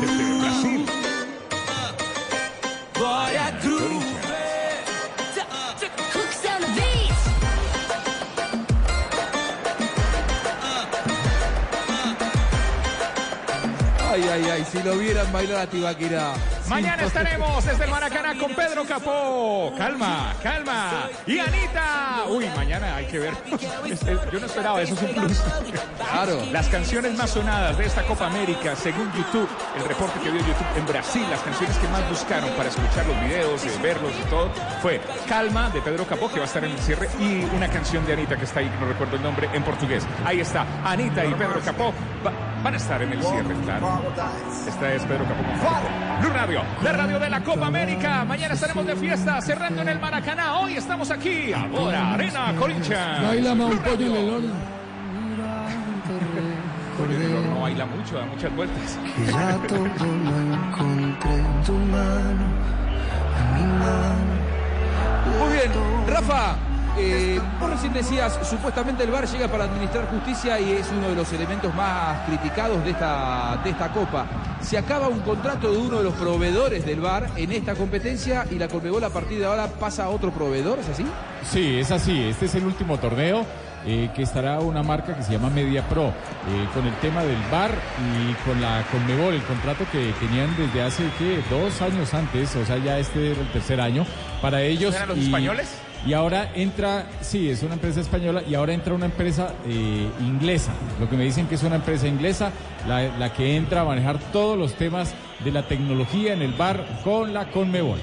Desde 0.00 0.38
Brasil. 0.38 0.86
Groove. 3.64 3.97
Ay, 14.38 14.50
ay, 14.50 14.64
si 14.70 14.80
lo 14.84 14.96
vieran 14.96 15.32
bailar 15.32 15.62
a 15.62 15.66
Tibaquirá. 15.66 16.32
Mañana 16.68 17.02
estaremos 17.04 17.64
desde 17.64 17.84
el 17.84 17.90
Maracaná 17.90 18.36
con 18.38 18.54
Pedro 18.54 18.84
Capó. 18.84 19.72
Calma, 19.76 20.34
calma. 20.42 21.08
Y 21.26 21.38
Anita. 21.38 22.24
Uy, 22.28 22.46
mañana 22.54 22.96
hay 22.96 23.06
que 23.06 23.18
ver. 23.18 23.34
Yo 24.32 24.40
no 24.40 24.46
esperaba, 24.46 24.82
eso 24.82 24.94
es 24.94 25.02
un 25.02 25.14
plus. 25.14 25.42
Claro. 26.10 26.42
Las 26.52 26.68
canciones 26.68 27.16
más 27.16 27.30
sonadas 27.30 27.76
de 27.78 27.86
esta 27.86 28.02
Copa 28.02 28.26
América, 28.26 28.74
según 28.76 29.10
YouTube, 29.12 29.48
el 29.76 29.84
reporte 29.88 30.18
que 30.20 30.30
dio 30.30 30.40
YouTube 30.40 30.66
en 30.76 30.86
Brasil, 30.86 31.24
las 31.30 31.40
canciones 31.40 31.76
que 31.78 31.88
más 31.88 32.08
buscaron 32.08 32.50
para 32.50 32.68
escuchar 32.68 33.06
los 33.06 33.20
videos, 33.22 33.64
eh, 33.64 33.70
verlos 33.82 34.12
y 34.18 34.28
todo, 34.30 34.50
fue 34.82 35.00
Calma 35.28 35.70
de 35.70 35.80
Pedro 35.80 36.06
Capó, 36.06 36.28
que 36.30 36.36
va 36.38 36.44
a 36.44 36.46
estar 36.48 36.64
en 36.64 36.72
el 36.72 36.78
cierre, 36.78 37.08
y 37.18 37.44
una 37.56 37.68
canción 37.68 38.04
de 38.06 38.12
Anita 38.12 38.36
que 38.36 38.44
está 38.44 38.60
ahí, 38.60 38.70
no 38.80 38.86
recuerdo 38.86 39.16
el 39.16 39.22
nombre, 39.22 39.48
en 39.52 39.62
portugués. 39.62 40.06
Ahí 40.24 40.40
está, 40.40 40.66
Anita 40.84 41.24
y 41.24 41.34
Pedro 41.34 41.60
Capó 41.64 41.92
va- 42.26 42.32
van 42.62 42.74
a 42.74 42.76
estar 42.76 43.00
en 43.02 43.12
el 43.12 43.22
cierre, 43.22 43.54
claro. 43.64 44.02
Esta 44.66 44.92
es 44.94 45.02
Pedro 45.04 45.24
Capó 45.24 45.42
con. 45.42 46.20
Blue 46.20 46.30
Radio, 46.30 46.57
la 46.82 46.92
radio 46.92 47.18
de 47.18 47.30
la 47.30 47.42
Copa 47.42 47.66
América. 47.66 48.24
Mañana 48.24 48.54
estaremos 48.54 48.86
de 48.86 48.96
fiesta, 48.96 49.40
cerrando 49.40 49.82
en 49.82 49.88
el 49.88 49.98
Maracaná. 50.00 50.58
Hoy 50.58 50.76
estamos 50.76 51.10
aquí, 51.10 51.52
ahora, 51.52 52.14
Arena 52.14 52.54
Corinthians. 52.58 53.22
Baila 53.22 53.54
más 53.54 53.70
un 53.70 53.78
pollo 53.78 54.06
en 54.06 54.16
el 54.16 54.30
horno. 54.34 54.54
Pollo 56.96 57.14
en 57.16 57.22
el 57.22 57.36
horno 57.36 57.60
baila 57.60 57.86
mucho, 57.86 58.16
da 58.16 58.26
muchas 58.26 58.56
vueltas. 58.56 58.98
Ya 59.26 59.58
todo 59.66 59.78
lo 59.78 59.90
encontré 60.54 61.34
en 61.34 61.62
tu 61.64 61.72
mano, 61.72 62.44
en 63.38 63.54
mi 63.54 63.62
mano. 63.78 64.38
Muy 65.38 65.52
bien, 65.52 65.72
Rafa. 66.08 66.67
Eh, 67.00 67.40
vos 67.60 67.70
recién 67.70 67.92
decías, 67.92 68.38
supuestamente 68.42 69.04
el 69.04 69.10
VAR 69.10 69.26
llega 69.26 69.46
para 69.48 69.64
administrar 69.64 70.08
justicia 70.10 70.58
y 70.58 70.72
es 70.72 70.90
uno 70.90 71.08
de 71.08 71.14
los 71.14 71.32
elementos 71.32 71.72
más 71.74 72.26
criticados 72.26 72.82
de 72.84 72.90
esta, 72.90 73.60
de 73.62 73.70
esta 73.70 73.88
Copa. 73.92 74.26
Se 74.60 74.76
acaba 74.76 75.06
un 75.08 75.20
contrato 75.20 75.70
de 75.70 75.78
uno 75.78 75.98
de 75.98 76.04
los 76.04 76.14
proveedores 76.14 76.84
del 76.84 77.00
VAR 77.00 77.28
en 77.36 77.52
esta 77.52 77.74
competencia 77.74 78.44
y 78.50 78.56
la 78.56 78.66
Conmebol 78.68 79.04
a 79.04 79.10
partir 79.10 79.38
de 79.38 79.46
ahora 79.46 79.68
pasa 79.68 80.04
a 80.04 80.08
otro 80.08 80.32
proveedor, 80.32 80.80
¿es 80.80 80.88
así? 80.88 81.04
Sí, 81.48 81.78
es 81.78 81.90
así. 81.92 82.24
Este 82.24 82.46
es 82.46 82.54
el 82.56 82.64
último 82.66 82.98
torneo 82.98 83.46
eh, 83.86 84.10
que 84.16 84.22
estará 84.22 84.58
una 84.58 84.82
marca 84.82 85.14
que 85.16 85.22
se 85.22 85.32
llama 85.32 85.50
Media 85.50 85.88
Pro. 85.88 86.08
eh, 86.08 86.12
con 86.74 86.84
el 86.84 86.94
tema 86.96 87.22
del 87.22 87.38
VAR 87.52 87.70
y 87.70 88.34
con 88.48 88.60
la 88.60 88.82
Conmebol, 88.90 89.34
el 89.34 89.42
contrato 89.44 89.84
que 89.92 90.12
tenían 90.18 90.54
desde 90.56 90.82
hace 90.82 91.04
¿qué? 91.16 91.40
dos 91.48 91.80
años 91.80 92.12
antes, 92.12 92.56
o 92.56 92.64
sea, 92.66 92.76
ya 92.78 92.98
este 92.98 93.30
era 93.32 93.40
el 93.40 93.52
tercer 93.52 93.80
año 93.80 94.04
para 94.42 94.62
ellos. 94.62 94.94
¿Eran 94.96 95.08
los 95.10 95.18
y- 95.18 95.24
españoles? 95.26 95.68
Y 96.06 96.12
ahora 96.14 96.50
entra, 96.54 97.06
sí, 97.20 97.50
es 97.50 97.62
una 97.62 97.74
empresa 97.74 98.00
española 98.00 98.42
y 98.48 98.54
ahora 98.54 98.72
entra 98.72 98.94
una 98.94 99.06
empresa 99.06 99.48
eh, 99.66 100.08
inglesa. 100.20 100.72
Lo 101.00 101.08
que 101.10 101.16
me 101.16 101.24
dicen 101.24 101.46
que 101.48 101.56
es 101.56 101.62
una 101.64 101.76
empresa 101.76 102.06
inglesa, 102.06 102.50
la, 102.86 103.02
la 103.18 103.32
que 103.32 103.56
entra 103.56 103.80
a 103.82 103.84
manejar 103.84 104.18
todos 104.32 104.56
los 104.56 104.74
temas 104.74 105.12
de 105.44 105.50
la 105.50 105.62
tecnología 105.66 106.32
en 106.32 106.42
el 106.42 106.52
bar 106.52 106.84
con 107.04 107.34
la 107.34 107.50
Conmebol. 107.50 107.98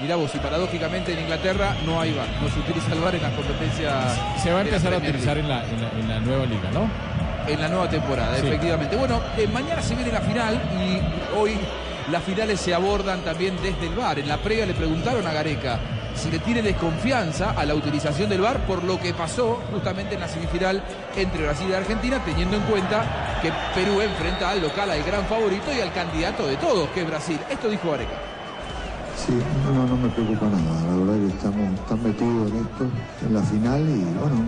Mirá 0.00 0.16
vos, 0.16 0.30
y 0.34 0.38
paradójicamente 0.38 1.14
en 1.14 1.20
Inglaterra 1.20 1.74
no 1.86 1.98
hay 1.98 2.12
VAR, 2.12 2.26
no 2.42 2.50
se 2.50 2.60
utiliza 2.60 2.92
el 2.92 3.00
VAR 3.00 3.14
en 3.14 3.22
las 3.22 3.32
competencias. 3.32 3.94
Se 4.42 4.52
va 4.52 4.58
a 4.58 4.62
empezar 4.62 4.92
a 4.92 4.98
utilizar 4.98 5.38
en 5.38 5.48
la, 5.48 5.64
en 5.64 5.80
la- 5.82 5.90
en 5.98 6.08
la 6.08 6.20
nueva 6.20 6.44
liga, 6.44 6.70
¿no? 6.72 6.88
en 7.50 7.60
la 7.60 7.68
nueva 7.68 7.88
temporada, 7.88 8.36
Sí. 8.40 8.46
efectivamente. 8.46 8.96
Bueno, 8.96 9.20
eh, 9.38 9.46
mañana 9.52 9.80
se 9.80 9.94
viene 9.94 10.10
la 10.12 10.20
final 10.20 10.60
y 10.80 11.38
hoy 11.38 11.52
las 12.10 12.22
finales 12.24 12.60
se 12.60 12.74
abordan 12.74 13.20
también 13.20 13.54
desde 13.62 13.86
el 13.86 13.94
VAR. 13.94 14.18
En 14.18 14.28
la 14.28 14.36
previa 14.38 14.66
le 14.66 14.74
preguntaron 14.74 15.24
a 15.26 15.32
Gareca 15.32 15.78
si 16.16 16.30
le 16.30 16.38
tiene 16.38 16.62
desconfianza 16.62 17.50
a 17.50 17.64
la 17.64 17.74
utilización 17.74 18.28
del 18.28 18.40
VAR 18.40 18.58
por 18.66 18.82
lo 18.82 18.98
que 18.98 19.14
pasó 19.14 19.60
justamente 19.72 20.14
en 20.14 20.20
la 20.20 20.28
semifinal 20.28 20.82
entre 21.16 21.42
Brasil 21.42 21.68
y 21.70 21.74
Argentina, 21.74 22.18
teniendo 22.24 22.56
en 22.56 22.62
cuenta 22.62 23.38
que 23.42 23.52
Perú 23.74 24.00
enfrenta 24.00 24.50
al 24.50 24.62
local, 24.62 24.90
al 24.90 25.02
gran 25.02 25.24
favorito 25.26 25.72
y 25.76 25.80
al 25.80 25.92
candidato 25.92 26.46
de 26.46 26.56
todos, 26.56 26.88
que 26.90 27.02
es 27.02 27.06
Brasil. 27.06 27.38
Esto 27.50 27.68
dijo 27.68 27.90
Gareca. 27.90 28.16
Sí, 29.16 29.32
no, 29.64 29.86
no 29.86 29.96
me 29.96 30.08
preocupa 30.10 30.46
nada. 30.46 30.76
La 30.90 30.96
verdad 30.96 31.26
que 31.26 31.34
estamos 31.34 31.86
tan 31.86 32.02
metidos 32.02 32.50
en 32.50 32.56
esto, 32.58 32.84
en 33.26 33.34
la 33.34 33.42
final, 33.42 33.80
y 33.80 34.04
bueno, 34.20 34.44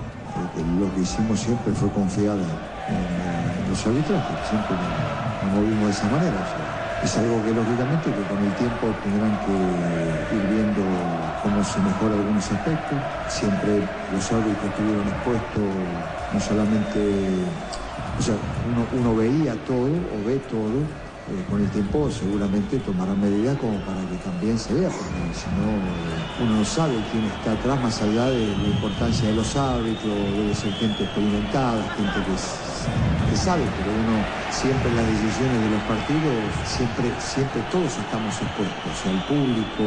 eh, 0.56 0.64
lo 0.78 0.94
que 0.94 1.00
hicimos 1.00 1.40
siempre 1.40 1.72
fue 1.72 1.88
confiar 1.90 2.36
en, 2.36 3.70
los 3.70 3.86
arbitrajes. 3.86 4.48
Siempre 4.48 4.76
nos, 4.76 5.54
movimos 5.54 5.84
de 5.86 5.90
esa 5.90 6.08
manera. 6.08 6.67
Es 7.02 7.16
algo 7.16 7.42
que 7.44 7.52
lógicamente 7.52 8.12
que 8.12 8.22
con 8.22 8.42
el 8.42 8.54
tiempo 8.54 8.92
tendrán 9.02 9.38
que 9.44 9.52
ir 10.34 10.46
viendo 10.46 10.82
cómo 11.42 11.62
se 11.62 11.80
mejora 11.80 12.16
algunos 12.16 12.50
aspectos. 12.50 12.98
Siempre 13.28 13.82
los 14.12 14.32
árbitros 14.32 14.70
estuvieron 14.70 15.06
expuestos 15.06 15.62
no 16.32 16.40
solamente 16.40 17.44
o 18.18 18.22
sea, 18.22 18.34
uno, 18.92 19.14
veía 19.14 19.54
todo 19.64 19.86
o 19.86 20.24
ve 20.24 20.38
todo, 20.50 20.82
eh, 21.30 21.44
con 21.48 21.60
el 21.60 21.70
tiempo 21.70 22.10
seguramente 22.10 22.78
tomará 22.78 23.14
medidas 23.14 23.56
como 23.58 23.78
para 23.78 24.00
que 24.02 24.16
también 24.16 24.58
se 24.58 24.74
vea, 24.74 24.88
porque 24.88 25.12
si 25.34 25.48
no, 25.54 25.70
uno 26.44 26.58
no 26.58 26.64
sabe 26.64 26.94
quién 27.12 27.24
está 27.26 27.52
atrás, 27.52 27.80
más 27.80 28.02
allá 28.02 28.26
de 28.30 28.56
la 28.56 28.68
importancia 28.68 29.28
de 29.28 29.34
los 29.34 29.54
árbitros, 29.56 30.14
debe 30.36 30.54
ser 30.54 30.72
gente 30.74 31.04
experimentada, 31.04 31.84
gente 31.96 32.22
que, 32.22 32.34
s- 32.88 33.30
que 33.30 33.36
sabe, 33.36 33.64
pero 33.76 33.92
uno 33.92 34.24
siempre 34.48 34.90
las 34.90 35.06
decisiones 35.06 35.60
de 35.62 35.68
los 35.68 35.82
partidos, 35.82 36.32
siempre, 36.64 37.12
siempre 37.18 37.62
todos 37.62 37.98
estamos 37.98 38.40
expuestos, 38.40 39.04
el 39.06 39.18
público, 39.22 39.82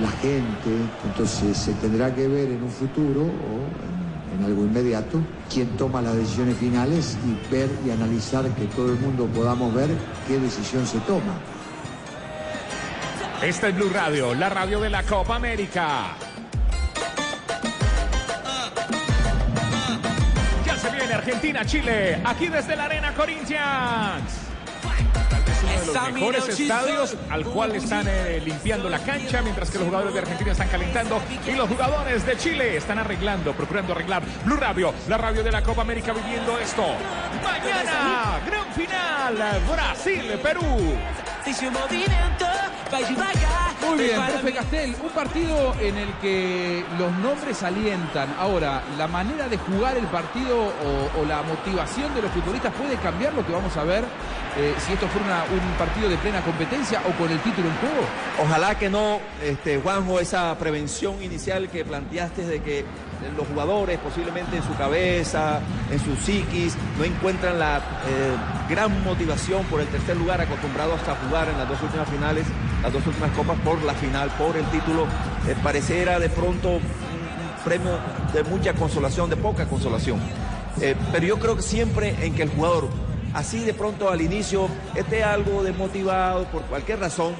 la 0.00 0.10
gente, 0.10 0.70
entonces 1.04 1.56
se 1.56 1.74
tendrá 1.74 2.14
que 2.14 2.26
ver 2.28 2.50
en 2.50 2.62
un 2.62 2.70
futuro 2.70 3.22
o 3.22 4.36
en 4.36 4.44
algo 4.44 4.64
inmediato, 4.64 5.20
quién 5.52 5.68
toma 5.76 6.00
las 6.02 6.16
decisiones 6.16 6.56
finales 6.56 7.16
y 7.24 7.52
ver 7.52 7.68
y 7.86 7.90
analizar 7.90 8.48
que 8.50 8.64
todo 8.66 8.92
el 8.92 8.98
mundo 8.98 9.26
podamos 9.26 9.72
ver 9.74 9.90
qué 10.26 10.38
decisión 10.38 10.86
se 10.86 10.98
toma. 11.00 11.34
Esta 13.42 13.68
es 13.68 13.74
Blue 13.76 13.90
Radio, 13.92 14.34
la 14.34 14.48
radio 14.48 14.80
de 14.80 14.88
la 14.90 15.02
Copa 15.02 15.36
América. 15.36 16.14
Argentina, 21.22 21.64
Chile, 21.64 22.20
aquí 22.24 22.48
desde 22.48 22.74
la 22.74 22.86
Arena 22.86 23.14
Corinthians. 23.14 24.24
Vez 25.64 25.88
uno 25.88 25.92
de 25.92 26.00
los 26.00 26.12
mejores 26.12 26.48
estadios 26.48 27.16
al 27.30 27.44
cual 27.44 27.76
están 27.76 28.06
eh, 28.08 28.42
limpiando 28.44 28.90
la 28.90 28.98
cancha 28.98 29.40
mientras 29.40 29.70
que 29.70 29.78
los 29.78 29.86
jugadores 29.86 30.14
de 30.14 30.18
Argentina 30.20 30.50
están 30.50 30.68
calentando 30.68 31.22
y 31.46 31.52
los 31.52 31.68
jugadores 31.68 32.26
de 32.26 32.36
Chile 32.36 32.76
están 32.76 32.98
arreglando, 32.98 33.52
procurando 33.52 33.92
arreglar. 33.92 34.24
Blue 34.44 34.56
Radio, 34.56 34.92
la 35.06 35.16
radio 35.16 35.44
de 35.44 35.52
la 35.52 35.62
Copa 35.62 35.82
América 35.82 36.12
viviendo 36.12 36.58
esto. 36.58 36.86
Mañana, 37.44 38.40
gran 38.44 38.72
final, 38.74 39.62
Brasil, 39.70 40.40
Perú. 40.42 40.96
Muy 43.88 44.04
bien, 44.04 44.20
profe 44.26 44.52
Castel, 44.52 44.96
un 45.02 45.10
partido 45.10 45.74
en 45.80 45.96
el 45.96 46.08
que 46.20 46.84
los 46.98 47.10
nombres 47.18 47.62
alientan. 47.62 48.34
Ahora, 48.38 48.82
la 48.98 49.08
manera 49.08 49.48
de 49.48 49.56
jugar 49.58 49.96
el 49.96 50.06
partido 50.06 50.58
o, 50.58 51.20
o 51.20 51.24
la 51.24 51.42
motivación 51.42 52.14
de 52.14 52.22
los 52.22 52.30
futbolistas 52.32 52.72
puede 52.74 52.96
cambiar 52.96 53.32
lo 53.34 53.46
que 53.46 53.52
vamos 53.52 53.76
a 53.76 53.84
ver 53.84 54.04
eh, 54.56 54.74
si 54.78 54.92
esto 54.92 55.08
fuera 55.08 55.44
un 55.50 55.78
partido 55.78 56.10
de 56.10 56.18
plena 56.18 56.42
competencia 56.42 57.00
o 57.08 57.12
con 57.16 57.30
el 57.30 57.38
título 57.40 57.68
en 57.68 57.76
juego. 57.76 58.04
Ojalá 58.42 58.78
que 58.78 58.90
no, 58.90 59.18
este, 59.42 59.80
Juanjo, 59.80 60.20
esa 60.20 60.56
prevención 60.58 61.22
inicial 61.22 61.70
que 61.70 61.84
planteaste 61.84 62.44
de 62.44 62.60
que 62.60 62.84
los 63.36 63.46
jugadores 63.48 63.98
posiblemente 64.00 64.56
en 64.56 64.62
su 64.62 64.74
cabeza, 64.74 65.60
en 65.90 65.98
su 66.00 66.14
psiquis, 66.16 66.76
no 66.98 67.04
encuentran 67.04 67.58
la 67.58 67.78
eh, 67.78 68.36
gran 68.68 69.02
motivación 69.04 69.64
por 69.64 69.80
el 69.80 69.86
tercer 69.86 70.16
lugar 70.18 70.40
acostumbrados 70.40 71.00
a 71.08 71.14
jugar 71.26 71.48
en 71.48 71.56
las 71.56 71.68
dos 71.68 71.80
últimas 71.82 72.08
finales, 72.10 72.44
las 72.82 72.92
dos 72.92 73.06
últimas 73.06 73.30
copas 73.30 73.58
por 73.60 73.82
la 73.84 73.94
final, 73.94 74.28
por 74.36 74.54
el 74.56 74.64
título, 74.66 75.06
eh, 75.48 75.56
pareciera 75.62 76.18
de 76.18 76.28
pronto 76.28 76.72
un, 76.72 76.82
premio 77.64 77.92
de 78.34 78.42
mucha 78.42 78.74
consolación, 78.74 79.30
de 79.30 79.36
poca 79.36 79.66
consolación. 79.66 80.18
Pero 81.12 81.24
yo 81.24 81.38
creo 81.38 81.54
que 81.54 81.62
siempre 81.62 82.16
en 82.26 82.34
que 82.34 82.42
el 82.42 82.48
jugador, 82.48 82.88
así 83.34 83.60
de 83.60 83.74
pronto 83.74 84.10
al 84.10 84.20
inicio, 84.20 84.68
esté 84.94 85.24
algo 85.24 85.62
desmotivado 85.62 86.44
por 86.46 86.62
cualquier 86.62 87.00
razón, 87.00 87.34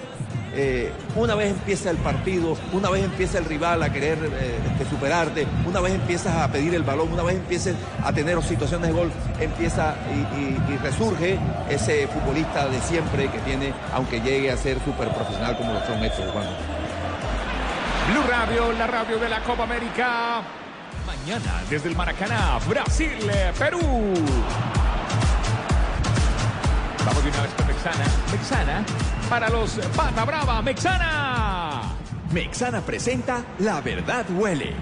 eh, 0.55 0.93
una 1.17 1.35
vez 1.35 1.51
empieza 1.51 1.91
el 1.91 1.97
partido, 1.97 2.57
una 2.75 2.91
vez 2.91 3.05
empieza 3.05 3.39
el 3.39 3.47
rival 3.47 3.83
a 3.83 3.91
querer 3.91 4.19
eh, 4.19 4.59
este, 4.71 4.91
superarte, 4.91 5.47
una 5.67 5.81
vez 5.81 5.95
empiezas 5.95 6.37
a 6.37 6.49
pedir 6.53 6.75
el 6.75 6.83
balón, 6.83 7.11
una 7.11 7.23
vez 7.23 7.37
empiezas 7.37 7.75
a 8.05 8.13
tener 8.13 8.41
situaciones 8.43 8.89
de 8.89 8.95
gol, 8.95 9.11
empieza 9.41 9.95
y, 10.37 10.77
resurge 10.83 11.39
ese 11.71 12.09
futbolista 12.09 12.67
de 12.67 12.81
siempre 12.81 13.31
que 13.31 13.39
tiene, 13.41 13.73
aunque 13.95 14.21
llegue 14.21 14.51
a 14.51 14.57
ser 14.57 14.79
súper 14.85 15.09
profesional 15.11 15.57
como 15.57 15.73
lo 15.73 15.87
son 15.87 16.03
estos, 16.05 16.31
Juan. 16.33 16.47
Blue 18.11 18.23
Radio, 18.29 18.73
la 18.73 18.87
radio 18.87 19.19
de 19.19 19.29
la 19.29 19.41
Copa 19.45 19.63
América. 19.63 20.43
Mañana 21.07 21.63
desde 21.71 21.89
el 21.89 21.97
Maracaná, 21.97 22.59
Brasil, 22.69 23.31
eh, 23.33 23.53
Perú. 23.59 23.81
Vamos 27.05 27.25
de 27.25 27.31
una 27.31 27.43
vez 27.43 27.53
con 27.55 27.67
Mexana. 27.67 28.05
Mexana 28.31 28.85
para 29.29 29.49
los 29.51 29.73
Pata 29.97 30.25
Brava. 30.25 30.63
Mexana. 30.63 31.83
Mexana 32.33 32.81
presenta 32.81 33.45
La 33.59 33.81
Verdad 33.81 34.25
Huele. 34.31 34.75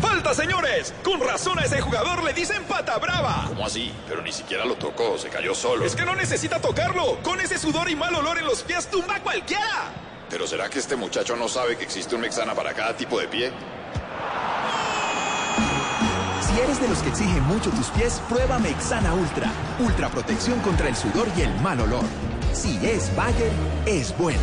¡Falta! 0.00 0.30
¡Alerta, 0.30 0.34
señores! 0.34 0.94
Con 1.02 1.20
razón 1.20 1.58
a 1.58 1.62
ese 1.62 1.80
jugador 1.80 2.22
le 2.22 2.32
dicen 2.32 2.62
pata 2.64 2.98
brava. 2.98 3.44
¿Cómo 3.48 3.66
así? 3.66 3.92
Pero 4.08 4.22
ni 4.22 4.32
siquiera 4.32 4.64
lo 4.64 4.76
tocó, 4.76 5.18
se 5.18 5.28
cayó 5.28 5.54
solo. 5.54 5.84
Es 5.84 5.96
que 5.96 6.04
no 6.04 6.14
necesita 6.14 6.60
tocarlo. 6.60 7.18
Con 7.22 7.40
ese 7.40 7.58
sudor 7.58 7.90
y 7.90 7.96
mal 7.96 8.14
olor 8.14 8.38
en 8.38 8.44
los 8.44 8.62
pies 8.62 8.86
tumba 8.90 9.16
a 9.16 9.20
cualquiera. 9.20 9.92
Pero 10.28 10.46
¿será 10.46 10.68
que 10.68 10.78
este 10.78 10.96
muchacho 10.96 11.36
no 11.36 11.48
sabe 11.48 11.76
que 11.76 11.84
existe 11.84 12.14
un 12.14 12.20
Mexana 12.22 12.54
para 12.54 12.74
cada 12.74 12.96
tipo 12.96 13.18
de 13.18 13.28
pie? 13.28 13.52
Si 16.54 16.60
eres 16.60 16.80
de 16.80 16.88
los 16.88 16.98
que 16.98 17.08
exigen 17.08 17.42
mucho 17.46 17.68
tus 17.70 17.88
pies, 17.88 18.22
prueba 18.28 18.60
Mexana 18.60 19.12
Ultra. 19.12 19.50
Ultra 19.80 20.08
protección 20.08 20.60
contra 20.60 20.88
el 20.88 20.94
sudor 20.94 21.26
y 21.36 21.40
el 21.40 21.52
mal 21.60 21.80
olor. 21.80 22.04
Si 22.52 22.78
es 22.86 23.10
Bayer, 23.16 23.50
es 23.86 24.16
bueno. 24.16 24.38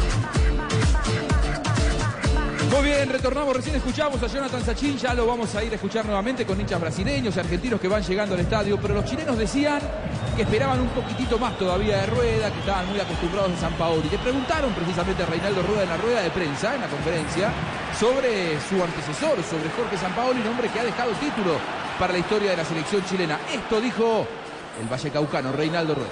Muy 2.69 2.83
bien, 2.83 3.07
retornamos, 3.07 3.55
recién 3.55 3.77
escuchamos 3.77 4.21
a 4.21 4.27
Jonathan 4.27 4.61
Sachin, 4.61 4.97
ya 4.97 5.13
lo 5.13 5.25
vamos 5.25 5.55
a 5.55 5.63
ir 5.63 5.71
a 5.71 5.75
escuchar 5.75 6.05
nuevamente 6.05 6.45
con 6.45 6.59
hinchas 6.59 6.81
brasileños, 6.81 7.37
argentinos 7.37 7.79
que 7.79 7.87
van 7.87 8.03
llegando 8.03 8.35
al 8.35 8.41
estadio, 8.41 8.77
pero 8.81 8.93
los 8.93 9.05
chilenos 9.05 9.37
decían 9.37 9.79
que 10.35 10.41
esperaban 10.41 10.81
un 10.81 10.89
poquitito 10.89 11.39
más 11.39 11.57
todavía 11.57 11.95
de 12.01 12.07
Rueda, 12.07 12.51
que 12.51 12.59
estaban 12.59 12.89
muy 12.89 12.99
acostumbrados 12.99 13.53
a 13.53 13.57
San 13.57 13.73
Paolo. 13.75 14.03
Y 14.05 14.09
le 14.09 14.17
preguntaron 14.17 14.73
precisamente 14.73 15.23
a 15.23 15.27
Reinaldo 15.27 15.63
Rueda 15.63 15.83
en 15.83 15.89
la 15.89 15.97
rueda 15.97 16.21
de 16.21 16.29
prensa, 16.31 16.75
en 16.75 16.81
la 16.81 16.87
conferencia, 16.87 17.53
sobre 17.97 18.59
su 18.67 18.83
antecesor, 18.83 19.41
sobre 19.43 19.69
Jorge 19.77 19.97
Sampaoli, 19.97 20.41
un 20.41 20.47
hombre 20.47 20.67
que 20.67 20.79
ha 20.81 20.83
dejado 20.83 21.11
título 21.13 21.55
para 21.99 22.13
la 22.13 22.19
historia 22.19 22.51
de 22.51 22.57
la 22.57 22.65
selección 22.65 23.03
chilena. 23.05 23.39
Esto 23.53 23.79
dijo 23.81 24.25
el 24.81 24.87
Vallecaucano, 24.87 25.51
Reinaldo 25.51 25.95
Rueda. 25.95 26.09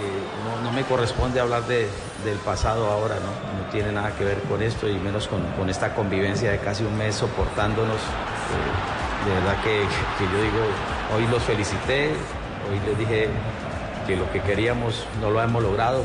Eh, 0.00 0.62
no, 0.64 0.72
me 0.72 0.82
corresponde 0.84 1.38
hablar 1.40 1.62
de- 1.66 1.88
del 2.24 2.38
pasado 2.38 2.90
ahora, 2.90 3.16
¿no? 3.16 3.62
No 3.62 3.70
tiene 3.70 3.92
nada 3.92 4.10
que 4.16 4.24
ver 4.24 4.38
con 4.48 4.62
esto 4.62 4.88
y 4.88 4.94
menos 4.94 5.28
con, 5.28 5.42
con 5.58 5.68
esta 5.68 5.94
convivencia 5.94 6.50
de 6.50 6.58
casi 6.58 6.82
un 6.84 6.96
mes 6.96 7.14
soportándonos. 7.14 7.96
Eh, 7.96 9.28
de 9.28 9.34
verdad 9.34 9.62
que, 9.62 9.80
que 10.18 10.24
yo 10.32 10.42
digo, 10.42 10.64
hoy 11.16 11.26
los 11.30 11.42
felicité, 11.42 12.08
hoy 12.70 12.80
les 12.88 12.98
dije 12.98 13.28
que 14.06 14.16
lo 14.16 14.30
que 14.32 14.40
queríamos 14.40 15.04
no 15.20 15.30
lo 15.30 15.42
hemos 15.42 15.62
logrado, 15.62 16.04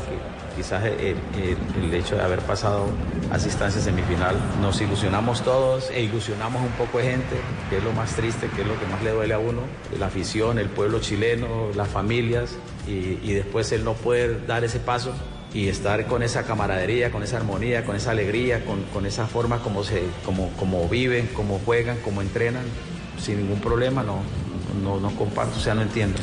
quizás 0.58 0.84
el, 0.84 1.94
hecho 1.94 2.16
de 2.16 2.22
haber 2.22 2.40
pasado 2.40 2.86
a 3.30 3.36
instancia 3.36 3.80
semifinal 3.80 4.36
nos 4.60 4.80
ilusionamos 4.80 5.42
todos 5.44 5.88
e 5.90 6.02
ilusionamos 6.02 6.60
un 6.62 6.72
poco 6.72 6.98
de 6.98 7.12
gente, 7.12 7.36
que 7.70 7.78
es 7.78 7.84
lo 7.84 7.92
más 7.92 8.16
triste, 8.16 8.48
que 8.48 8.62
es 8.62 8.66
lo 8.66 8.76
que 8.78 8.86
más 8.86 9.00
le 9.04 9.12
duele 9.12 9.34
a 9.34 9.38
uno, 9.38 9.60
la 9.96 10.06
afición, 10.06 10.58
el 10.58 10.68
pueblo 10.68 10.98
chileno, 10.98 11.70
las 11.76 11.86
familias, 11.86 12.56
y, 12.88 13.20
y 13.22 13.34
después 13.34 13.70
el 13.70 13.84
no 13.84 13.92
poder 13.92 14.48
dar 14.48 14.64
ese 14.64 14.80
paso 14.80 15.12
y 15.54 15.68
estar 15.68 16.06
con 16.06 16.24
esa 16.24 16.42
camaradería, 16.42 17.12
con 17.12 17.22
esa 17.22 17.36
armonía, 17.36 17.84
con 17.84 17.94
esa 17.94 18.10
alegría, 18.10 18.64
con, 18.64 18.82
con 18.92 19.06
esa 19.06 19.28
forma 19.28 19.60
como, 19.60 19.84
se, 19.84 20.02
como, 20.24 20.50
como 20.58 20.88
viven, 20.88 21.28
como 21.28 21.60
juegan, 21.60 21.98
como 21.98 22.20
entrenan, 22.20 22.64
sin 23.20 23.38
ningún 23.38 23.60
problema, 23.60 24.02
no, 24.02 24.22
no, 24.82 24.98
no 24.98 25.14
comparto, 25.14 25.56
o 25.56 25.60
sea, 25.60 25.74
no 25.74 25.82
entiendo. 25.82 26.18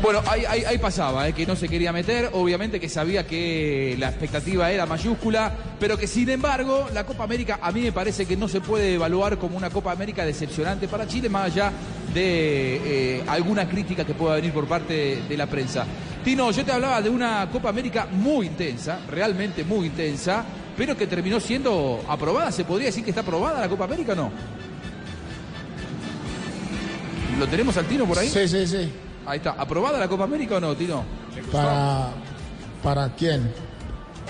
Bueno, 0.00 0.22
ahí, 0.28 0.44
ahí- 0.64 0.78
pasaba, 0.78 1.28
eh, 1.28 1.32
que 1.32 1.44
no 1.44 1.56
se 1.56 1.68
quería 1.68 1.92
meter, 1.92 2.30
obviamente 2.32 2.78
que 2.78 2.88
sabía 2.88 3.26
que 3.26 3.96
la 3.98 4.08
expectativa 4.10 4.70
era 4.70 4.86
mayúscula, 4.86 5.52
pero 5.80 5.98
que 5.98 6.06
sin 6.06 6.28
embargo 6.30 6.86
la 6.94 7.04
Copa 7.04 7.24
América 7.24 7.58
a 7.60 7.72
mí 7.72 7.80
me 7.82 7.90
parece 7.90 8.24
que 8.24 8.36
no 8.36 8.46
se 8.46 8.60
puede 8.60 8.94
evaluar 8.94 9.38
como 9.38 9.56
una 9.56 9.70
Copa 9.70 9.90
América 9.90 10.24
decepcionante 10.24 10.86
para 10.86 11.06
Chile, 11.08 11.28
más 11.28 11.46
allá 11.46 11.72
de 12.14 13.16
eh, 13.18 13.24
alguna 13.26 13.68
crítica 13.68 14.04
que 14.04 14.14
pueda 14.14 14.36
venir 14.36 14.52
por 14.52 14.68
parte 14.68 15.22
de 15.28 15.36
la 15.36 15.46
prensa. 15.46 15.84
Tino, 16.24 16.52
yo 16.52 16.64
te 16.64 16.70
hablaba 16.70 17.02
de 17.02 17.10
una 17.10 17.48
Copa 17.50 17.68
América 17.68 18.06
muy 18.10 18.46
intensa, 18.46 19.00
realmente 19.10 19.64
muy 19.64 19.86
intensa, 19.88 20.44
pero 20.76 20.96
que 20.96 21.08
terminó 21.08 21.40
siendo 21.40 22.04
aprobada. 22.08 22.52
¿Se 22.52 22.64
podría 22.64 22.86
decir 22.86 23.02
que 23.02 23.10
está 23.10 23.22
aprobada 23.22 23.60
la 23.60 23.68
Copa 23.68 23.84
América 23.84 24.12
o 24.12 24.16
no? 24.16 24.30
¿Lo 27.38 27.46
tenemos 27.48 27.76
al 27.76 27.86
Tino 27.86 28.04
por 28.06 28.18
ahí? 28.18 28.28
Sí, 28.28 28.46
sí, 28.46 28.64
sí. 28.66 28.90
Ahí 29.28 29.38
está. 29.38 29.50
¿Aprobada 29.58 29.98
la 29.98 30.08
Copa 30.08 30.24
América 30.24 30.56
o 30.56 30.60
no, 30.60 30.74
Tino? 30.74 31.02
¿Para, 31.52 32.08
¿Para 32.82 33.14
quién? 33.14 33.50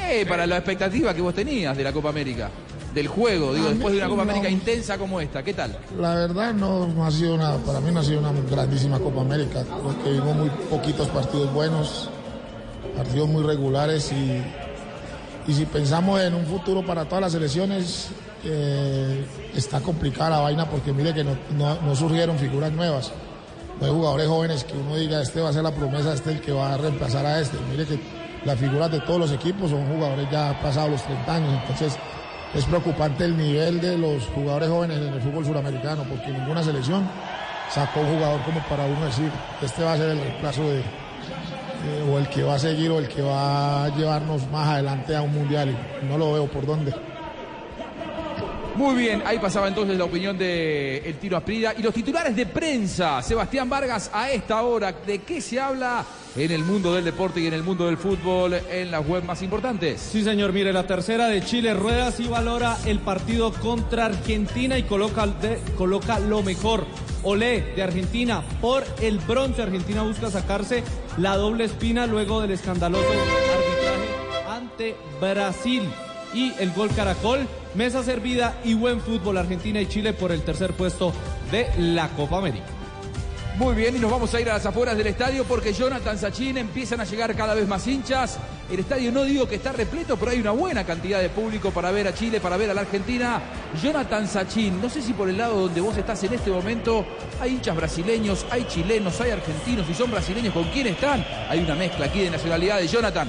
Eh, 0.01 0.25
para 0.29 0.47
la 0.47 0.57
expectativa 0.57 1.15
que 1.15 1.21
vos 1.21 1.35
tenías 1.35 1.77
de 1.77 1.85
la 1.85 1.93
Copa 1.93 2.09
América. 2.11 2.51
Del 2.95 3.07
juego, 3.07 3.53
digo, 3.55 3.67
A 3.67 3.71
después 3.71 3.93
de 3.95 4.01
una 4.01 4.09
Copa 4.09 4.25
no. 4.25 4.31
América 4.31 4.51
intensa 4.51 4.97
como 4.99 5.21
esta. 5.21 5.43
¿Qué 5.43 5.53
tal? 5.55 5.77
La 5.99 6.15
verdad 6.15 6.53
no, 6.55 6.87
no 6.89 7.05
ha 7.05 7.11
sido 7.11 7.35
una, 7.35 7.57
para 7.59 7.81
mí 7.81 7.91
no 7.93 8.01
ha 8.01 8.05
sido 8.05 8.19
una 8.21 8.33
grandísima 8.51 8.99
Copa 8.99 9.21
América. 9.21 9.63
Creo 9.63 10.03
que 10.03 10.11
vimos 10.13 10.35
muy 10.37 10.49
poquitos 10.71 11.07
partidos 11.09 11.53
buenos, 11.53 12.09
partidos 12.97 13.29
muy 13.29 13.43
regulares 13.45 14.11
y, 14.11 14.43
y 15.51 15.55
si 15.55 15.67
pensamos 15.67 16.21
en 16.23 16.35
un 16.35 16.47
futuro 16.47 16.85
para 16.85 17.05
todas 17.05 17.21
las 17.23 17.33
selecciones, 17.33 18.09
eh, 18.45 19.25
está 19.55 19.81
complicada 19.81 20.31
la 20.31 20.39
vaina 20.39 20.65
porque 20.69 20.93
mire 20.93 21.13
que 21.13 21.23
no, 21.25 21.37
no- 21.57 21.81
no 21.83 21.95
surgieron 21.95 22.39
figuras 22.39 22.73
nuevas. 22.73 23.13
No 23.81 23.87
hay 23.87 23.93
jugadores 23.93 24.27
jóvenes 24.27 24.65
que 24.65 24.77
uno 24.77 24.97
diga, 24.97 25.23
este 25.23 25.41
va 25.41 25.51
a 25.51 25.53
ser 25.53 25.63
la 25.63 25.71
promesa, 25.71 26.13
este 26.13 26.31
es 26.31 26.37
el 26.37 26.43
que 26.43 26.53
va 26.53 26.75
a 26.75 26.77
reemplazar 26.77 27.25
a 27.25 27.41
este. 27.41 27.57
Mire 27.71 27.87
que 27.87 27.99
las 28.45 28.59
figuras 28.59 28.91
de 28.91 29.01
todos 29.01 29.21
los 29.21 29.33
equipos 29.33 29.71
son 29.71 29.87
jugadores 29.87 30.29
ya 30.31 30.59
pasados 30.61 30.91
los 30.91 31.03
30 31.05 31.35
años, 31.35 31.61
entonces 31.63 31.97
es 32.55 32.65
preocupante 32.65 33.25
el 33.25 33.37
nivel 33.37 33.81
de 33.81 33.99
los 33.99 34.27
jugadores 34.29 34.69
jóvenes 34.69 34.99
en 34.99 35.13
el 35.15 35.21
fútbol 35.21 35.45
suramericano, 35.45 36.05
porque 36.09 36.31
ninguna 36.31 36.63
selección 36.63 37.09
sacó 37.71 38.01
un 38.01 38.15
jugador 38.15 38.41
como 38.43 38.61
para 38.69 38.85
uno 38.87 39.05
decir, 39.05 39.31
este 39.63 39.85
va 39.85 39.93
a 39.93 39.97
ser 39.97 40.11
el 40.11 40.21
reemplazo 40.21 40.63
de, 40.63 40.83
o 42.11 42.19
el 42.19 42.29
que 42.29 42.43
va 42.43 42.55
a 42.55 42.59
seguir 42.59 42.91
o 42.91 42.99
el 42.99 43.09
que 43.09 43.23
va 43.23 43.85
a 43.85 43.89
llevarnos 43.97 44.49
más 44.51 44.69
adelante 44.69 45.15
a 45.15 45.23
un 45.23 45.33
mundial. 45.33 45.77
No 46.09 46.19
lo 46.19 46.33
veo 46.33 46.47
por 46.47 46.67
dónde. 46.67 46.93
Muy 48.79 48.95
bien, 48.95 49.25
ahí 49.27 49.41
pasaba 49.41 49.67
entonces 49.67 49.99
la 49.99 50.05
opinión 50.05 50.39
de 50.39 50.99
el 50.99 51.19
tiro 51.19 51.37
Asprida 51.37 51.75
y 51.77 51.83
los 51.83 51.93
titulares 51.93 52.37
de 52.37 52.47
prensa. 52.47 53.21
Sebastián 53.23 53.69
Vargas, 53.69 54.09
a 54.13 54.31
esta 54.31 54.63
hora, 54.63 54.93
¿de 54.93 55.19
qué 55.19 55.41
se 55.41 55.59
habla 55.59 56.05
en 56.37 56.53
el 56.53 56.63
mundo 56.63 56.95
del 56.95 57.05
deporte 57.05 57.41
y 57.41 57.49
en 57.49 57.55
el 57.55 57.65
mundo 57.65 57.87
del 57.87 57.97
fútbol 57.97 58.55
en 58.55 58.93
las 58.93 59.05
web 59.05 59.25
más 59.25 59.43
importantes? 59.43 60.01
Sí, 60.01 60.23
señor. 60.23 60.53
Mire, 60.53 60.73
la 60.73 60.87
tercera 60.87 61.27
de 61.27 61.45
Chile 61.45 61.75
rueda 61.75 62.13
sí 62.13 62.29
valora 62.29 62.79
el 62.87 63.01
partido 63.01 63.53
contra 63.53 64.07
Argentina 64.07 64.79
y 64.79 64.85
coloca, 64.85 65.27
coloca 65.77 66.21
lo 66.21 66.45
mejor. 66.45 66.87
Olé 67.25 67.73
de 67.75 67.83
Argentina 67.83 68.45
por 68.61 68.85
el 69.03 69.19
bronce. 69.19 69.61
Argentina 69.61 70.05
busca 70.05 70.31
sacarse 70.31 70.85
la 71.17 71.37
doble 71.37 71.65
espina 71.65 72.07
luego 72.07 72.41
del 72.41 72.53
escandaloso 72.53 73.09
arbitraje 73.11 74.49
ante 74.49 74.95
Brasil. 75.21 75.83
Y 76.35 76.53
el 76.59 76.71
gol 76.73 76.91
Caracol, 76.95 77.49
mesa 77.75 78.03
servida 78.03 78.61
y 78.65 78.75
buen 78.75 79.01
fútbol 79.01 79.39
Argentina 79.39 79.81
y 79.81 79.87
Chile 79.87 80.13
por 80.13 80.33
el 80.33 80.43
tercer 80.43 80.73
puesto 80.73 81.13
de 81.51 81.69
la 81.79 82.09
Copa 82.11 82.39
América. 82.39 82.67
Muy 83.59 83.75
bien, 83.75 83.97
y 83.97 83.99
nos 83.99 84.13
vamos 84.13 84.33
a 84.35 84.41
ir 84.41 84.49
a 84.49 84.53
las 84.53 84.67
afueras 84.67 84.97
del 84.97 85.09
estadio 85.09 85.43
porque 85.43 85.73
Jonathan 85.73 86.17
Sachin 86.17 86.59
empiezan 86.59 87.01
a 87.01 87.05
llegar 87.05 87.35
cada 87.35 87.55
vez 87.55 87.67
más 87.67 87.85
hinchas. 87.89 88.39
El 88.71 88.79
estadio 88.79 89.11
no 89.11 89.25
digo 89.25 89.49
que 89.49 89.57
está 89.57 89.73
repleto, 89.73 90.17
pero 90.17 90.31
hay 90.31 90.41
una 90.41 90.53
buena 90.53 90.85
cantidad 90.85 91.21
de 91.21 91.29
público 91.29 91.73
para 91.73 91.91
ver 91.91 92.07
a 92.07 92.15
Chile, 92.15 92.39
para 92.39 92.57
ver 92.57 92.71
a 92.71 92.75
la 92.75 92.83
Argentina. 92.83 93.43
Jonathan 93.83 94.29
Sachin, 94.29 94.81
no 94.81 94.89
sé 94.89 95.03
si 95.03 95.13
por 95.13 95.29
el 95.29 95.39
lado 95.39 95.63
donde 95.63 95.81
vos 95.81 95.97
estás 95.97 96.23
en 96.23 96.35
este 96.35 96.53
momento 96.53 97.05
hay 97.41 97.55
hinchas 97.55 97.75
brasileños, 97.75 98.47
hay 98.49 98.65
chilenos, 98.69 99.21
hay 99.21 99.33
argentinos. 99.33 99.89
Si 99.89 99.95
son 99.95 100.13
brasileños, 100.13 100.55
¿con 100.55 100.71
quién 100.71 100.87
están? 100.87 101.27
Hay 101.49 101.59
una 101.59 101.75
mezcla 101.75 102.07
aquí 102.07 102.21
de 102.21 102.31
nacionalidades. 102.31 102.93
Jonathan. 102.93 103.29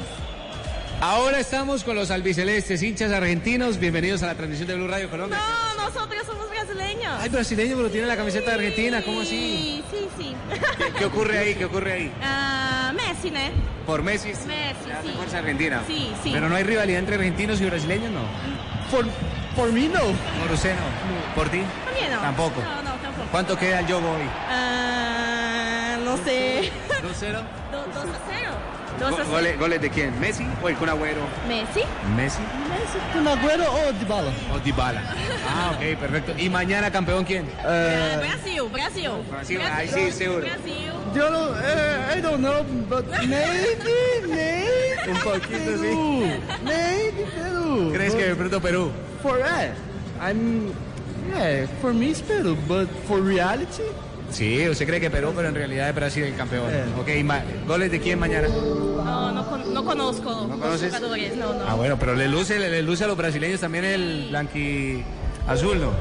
Ahora 1.01 1.39
estamos 1.39 1.85
con 1.85 1.95
los 1.95 2.11
albicelestes, 2.11 2.83
hinchas 2.83 3.11
argentinos. 3.13 3.77
Bienvenidos 3.77 4.21
a 4.21 4.27
la 4.27 4.35
transmisión 4.35 4.67
de 4.67 4.75
Blue 4.75 4.87
Radio 4.89 5.09
Colombia. 5.09 5.39
No, 5.77 5.85
nosotros 5.85 6.23
somos 6.25 6.49
brasileños. 6.49 7.13
Ay, 7.21 7.29
brasileño, 7.29 7.77
pero 7.77 7.89
tiene 7.89 8.05
la 8.05 8.17
camiseta 8.17 8.49
de 8.51 8.55
Argentina, 8.55 9.01
¿cómo 9.01 9.21
así? 9.21 9.29
Sí, 9.29 9.83
sí, 9.91 10.07
sí. 10.17 10.35
¿Qué, 10.77 10.91
qué 10.99 11.05
ocurre 11.05 11.37
ahí? 11.37 11.55
¿Qué 11.55 11.63
ocurre 11.63 11.93
ahí? 11.93 12.11
Ah, 12.21 12.91
Messi, 12.93 13.31
¿no? 13.31 13.39
Por 13.85 14.03
Messi. 14.03 14.29
Messi, 14.45 14.89
sí. 15.03 15.11
Fuerza 15.15 15.37
Argentina. 15.39 15.81
Sí, 15.87 16.11
sí. 16.21 16.31
Pero 16.33 16.49
no 16.49 16.55
hay 16.55 16.63
rivalidad 16.63 16.99
entre 16.99 17.15
argentinos 17.15 17.61
y 17.61 17.65
brasileños, 17.65 18.11
¿no? 18.11 18.21
Por, 18.91 19.07
por 19.55 19.71
mí 19.71 19.87
no. 19.87 20.01
Por 20.01 20.51
usted 20.53 20.75
no. 20.75 21.33
¿Por 21.33 21.47
ti? 21.47 21.61
También 21.85 22.11
no. 22.11 22.19
Tampoco. 22.19 22.61
No, 22.61 22.83
no, 22.83 22.91
tampoco. 22.97 23.27
¿Cuánto 23.31 23.57
queda 23.57 23.79
el 23.79 23.87
yogo 23.87 24.11
hoy? 24.11 24.29
Ah, 24.49 25.97
no 26.03 26.17
sé. 26.17 26.69
2-0. 26.89 27.01
2 27.01 27.15
a 27.31 28.19
0. 28.27 28.51
2 28.99 29.07
a 29.07 29.09
Go- 29.11 29.17
0. 29.17 29.29
¿Goles, 29.31 29.59
¿Goles 29.59 29.81
de 29.81 29.89
quién? 29.89 30.19
¿Messi 30.19 30.45
o 30.63 30.69
el 30.69 30.75
Kun 30.75 30.89
Agüero? 30.89 31.21
Messi. 31.47 31.81
¿Messi? 32.15 32.39
Messi. 32.69 32.97
¿Kun 33.13 33.27
Agüero 33.27 33.65
o 33.71 33.91
Dybala? 33.93 34.31
O 34.53 34.59
Dybala. 34.59 35.01
Ah, 35.47 35.71
ok, 35.75 35.99
perfecto. 35.99 36.33
¿Y 36.37 36.49
mañana 36.49 36.89
campeón 36.91 37.23
quién? 37.25 37.45
Ah, 37.59 38.17
Brasil, 38.19 38.61
Brasil. 38.71 39.09
Brasil, 39.29 39.59
ahí 39.61 39.87
sí, 39.87 40.11
seguro. 40.11 40.41
Brasil. 40.41 40.91
Yo 41.15 41.29
no, 41.29 41.49
eh, 41.61 42.17
I 42.17 42.21
don't 42.21 42.39
know, 42.39 42.63
but 42.89 43.05
maybe, 43.27 43.77
maybe. 44.27 44.95
Un 45.09 45.17
poquito, 45.19 45.77
sí. 45.81 46.39
Maybe 46.63 47.25
Peru. 47.35 47.91
¿Crees 47.93 48.13
que 48.13 48.25
de 48.27 48.35
pronto 48.35 48.61
Perú? 48.61 48.91
For 49.23 49.39
that, 49.39 49.71
I'm, 50.21 50.71
yeah, 51.31 51.65
for 51.81 51.93
me 51.93 52.11
it's 52.11 52.21
Peru, 52.21 52.55
but 52.67 52.87
for 53.07 53.19
reality, 53.21 53.83
Sí, 54.31 54.67
usted 54.69 54.85
cree 54.87 54.99
que 54.99 55.09
Perú, 55.09 55.33
pero 55.35 55.47
en 55.49 55.55
realidad 55.55 55.89
es 55.89 55.95
Brasil 55.95 56.23
el 56.23 56.35
campeón. 56.35 56.65
Eh. 56.71 56.83
Ok, 56.99 57.09
¿y 57.17 57.23
ma- 57.23 57.43
¿goles 57.67 57.91
de 57.91 57.99
quién 57.99 58.19
mañana? 58.19 58.47
no, 58.47 59.31
no, 59.31 59.49
con- 59.49 59.73
no 59.73 59.83
conozco 59.85 60.47
conoces? 60.49 60.93
jugadores, 60.95 61.35
no, 61.35 61.53
no. 61.53 61.65
Ah, 61.67 61.73
bueno, 61.75 61.97
pero 61.99 62.13
le 62.15 62.27
luce, 62.27 62.59
le, 62.59 62.69
le 62.69 62.81
luce 62.83 63.03
a 63.03 63.07
los 63.07 63.17
brasileños 63.17 63.59
también 63.59 63.85
el 63.85 64.27
blanqui 64.29 65.03
azul, 65.47 65.79
¿no? 65.81 65.91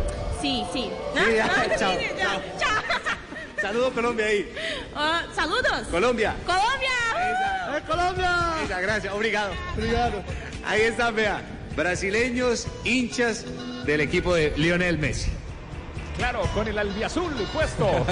Sí, 0.42 0.62
sí. 0.72 0.90
Sí, 1.14 1.34
ya, 1.36 1.46
Ah, 1.46 1.64
chao, 1.78 1.92
sí, 1.92 1.98
ya, 2.16 2.24
chao. 2.24 2.40
chao. 2.60 2.82
Saludos 3.60 3.92
Colombia 3.92 4.26
ahí. 4.26 4.52
Ah, 4.94 5.22
saludos. 5.34 5.82
Colombia. 5.90 6.34
Colombia. 6.46 7.76
¡Eh, 7.76 7.82
Colombia! 7.88 8.36
Esa, 8.64 8.80
gracias, 8.80 9.12
obrigado. 9.12 9.50
Obrigado. 9.76 10.22
Ahí 10.64 10.82
está, 10.82 11.10
vea. 11.10 11.42
Brasileños 11.74 12.66
hinchas 12.84 13.44
del 13.84 14.00
equipo 14.00 14.34
de 14.34 14.52
Lionel 14.56 14.98
Messi. 14.98 15.30
Claro, 16.18 16.42
con 16.52 16.66
el 16.68 16.76
albiazul 16.78 17.32
puesto. 17.52 17.86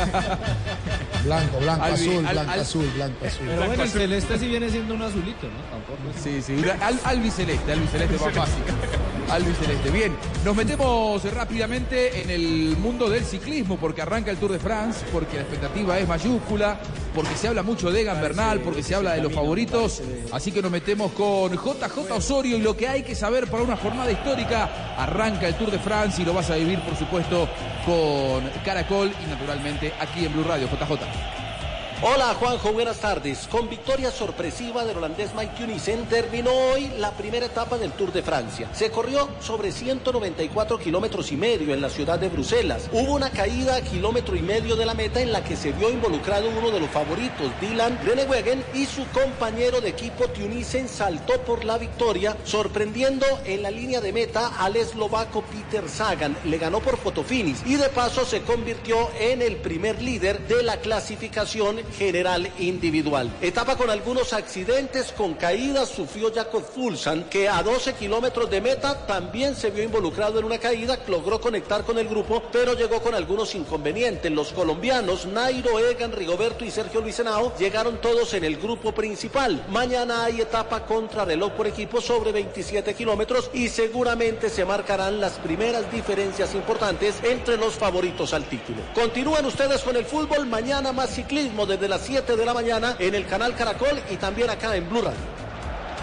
Blanco, 1.25 1.59
blanco, 1.59 1.85
Albi- 1.85 1.93
azul, 1.95 2.27
al- 2.27 2.33
blanco, 2.35 2.51
al- 2.53 2.61
azul, 2.61 2.93
blanco, 2.95 3.27
azul. 3.27 3.47
Pero 3.49 3.67
bueno, 3.67 3.83
el 3.83 3.89
celeste 3.91 4.39
sí 4.39 4.47
viene 4.49 4.71
siendo 4.71 4.95
un 4.95 5.03
azulito, 5.03 5.49
¿no? 5.49 5.59
Tampoco. 5.71 5.99
Sí, 6.23 6.41
sí, 6.41 6.57
al, 6.81 7.01
albiceleste, 7.05 7.73
albiceleste 7.73 8.17
fácil. 9.27 9.47
Albiceleste. 9.47 9.91
Bien, 9.91 10.17
nos 10.45 10.57
metemos 10.57 11.23
rápidamente 11.33 12.23
en 12.23 12.31
el 12.31 12.77
mundo 12.77 13.09
del 13.09 13.25
ciclismo 13.25 13.77
porque 13.77 14.03
arranca 14.03 14.31
el 14.31 14.37
Tour 14.37 14.53
de 14.53 14.59
France, 14.59 15.05
porque 15.13 15.37
la 15.37 15.43
expectativa 15.43 15.99
es 15.99 16.09
mayúscula, 16.09 16.79
porque 17.15 17.35
se 17.37 17.49
habla 17.49 17.63
mucho 17.63 17.91
de 17.91 18.01
Egan 18.03 18.21
Bernal, 18.21 18.61
porque 18.61 18.83
se 18.83 18.95
habla 18.95 19.15
de 19.15 19.23
los 19.23 19.33
favoritos. 19.33 20.03
Así 20.33 20.53
que 20.53 20.63
nos 20.63 20.71
metemos 20.71 21.13
con 21.13 21.53
JJ 21.53 22.13
Osorio 22.13 22.57
y 22.57 22.61
lo 22.61 22.77
que 22.77 22.89
hay 22.89 23.03
que 23.03 23.15
saber 23.15 23.49
para 23.49 23.63
una 23.63 23.77
jornada 23.77 24.11
histórica. 24.11 24.95
Arranca 24.97 25.49
el 25.49 25.55
Tour 25.55 25.71
de 25.71 25.79
France 25.79 26.23
y 26.23 26.25
lo 26.25 26.33
vas 26.33 26.51
a 26.51 26.57
vivir, 26.57 26.81
por 26.81 26.97
supuesto, 26.97 27.49
con 27.85 28.43
Caracol 28.65 29.11
y 29.25 29.31
naturalmente 29.31 29.93
aquí 30.01 30.25
en 30.25 30.33
Blue 30.33 30.45
Radio. 30.45 30.67
JJ. 30.69 31.36
Hola 32.03 32.35
Juanjo, 32.39 32.75
buenas 32.75 32.99
tardes. 32.99 33.49
Con 33.51 33.71
victoria 33.71 34.11
sorpresiva 34.11 34.85
del 34.85 34.99
holandés 34.99 35.31
Mike 35.35 35.55
Tunisen 35.57 36.05
terminó 36.05 36.51
hoy 36.51 36.93
la 36.99 37.13
primera 37.13 37.47
etapa 37.47 37.79
del 37.79 37.93
Tour 37.93 38.13
de 38.13 38.23
Francia. 38.23 38.69
Se 38.75 38.91
corrió 38.91 39.31
sobre 39.41 39.73
194 39.73 40.79
kilómetros 40.79 41.33
y 41.33 41.39
medio 41.39 41.73
en 41.73 41.81
la 41.81 41.89
ciudad 41.89 42.19
de 42.19 42.29
Bruselas. 42.29 42.91
Hubo 42.93 43.15
una 43.15 43.31
caída 43.31 43.77
a 43.77 43.81
kilómetro 43.81 44.37
y 44.37 44.43
medio 44.43 44.77
de 44.77 44.85
la 44.85 44.93
meta 44.93 45.23
en 45.23 45.33
la 45.33 45.43
que 45.43 45.57
se 45.57 45.73
vio 45.73 45.89
involucrado 45.89 46.51
uno 46.51 46.71
de 46.71 46.81
los 46.81 46.91
favoritos, 46.91 47.51
Dylan 47.63 47.99
Groenewegen, 48.05 48.63
y 48.75 48.85
su 48.85 49.07
compañero 49.09 49.81
de 49.81 49.89
equipo 49.89 50.29
Tunisen 50.29 50.89
saltó 50.89 51.41
por 51.47 51.65
la 51.65 51.79
victoria, 51.79 52.37
sorprendiendo 52.45 53.25
en 53.47 53.63
la 53.63 53.71
línea 53.71 54.03
de 54.03 54.13
meta 54.13 54.49
al 54.59 54.77
eslovaco 54.77 55.43
Peter 55.45 55.89
Sagan. 55.89 56.37
Le 56.45 56.59
ganó 56.59 56.81
por 56.81 56.99
fotofinish 56.99 57.63
y 57.65 57.77
de 57.77 57.89
paso 57.89 58.27
se 58.27 58.43
convirtió 58.43 59.09
en 59.19 59.41
el 59.41 59.57
primer 59.57 60.03
líder 60.03 60.47
de 60.47 60.63
la 60.63 60.77
clasificación 60.77 61.86
general 61.99 62.51
individual. 62.59 63.31
Etapa 63.41 63.77
con 63.77 63.91
algunos 63.91 64.33
accidentes, 64.33 65.13
con 65.13 65.35
caídas, 65.35 65.89
sufrió 65.89 66.33
Jacob 66.35 66.63
Fulsan, 66.63 67.25
que 67.25 67.49
a 67.49 67.63
12 67.63 67.95
kilómetros 67.95 68.51
de 68.51 68.61
meta 68.61 69.07
también 69.07 69.55
se 69.55 69.71
vio 69.71 69.83
involucrado 69.83 70.39
en 70.39 70.45
una 70.45 70.59
caída, 70.59 70.99
logró 71.09 71.41
conectar 71.41 71.85
con 71.85 71.99
el 71.99 72.09
grupo, 72.09 72.43
pero 72.53 72.75
llegó 72.75 73.01
con 73.01 73.15
algunos 73.15 73.55
inconvenientes. 73.55 74.31
Los 74.33 74.53
colombianos, 74.53 75.27
Nairo, 75.27 75.79
Egan, 75.79 76.13
Rigoberto 76.13 76.65
y 76.65 76.71
Sergio 76.71 77.01
Luis 77.01 77.19
Henao, 77.19 77.53
llegaron 77.59 78.01
todos 78.01 78.35
en 78.35 78.45
el 78.45 78.57
grupo 78.57 78.93
principal. 78.93 79.65
Mañana 79.69 80.25
hay 80.25 80.41
etapa 80.41 80.85
contra 80.85 81.25
reloj 81.25 81.53
por 81.53 81.67
equipo 81.67 82.01
sobre 82.01 82.33
27 82.33 82.95
kilómetros 82.95 83.51
y 83.53 83.69
seguramente 83.69 84.51
se 84.51 84.65
marcarán 84.65 85.21
las 85.21 85.35
primeras 85.35 85.91
diferencias 85.93 86.55
importantes 86.55 87.17
entre 87.23 87.57
los 87.57 87.75
favoritos 87.75 88.33
al 88.33 88.45
título. 88.45 88.79
Continúan 88.95 89.47
ustedes 89.47 89.83
con 89.83 89.97
el 89.97 90.05
fútbol, 90.05 90.47
mañana 90.47 90.93
más 90.93 91.11
ciclismo 91.15 91.67
desde 91.77 91.89
las 91.89 92.01
7 92.01 92.37
de 92.37 92.45
la 92.47 92.55
mañana 92.55 92.97
en 92.99 93.15
el 93.15 93.27
canal 93.27 93.55
Caracol 93.55 94.01
y 94.11 94.17
también 94.17 94.49
acá 94.49 94.75
en 94.75 94.89
Blue 94.89 95.03
Radio. 95.03 95.37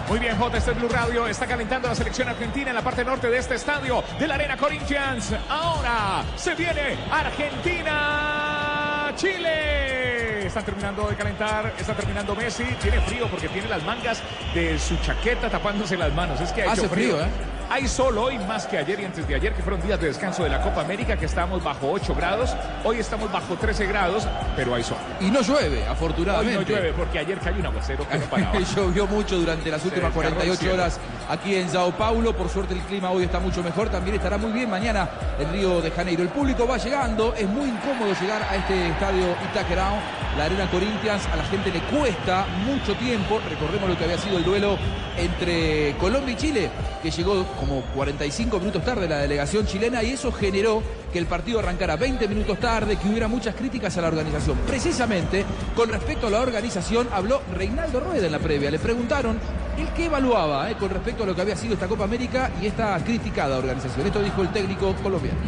Muy 0.08 0.18
bien, 0.20 0.36
J, 0.36 0.56
este 0.58 0.70
es 0.70 0.76
Blue 0.78 0.88
Radio. 0.88 1.26
Está 1.26 1.46
calentando 1.46 1.88
la 1.88 1.94
selección 1.94 2.28
argentina 2.28 2.70
en 2.70 2.76
la 2.76 2.82
parte 2.82 3.04
norte 3.04 3.28
de 3.28 3.38
este 3.38 3.54
estadio 3.56 4.04
de 4.18 4.28
la 4.28 4.34
Arena 4.34 4.56
Corinthians. 4.56 5.32
Ahora 5.48 6.22
se 6.36 6.54
viene 6.54 6.96
Argentina, 7.10 9.12
Chile. 9.16 10.46
Están 10.46 10.64
terminando 10.64 11.08
de 11.08 11.16
calentar, 11.16 11.72
está 11.78 11.94
terminando 11.94 12.36
Messi. 12.36 12.64
Tiene 12.80 13.00
frío 13.00 13.26
porque 13.28 13.48
tiene 13.48 13.68
las 13.68 13.82
mangas 13.82 14.22
de 14.54 14.78
su 14.78 14.96
chaqueta 14.98 15.50
tapándose 15.50 15.96
las 15.96 16.12
manos. 16.12 16.40
Es 16.40 16.52
que 16.52 16.62
ha 16.62 16.70
Hace 16.72 16.82
hecho 16.82 16.90
frío. 16.90 17.14
frío, 17.16 17.24
¿eh? 17.24 17.28
Hay 17.70 17.88
sol 17.88 18.16
hoy 18.18 18.38
más 18.40 18.66
que 18.66 18.78
ayer 18.78 19.00
y 19.00 19.04
antes 19.04 19.26
de 19.26 19.34
ayer, 19.34 19.52
que 19.52 19.62
fueron 19.62 19.80
días 19.82 20.00
de 20.00 20.06
descanso 20.08 20.44
de 20.44 20.50
la 20.50 20.60
Copa 20.62 20.82
América, 20.82 21.16
que 21.16 21.26
estábamos 21.26 21.62
bajo 21.64 21.90
8 21.90 22.14
grados. 22.14 22.54
Hoy 22.84 22.98
estamos 22.98 23.32
bajo 23.32 23.54
13 23.56 23.86
grados, 23.86 24.28
pero 24.54 24.74
hay 24.74 24.84
sol. 24.84 24.96
Y 25.20 25.30
no 25.30 25.40
llueve, 25.40 25.78
Hoy 25.82 25.88
afortunadamente. 25.90 26.54
no 26.60 26.68
llueve 26.68 26.92
porque 26.92 27.18
ayer 27.18 27.38
cayó 27.40 27.58
un 27.58 27.66
aguacero 27.66 28.06
que 28.08 28.18
no 28.18 28.24
paraba. 28.26 28.58
Llovió 28.76 29.06
mucho 29.06 29.36
durante 29.38 29.70
las 29.70 29.84
últimas 29.84 30.14
desgarró 30.14 30.28
el 30.28 30.34
48 30.34 30.60
cielo. 30.60 30.74
horas 30.74 31.00
aquí 31.28 31.56
en 31.56 31.68
Sao 31.68 31.90
Paulo. 31.92 32.36
Por 32.36 32.48
suerte 32.48 32.74
el 32.74 32.80
clima 32.82 33.10
hoy 33.10 33.24
está 33.24 33.40
mucho 33.40 33.62
mejor. 33.62 33.88
También 33.88 34.16
estará 34.16 34.38
muy 34.38 34.52
bien 34.52 34.70
mañana 34.70 35.08
en 35.38 35.50
Río 35.52 35.80
de 35.80 35.90
Janeiro. 35.90 36.22
El 36.22 36.28
público 36.28 36.66
va 36.68 36.76
llegando. 36.76 37.34
Es 37.34 37.48
muy 37.48 37.68
incómodo 37.70 38.12
llegar 38.20 38.42
a 38.42 38.56
este 38.56 38.88
estadio 38.88 39.34
Itaquerão, 39.50 39.96
la 40.36 40.44
Arena 40.44 40.70
Corinthians. 40.70 41.26
A 41.32 41.36
la 41.36 41.44
gente 41.44 41.72
le 41.72 41.80
cuesta 41.80 42.46
mucho 42.66 42.94
tiempo. 42.96 43.40
Recordemos 43.48 43.88
lo 43.88 43.98
que 43.98 44.04
había 44.04 44.18
sido 44.18 44.36
el 44.38 44.44
duelo 44.44 44.78
entre 45.16 45.94
Colombia 45.98 46.32
y 46.34 46.36
Chile, 46.36 46.70
que 47.02 47.10
llegó 47.10 47.44
como 47.54 47.82
45 47.94 48.58
minutos 48.58 48.84
tarde 48.84 49.08
la 49.08 49.18
delegación 49.18 49.66
chilena 49.66 50.02
y 50.02 50.10
eso 50.10 50.32
generó 50.32 50.82
que 51.12 51.18
el 51.18 51.26
partido 51.26 51.60
arrancara 51.60 51.96
20 51.96 52.26
minutos 52.28 52.58
tarde, 52.58 52.96
que 52.96 53.08
hubiera 53.08 53.28
muchas 53.28 53.54
críticas 53.54 53.96
a 53.96 54.02
la 54.02 54.08
organización. 54.08 54.58
Precisamente 54.66 55.44
con 55.74 55.88
respecto 55.88 56.26
a 56.26 56.30
la 56.30 56.40
organización 56.40 57.08
habló 57.12 57.42
Reinaldo 57.54 58.00
Rueda 58.00 58.26
en 58.26 58.32
la 58.32 58.38
previa. 58.38 58.70
Le 58.70 58.78
preguntaron 58.78 59.38
el 59.78 59.88
que 59.88 60.06
evaluaba 60.06 60.70
eh, 60.70 60.76
con 60.76 60.90
respecto 60.90 61.24
a 61.24 61.26
lo 61.26 61.34
que 61.34 61.42
había 61.42 61.56
sido 61.56 61.74
esta 61.74 61.88
Copa 61.88 62.04
América 62.04 62.50
y 62.60 62.66
esta 62.66 62.96
criticada 63.04 63.58
organización. 63.58 64.06
Esto 64.06 64.22
dijo 64.22 64.42
el 64.42 64.48
técnico 64.52 64.94
colombiano. 65.02 65.38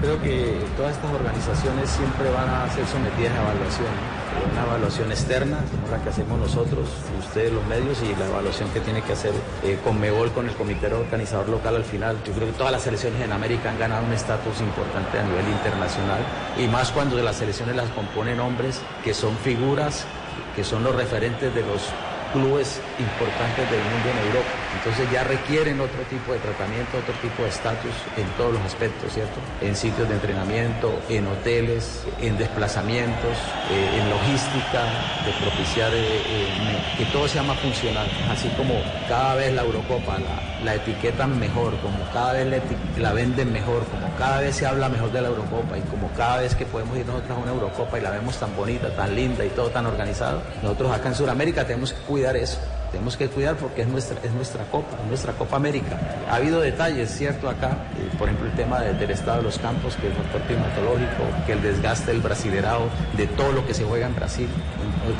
Creo 0.00 0.20
que 0.20 0.58
todas 0.76 0.96
estas 0.96 1.12
organizaciones 1.12 1.88
siempre 1.90 2.28
van 2.30 2.48
a 2.48 2.68
ser 2.74 2.86
sometidas 2.86 3.32
a 3.32 3.42
evaluación. 3.42 4.21
Una 4.52 4.62
evaluación 4.64 5.10
externa, 5.10 5.58
como 5.70 5.88
la 5.88 6.02
que 6.02 6.10
hacemos 6.10 6.38
nosotros, 6.38 6.88
ustedes 7.18 7.52
los 7.52 7.64
medios, 7.66 7.98
y 8.02 8.14
la 8.18 8.26
evaluación 8.26 8.68
que 8.70 8.80
tiene 8.80 9.02
que 9.02 9.12
hacer 9.12 9.32
eh, 9.62 9.78
Conmebol 9.84 10.30
con 10.32 10.48
el 10.48 10.54
comité 10.54 10.92
organizador 10.92 11.48
local 11.48 11.76
al 11.76 11.84
final. 11.84 12.16
Yo 12.24 12.32
creo 12.32 12.46
que 12.48 12.52
todas 12.54 12.72
las 12.72 12.82
selecciones 12.82 13.20
en 13.20 13.32
América 13.32 13.70
han 13.70 13.78
ganado 13.78 14.04
un 14.04 14.12
estatus 14.12 14.60
importante 14.60 15.18
a 15.18 15.22
nivel 15.24 15.48
internacional, 15.48 16.20
y 16.58 16.66
más 16.68 16.90
cuando 16.90 17.16
de 17.16 17.22
las 17.22 17.36
selecciones 17.36 17.76
las 17.76 17.88
componen 17.90 18.40
hombres 18.40 18.80
que 19.04 19.14
son 19.14 19.36
figuras, 19.38 20.04
que 20.56 20.64
son 20.64 20.84
los 20.84 20.94
referentes 20.94 21.54
de 21.54 21.62
los 21.62 21.88
clubes 22.32 22.80
importantes 22.98 23.70
del 23.70 23.80
mundo 23.80 24.08
en 24.10 24.26
Europa. 24.26 24.51
Entonces 24.74 25.10
ya 25.10 25.24
requieren 25.24 25.80
otro 25.80 26.02
tipo 26.04 26.32
de 26.32 26.38
tratamiento, 26.38 26.98
otro 26.98 27.14
tipo 27.14 27.44
de 27.44 27.50
estatus 27.50 27.94
en 28.16 28.26
todos 28.36 28.54
los 28.54 28.62
aspectos, 28.62 29.12
¿cierto? 29.12 29.40
En 29.60 29.76
sitios 29.76 30.08
de 30.08 30.14
entrenamiento, 30.14 31.00
en 31.08 31.26
hoteles, 31.26 32.04
en 32.20 32.36
desplazamientos, 32.38 33.36
eh, 33.70 33.98
en 33.98 34.10
logística, 34.10 34.84
de 35.24 35.32
propiciar 35.44 35.92
eh, 35.94 36.00
eh, 36.00 36.46
que 36.98 37.04
todo 37.06 37.28
sea 37.28 37.42
más 37.42 37.58
funcional. 37.58 38.06
Así 38.30 38.48
como 38.50 38.74
cada 39.08 39.34
vez 39.36 39.52
la 39.52 39.62
Eurocopa 39.62 40.18
la, 40.18 40.51
la 40.64 40.74
etiquetan 40.76 41.38
mejor, 41.38 41.76
como 41.80 41.98
cada 42.12 42.34
vez 42.34 42.62
la, 42.98 43.12
venden 43.12 43.52
mejor, 43.52 43.84
como 43.86 44.06
cada 44.18 44.40
vez 44.40 44.54
se 44.56 44.66
habla 44.66 44.88
mejor 44.88 45.10
de 45.12 45.20
la 45.20 45.28
Eurocopa 45.28 45.76
y 45.76 45.80
como 45.82 46.08
cada 46.16 46.38
vez 46.40 46.54
que 46.54 46.64
podemos 46.66 46.96
ir 46.96 47.04
nosotros 47.06 47.30
a 47.38 47.40
una 47.40 47.52
Eurocopa 47.52 47.98
y 47.98 48.02
la 48.02 48.10
vemos 48.10 48.36
tan 48.38 48.54
bonita, 48.56 48.88
tan 48.94 49.14
linda 49.14 49.44
y 49.44 49.48
todo 49.50 49.68
tan 49.70 49.86
organizado, 49.86 50.40
nosotros 50.62 50.92
acá 50.92 51.08
en 51.08 51.14
Sudamérica 51.14 51.66
tenemos 51.66 51.92
que 51.92 52.00
cuidar 52.02 52.36
eso. 52.36 52.58
Tenemos 52.92 53.16
que 53.16 53.26
cuidar 53.28 53.56
porque 53.56 53.80
es 53.82 53.88
nuestra, 53.88 54.18
es 54.22 54.30
nuestra 54.32 54.64
Copa, 54.64 54.98
es 55.02 55.08
nuestra 55.08 55.32
Copa 55.32 55.56
América. 55.56 55.98
Ha 56.30 56.34
habido 56.36 56.60
detalles, 56.60 57.10
¿cierto? 57.10 57.48
Acá, 57.48 57.70
eh, 57.98 58.10
por 58.18 58.28
ejemplo, 58.28 58.50
el 58.50 58.54
tema 58.54 58.80
de- 58.80 58.92
del 58.92 59.10
estado 59.12 59.38
de 59.38 59.44
los 59.44 59.58
campos, 59.58 59.96
que 59.96 60.08
el 60.08 60.12
factor 60.12 60.42
climatológico, 60.42 61.24
que 61.46 61.52
el 61.54 61.62
desgaste 61.62 62.12
del 62.12 62.20
brasilerado, 62.20 62.82
de 63.16 63.26
todo 63.28 63.50
lo 63.52 63.66
que 63.66 63.72
se 63.72 63.84
juega 63.84 64.06
en 64.06 64.14
Brasil, 64.14 64.46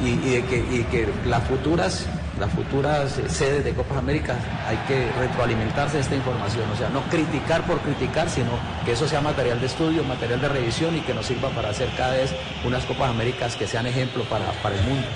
y, 0.04 0.16
que, 0.42 0.58
y 0.58 0.84
que 0.90 1.08
las 1.26 1.42
futuras 1.44 2.04
las 2.38 2.50
futuras 2.50 3.18
eh, 3.18 3.28
sedes 3.28 3.64
de 3.64 3.72
Copas 3.74 3.98
América 3.98 4.36
hay 4.66 4.76
que 4.88 5.10
retroalimentarse 5.18 5.96
de 5.96 6.02
esta 6.02 6.14
información, 6.14 6.64
o 6.70 6.76
sea, 6.76 6.88
no 6.88 7.02
criticar 7.04 7.66
por 7.66 7.80
criticar, 7.80 8.28
sino 8.28 8.50
que 8.84 8.92
eso 8.92 9.06
sea 9.06 9.20
material 9.20 9.60
de 9.60 9.66
estudio, 9.66 10.04
material 10.04 10.40
de 10.40 10.48
revisión 10.48 10.96
y 10.96 11.00
que 11.00 11.14
nos 11.14 11.26
sirva 11.26 11.50
para 11.50 11.70
hacer 11.70 11.88
cada 11.96 12.14
vez 12.14 12.34
unas 12.64 12.84
Copas 12.84 13.10
Américas 13.10 13.56
que 13.56 13.66
sean 13.66 13.86
ejemplo 13.86 14.24
para, 14.24 14.46
para 14.62 14.76
el 14.76 14.82
mundo. 14.82 15.06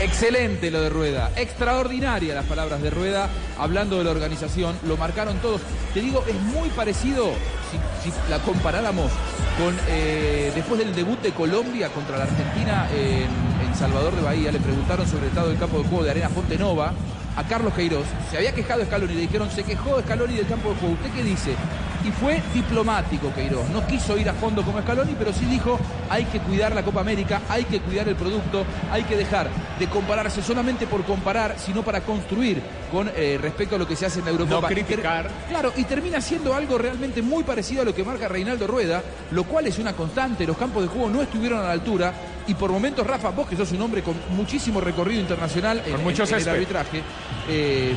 Excelente 0.00 0.70
lo 0.70 0.80
de 0.80 0.90
Rueda, 0.90 1.32
extraordinaria 1.34 2.32
las 2.32 2.44
palabras 2.44 2.80
de 2.80 2.88
Rueda, 2.88 3.28
hablando 3.58 3.98
de 3.98 4.04
la 4.04 4.12
organización, 4.12 4.78
lo 4.86 4.96
marcaron 4.96 5.38
todos. 5.38 5.60
Te 5.92 6.00
digo, 6.00 6.24
es 6.28 6.40
muy 6.40 6.68
parecido, 6.68 7.32
si, 8.04 8.12
la 8.30 8.38
comparáramos 8.38 9.10
con 9.58 9.76
eh, 9.88 10.52
después 10.54 10.78
del 10.78 10.94
debut 10.94 11.20
de 11.20 11.32
Colombia 11.32 11.88
contra 11.88 12.16
la 12.16 12.24
Argentina 12.24 12.88
en, 12.94 13.26
en 13.57 13.57
Salvador 13.74 14.14
de 14.14 14.22
Bahía, 14.22 14.52
le 14.52 14.60
preguntaron 14.60 15.06
sobre 15.06 15.24
el 15.24 15.28
estado 15.28 15.48
del 15.48 15.58
campo 15.58 15.78
de 15.78 15.88
juego 15.88 16.04
de 16.04 16.10
Arena 16.10 16.28
Fonte 16.28 16.58
Nova 16.58 16.92
a 17.36 17.44
Carlos 17.44 17.72
Queiroz. 17.74 18.06
Se 18.30 18.36
había 18.36 18.52
quejado 18.52 18.84
Scaloni, 18.84 19.14
le 19.14 19.20
dijeron, 19.20 19.50
se 19.50 19.62
quejó 19.62 20.00
Scaloni 20.00 20.34
del 20.34 20.46
campo 20.46 20.70
de 20.70 20.76
juego. 20.76 20.94
¿Usted 20.94 21.10
qué 21.12 21.22
dice? 21.22 21.54
Y 22.04 22.10
fue 22.12 22.40
diplomático 22.54 23.32
Queiroz. 23.34 23.68
No 23.70 23.84
quiso 23.86 24.16
ir 24.16 24.28
a 24.28 24.32
fondo 24.34 24.62
como 24.62 24.80
Scaloni, 24.80 25.14
pero 25.18 25.32
sí 25.32 25.44
dijo 25.46 25.78
hay 26.08 26.24
que 26.26 26.38
cuidar 26.40 26.74
la 26.74 26.82
Copa 26.84 27.00
América, 27.00 27.42
hay 27.48 27.64
que 27.64 27.80
cuidar 27.80 28.08
el 28.08 28.14
producto, 28.14 28.64
hay 28.90 29.02
que 29.02 29.16
dejar 29.16 29.48
de 29.78 29.86
compararse 29.88 30.40
solamente 30.42 30.86
por 30.86 31.04
comparar, 31.04 31.56
sino 31.58 31.82
para 31.82 32.00
construir 32.02 32.62
con 32.92 33.10
eh, 33.16 33.38
respecto 33.42 33.74
a 33.74 33.78
lo 33.78 33.86
que 33.86 33.96
se 33.96 34.06
hace 34.06 34.20
en 34.20 34.26
la 34.26 34.30
Eurocopa. 34.30 34.60
No 34.60 34.74
criticar. 34.74 35.28
Claro, 35.48 35.72
y 35.76 35.84
termina 35.84 36.20
siendo 36.20 36.54
algo 36.54 36.78
realmente 36.78 37.20
muy 37.20 37.42
parecido 37.42 37.82
a 37.82 37.84
lo 37.84 37.94
que 37.94 38.04
marca 38.04 38.28
Reinaldo 38.28 38.66
Rueda, 38.66 39.02
lo 39.32 39.44
cual 39.44 39.66
es 39.66 39.78
una 39.78 39.92
constante. 39.92 40.46
Los 40.46 40.56
campos 40.56 40.82
de 40.82 40.88
juego 40.88 41.10
no 41.10 41.20
estuvieron 41.20 41.58
a 41.60 41.64
la 41.64 41.72
altura 41.72 42.12
y 42.46 42.54
por 42.54 42.70
momentos, 42.70 43.06
Rafa, 43.06 43.30
vos 43.30 43.48
que 43.48 43.56
sos 43.56 43.72
un 43.72 43.82
hombre 43.82 44.02
con 44.02 44.14
muchísimo 44.36 44.80
recorrido 44.80 45.20
internacional 45.20 45.82
en, 45.84 45.94
en- 45.94 46.04
en 46.22 46.28
el 46.36 46.48
arbitraje, 46.54 47.02
eh, 47.48 47.94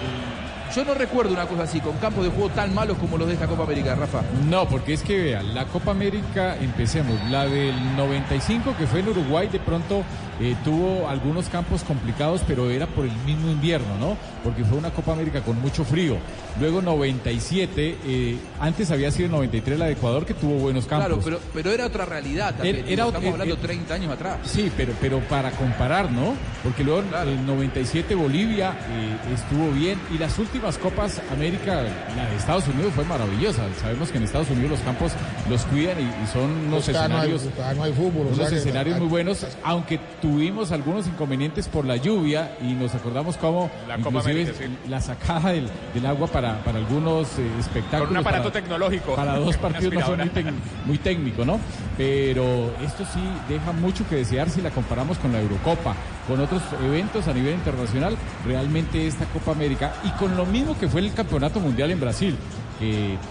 yo 0.75 0.85
no 0.85 0.93
recuerdo 0.93 1.33
una 1.33 1.45
cosa 1.47 1.63
así, 1.63 1.79
con 1.81 1.97
campos 1.97 2.23
de 2.25 2.31
juego 2.31 2.49
tan 2.49 2.73
malos 2.73 2.97
como 2.97 3.17
los 3.17 3.27
de 3.27 3.33
esta 3.33 3.47
Copa 3.47 3.63
América, 3.63 3.95
Rafa. 3.95 4.21
No, 4.49 4.67
porque 4.67 4.93
es 4.93 5.01
que 5.03 5.21
vean, 5.21 5.53
la 5.53 5.65
Copa 5.65 5.91
América, 5.91 6.57
empecemos, 6.59 7.17
la 7.29 7.45
del 7.45 7.75
95 7.97 8.75
que 8.77 8.87
fue 8.87 8.99
en 9.01 9.09
Uruguay, 9.09 9.47
de 9.47 9.59
pronto 9.59 10.03
eh, 10.39 10.55
tuvo 10.63 11.07
algunos 11.07 11.49
campos 11.49 11.83
complicados, 11.83 12.41
pero 12.47 12.69
era 12.69 12.87
por 12.87 13.05
el 13.05 13.15
mismo 13.25 13.49
invierno, 13.51 13.97
¿no? 13.99 14.17
Porque 14.43 14.63
fue 14.63 14.77
una 14.77 14.89
Copa 14.91 15.13
América 15.13 15.41
con 15.41 15.59
mucho 15.61 15.83
frío. 15.83 16.17
Luego 16.59 16.81
97, 16.81 17.97
eh, 18.05 18.37
antes 18.59 18.89
había 18.91 19.11
sido 19.11 19.29
93 19.29 19.77
la 19.79 19.85
de 19.85 19.91
Ecuador 19.93 20.25
que 20.25 20.33
tuvo 20.33 20.55
buenos 20.55 20.85
campos. 20.85 21.07
Claro, 21.07 21.21
pero, 21.23 21.39
pero 21.53 21.71
era 21.71 21.85
otra 21.85 22.05
realidad 22.05 22.53
también. 22.55 22.77
Era- 22.77 22.87
era- 22.89 23.05
Estamos 23.05 23.25
eh, 23.27 23.31
hablando 23.31 23.55
eh, 23.55 23.59
30 23.61 23.93
años 23.93 24.11
atrás. 24.11 24.37
Sí, 24.45 24.71
pero, 24.75 24.93
pero 24.99 25.19
para 25.21 25.51
comparar, 25.51 26.11
¿no? 26.11 26.33
Porque 26.63 26.83
luego 26.83 27.03
en 27.23 27.29
el 27.29 27.45
97 27.45 28.15
Bolivia 28.15 28.71
eh, 28.89 29.33
estuvo 29.33 29.69
bien 29.71 29.99
y 30.13 30.17
las 30.17 30.37
últimas 30.39 30.60
Copas 30.61 31.19
América, 31.31 31.81
la 32.15 32.29
de 32.29 32.35
Estados 32.37 32.67
Unidos 32.67 32.93
fue 32.95 33.03
maravillosa. 33.05 33.63
Sabemos 33.81 34.11
que 34.11 34.17
en 34.19 34.23
Estados 34.25 34.49
Unidos 34.51 34.71
los 34.71 34.79
campos 34.81 35.11
los 35.49 35.63
cuidan 35.65 35.97
y, 35.99 36.03
y 36.03 36.27
son 36.31 36.43
unos 36.67 36.85
Pues 36.85 36.89
acá 36.95 37.07
no 37.07 37.19
hay- 37.19 37.31
escenarios, 37.31 37.77
no 37.77 37.83
hay 37.83 37.93
fútbol, 37.93 38.27
o 38.27 38.33
unos 38.35 38.49
que- 38.49 38.55
escenarios 38.57 38.99
muy 38.99 39.07
buenos, 39.07 39.45
aunque 39.63 39.99
tuvimos 40.21 40.71
algunos 40.71 41.07
inconvenientes 41.07 41.67
por 41.67 41.85
la 41.85 41.95
lluvia 41.97 42.55
y 42.61 42.73
nos 42.73 42.93
acordamos 42.93 43.37
cómo 43.37 43.71
La 43.87 43.97
inclusive 43.97 44.31
América, 44.31 44.53
sí. 44.59 44.89
la 44.89 45.01
sacada 45.01 45.49
del, 45.51 45.67
del 45.93 46.05
agua 46.05 46.27
para, 46.27 46.63
para 46.63 46.77
algunos 46.77 47.27
eh, 47.39 47.47
espectáculos. 47.59 48.07
Con 48.09 48.17
un 48.17 48.17
aparato 48.21 48.49
para- 48.49 48.61
tecnológico. 48.61 49.15
Para 49.15 49.37
dos 49.37 49.57
partidos 49.57 49.93
no 49.95 50.01
fue 50.01 50.17
muy, 50.17 50.29
tec- 50.29 50.53
muy 50.85 50.97
técnico, 50.99 51.43
¿no? 51.43 51.59
Pero 51.97 52.71
esto 52.83 53.03
sí 53.13 53.19
deja 53.49 53.71
mucho 53.73 54.07
que 54.07 54.15
desear 54.17 54.49
si 54.49 54.61
la 54.61 54.69
comparamos 54.69 55.17
con 55.17 55.31
la 55.31 55.41
Eurocopa, 55.41 55.95
con 56.27 56.39
otros 56.39 56.61
eventos 56.85 57.27
a 57.27 57.33
nivel 57.33 57.55
internacional, 57.55 58.15
realmente 58.45 59.05
esta 59.07 59.25
Copa 59.25 59.51
América 59.51 59.93
y 60.03 60.09
con 60.11 60.35
lo 60.37 60.45
mismo 60.51 60.77
que 60.77 60.87
fue 60.87 61.01
el 61.01 61.13
Campeonato 61.13 61.59
Mundial 61.59 61.91
en 61.91 61.99
Brasil. 61.99 62.37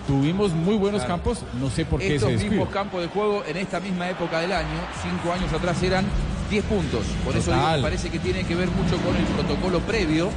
tuvimos 0.07 0.53
muy 0.53 0.77
buenos 0.77 1.01
Claro. 1.03 1.15
campos, 1.17 1.39
no 1.61 1.69
sé 1.71 1.85
por 1.85 1.99
qué 1.99 2.15
Estos 2.15 2.31
se 2.41 2.49
mismos 2.49 2.69
campos 2.69 3.01
de 3.03 3.09
juego 3.09 3.43
en 3.49 3.57
esta 3.57 3.81
misma 3.81 4.09
época 4.09 4.39
del 4.39 4.53
año, 4.53 4.79
cinco 5.03 5.33
años 5.33 5.53
atrás, 5.53 5.83
eran 5.83 6.05
10 6.51 6.65
puntos. 6.67 7.05
Por 7.25 7.37
eso 7.37 7.53
digo 7.53 7.83
parece 7.83 8.11
que 8.11 8.19
tiene 8.21 8.45
que 8.45 8.55
ver 8.55 8.69
mucho 8.69 8.97
con 8.99 9.17
el 9.17 9.25
protocolo 9.25 9.81
previo 9.81 10.29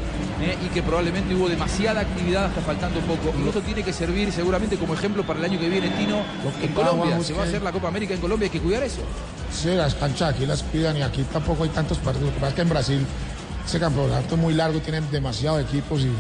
eh, 0.41 0.57
y 0.65 0.69
que 0.69 0.81
probablemente 0.81 1.35
hubo 1.35 1.47
demasiada 1.47 2.01
actividad 2.01 2.45
hasta 2.45 2.61
faltando 2.61 2.99
poco. 3.01 3.33
Y 3.43 3.47
esto 3.47 3.61
tiene 3.61 3.83
que 3.83 3.93
servir 3.93 4.31
seguramente 4.31 4.77
como 4.77 4.93
ejemplo 4.95 5.23
para 5.23 5.39
el 5.39 5.45
año 5.45 5.59
que 5.59 5.69
viene, 5.69 5.89
Tino, 5.89 6.21
que 6.59 6.65
en 6.67 6.73
Colombia. 6.73 7.19
Se 7.21 7.33
va 7.33 7.43
a 7.43 7.45
hacer 7.45 7.61
la 7.61 7.71
Copa 7.71 7.89
América 7.89 8.15
en 8.15 8.19
Colombia, 8.19 8.45
hay 8.47 8.51
que 8.51 8.59
cuidar 8.59 8.81
eso. 8.83 9.01
Sí, 9.51 9.69
las 9.69 9.93
canchas 9.93 10.33
aquí 10.33 10.47
las 10.47 10.63
cuidan 10.63 10.97
y 10.97 11.03
aquí 11.03 11.23
tampoco 11.31 11.63
hay 11.63 11.69
tantos 11.69 11.99
partidos. 11.99 12.29
Lo 12.29 12.33
que 12.33 12.39
pasa 12.39 12.49
es 12.49 12.55
que 12.55 12.61
en 12.61 12.69
Brasil 12.69 13.05
ese 13.65 13.79
campeonato 13.79 14.33
es 14.35 14.41
muy 14.41 14.53
largo, 14.55 14.79
tienen 14.79 15.09
demasiados 15.11 15.61
equipos 15.61 16.01
y 16.01 16.11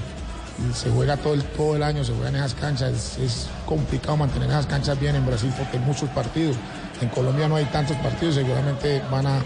se 0.73 0.89
juega 0.89 1.17
todo 1.17 1.33
el, 1.33 1.43
todo 1.43 1.75
el 1.75 1.83
año, 1.83 2.03
se 2.03 2.13
juega 2.13 2.29
en 2.29 2.35
esas 2.35 2.53
canchas. 2.53 3.17
Es, 3.17 3.47
complicado 3.65 4.17
mantener 4.17 4.49
esas 4.49 4.67
canchas 4.67 4.99
bien 4.99 5.15
en 5.15 5.25
Brasil 5.25 5.51
porque 5.57 5.77
hay 5.77 5.83
muchos 5.83 6.09
partidos. 6.09 6.55
En 7.01 7.09
Colombia 7.09 7.47
no 7.47 7.55
hay 7.55 7.65
tantos 7.65 7.97
partidos, 7.97 8.35
seguramente 8.35 9.01
van 9.09 9.25
a 9.25 9.39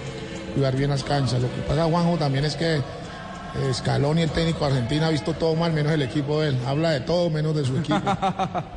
cuidar 0.54 0.76
bien 0.76 0.90
las 0.90 1.04
canchas. 1.04 1.42
Lo 1.42 1.54
que 1.54 1.62
pasa, 1.62 1.86
Juanjo, 1.86 2.18
también 2.18 2.46
es 2.46 2.56
que 2.56 2.76
eh, 2.76 2.82
Scaloni, 3.74 4.24
el 4.24 4.32
técnico 4.32 4.60
de 4.60 4.66
Argentina, 4.74 5.08
ha 5.08 5.10
visto 5.10 5.34
todo 5.34 5.56
mal, 5.56 5.72
menos 5.72 5.92
el 5.94 6.02
equipo 6.02 6.42
de 6.42 6.50
él. 6.50 6.58
Habla 6.66 6.92
de 6.92 7.00
todo 7.02 7.30
menos 7.30 7.56
de 7.56 7.66
su 7.66 7.78
equipo. 7.78 8.02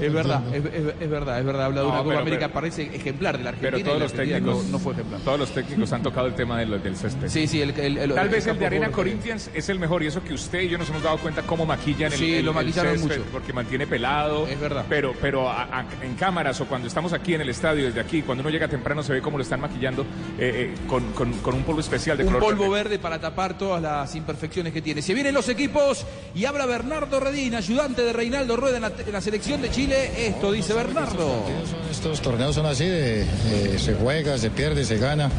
Es 0.00 0.12
verdad, 0.12 0.42
es, 0.54 0.64
es- 0.64 0.94
es 1.00 1.10
verdad, 1.10 1.38
es 1.38 1.44
verdad. 1.44 1.64
Habla 1.66 1.80
de 1.80 1.86
No, 1.86 1.92
una 1.92 1.98
Copa 1.98 2.08
pero- 2.10 2.20
América, 2.20 2.40
pero- 2.48 2.54
parece 2.54 2.82
ejemplar 2.94 3.38
de 3.38 3.44
la 3.44 3.50
Argentina. 3.50 3.72
Pero 3.76 3.84
todos 3.88 4.00
los 4.02 4.12
técnicos 4.12 4.64
no, 4.64 4.70
no 4.72 4.78
fue 4.78 4.92
ejemplar. 4.92 5.20
Todos 5.22 5.38
los 5.38 5.50
técnicos 5.52 5.92
han 5.92 6.02
tocado 6.02 6.26
el 6.26 6.34
tema 6.34 6.58
del, 6.58 6.82
del 6.82 6.96
césped. 6.96 7.28
Sí, 7.28 7.46
sí, 7.46 7.60
el, 7.62 7.70
el- 7.78 7.98
el- 7.98 8.14
Tal 8.14 8.26
el 8.26 8.32
vez 8.32 8.46
el 8.46 8.58
de 8.58 8.66
Arena 8.66 8.90
Corinthians 8.90 9.50
es 9.54 9.68
el 9.68 9.78
mejor 9.78 10.02
y 10.02 10.06
eso 10.06 10.22
que 10.22 10.34
usted 10.34 10.60
y 10.62 10.68
yo 10.68 10.78
nos 10.78 10.88
hemos 10.90 11.02
dado 11.02 11.18
cuenta 11.18 11.42
cómo 11.42 11.64
maquillan 11.66 12.12
el, 12.12 12.18
Sí, 12.18 12.42
lo 12.42 12.52
maquillaron 12.52 12.98
césped, 12.98 13.18
mucho. 13.18 13.30
porque 13.32 13.52
mantiene 13.52 13.86
pelado. 13.86 14.46
Es 14.46 14.60
verdad. 14.60 14.84
Pero, 14.88 15.14
pero 15.20 15.48
a- 15.48 15.64
a- 15.80 15.86
en 16.02 16.14
cámaras 16.14 16.60
o 16.60 16.66
cuando 16.66 16.88
estamos 16.88 17.12
aquí 17.12 17.34
en 17.34 17.40
el 17.40 17.48
estadio 17.48 17.84
desde 17.84 18.00
aquí, 18.00 18.22
cuando 18.22 18.42
uno 18.42 18.50
llega 18.50 18.68
temprano 18.68 19.02
se 19.02 19.12
ve 19.12 19.20
cómo 19.22 19.38
lo 19.38 19.42
están 19.42 19.60
maquillando 19.60 20.02
eh, 20.38 20.72
eh, 20.74 20.74
con, 20.86 21.12
con- 21.12 21.32
con 21.38 21.54
un 21.54 21.62
polvo 21.62 21.80
especial 21.80 22.16
de 22.16 22.24
Un 22.24 22.32
color 22.34 22.42
polvo 22.50 22.70
verde. 22.70 22.84
verde 22.90 22.98
para 22.98 23.20
tapar 23.20 23.56
todas 23.56 23.80
las 23.82 24.14
imperfecciones 24.14 24.72
que 24.72 24.82
tiene. 24.82 25.00
Se 25.02 25.14
vienen 25.14 25.34
los 25.34 25.48
equipos 25.48 26.04
y 26.34 26.44
habla 26.44 26.66
Bernardo 26.66 27.20
Redín, 27.20 27.54
ayudante 27.54 28.02
de 28.02 28.12
Reinaldo 28.12 28.56
Rueda 28.56 28.76
en 28.76 28.82
la, 28.82 28.92
en 29.06 29.12
la 29.12 29.20
selección 29.20 29.53
de 29.60 29.70
Chile. 29.70 30.26
Esto 30.26 30.52
dice 30.52 30.72
Bernardo. 30.72 31.44
Estos 31.90 32.20
torneos 32.20 32.54
son 32.54 32.66
así, 32.66 32.86
de, 32.86 33.22
eh, 33.22 33.78
se 33.78 33.94
juega, 33.94 34.38
se 34.38 34.50
pierde, 34.50 34.84
se 34.84 34.98
gana. 34.98 35.30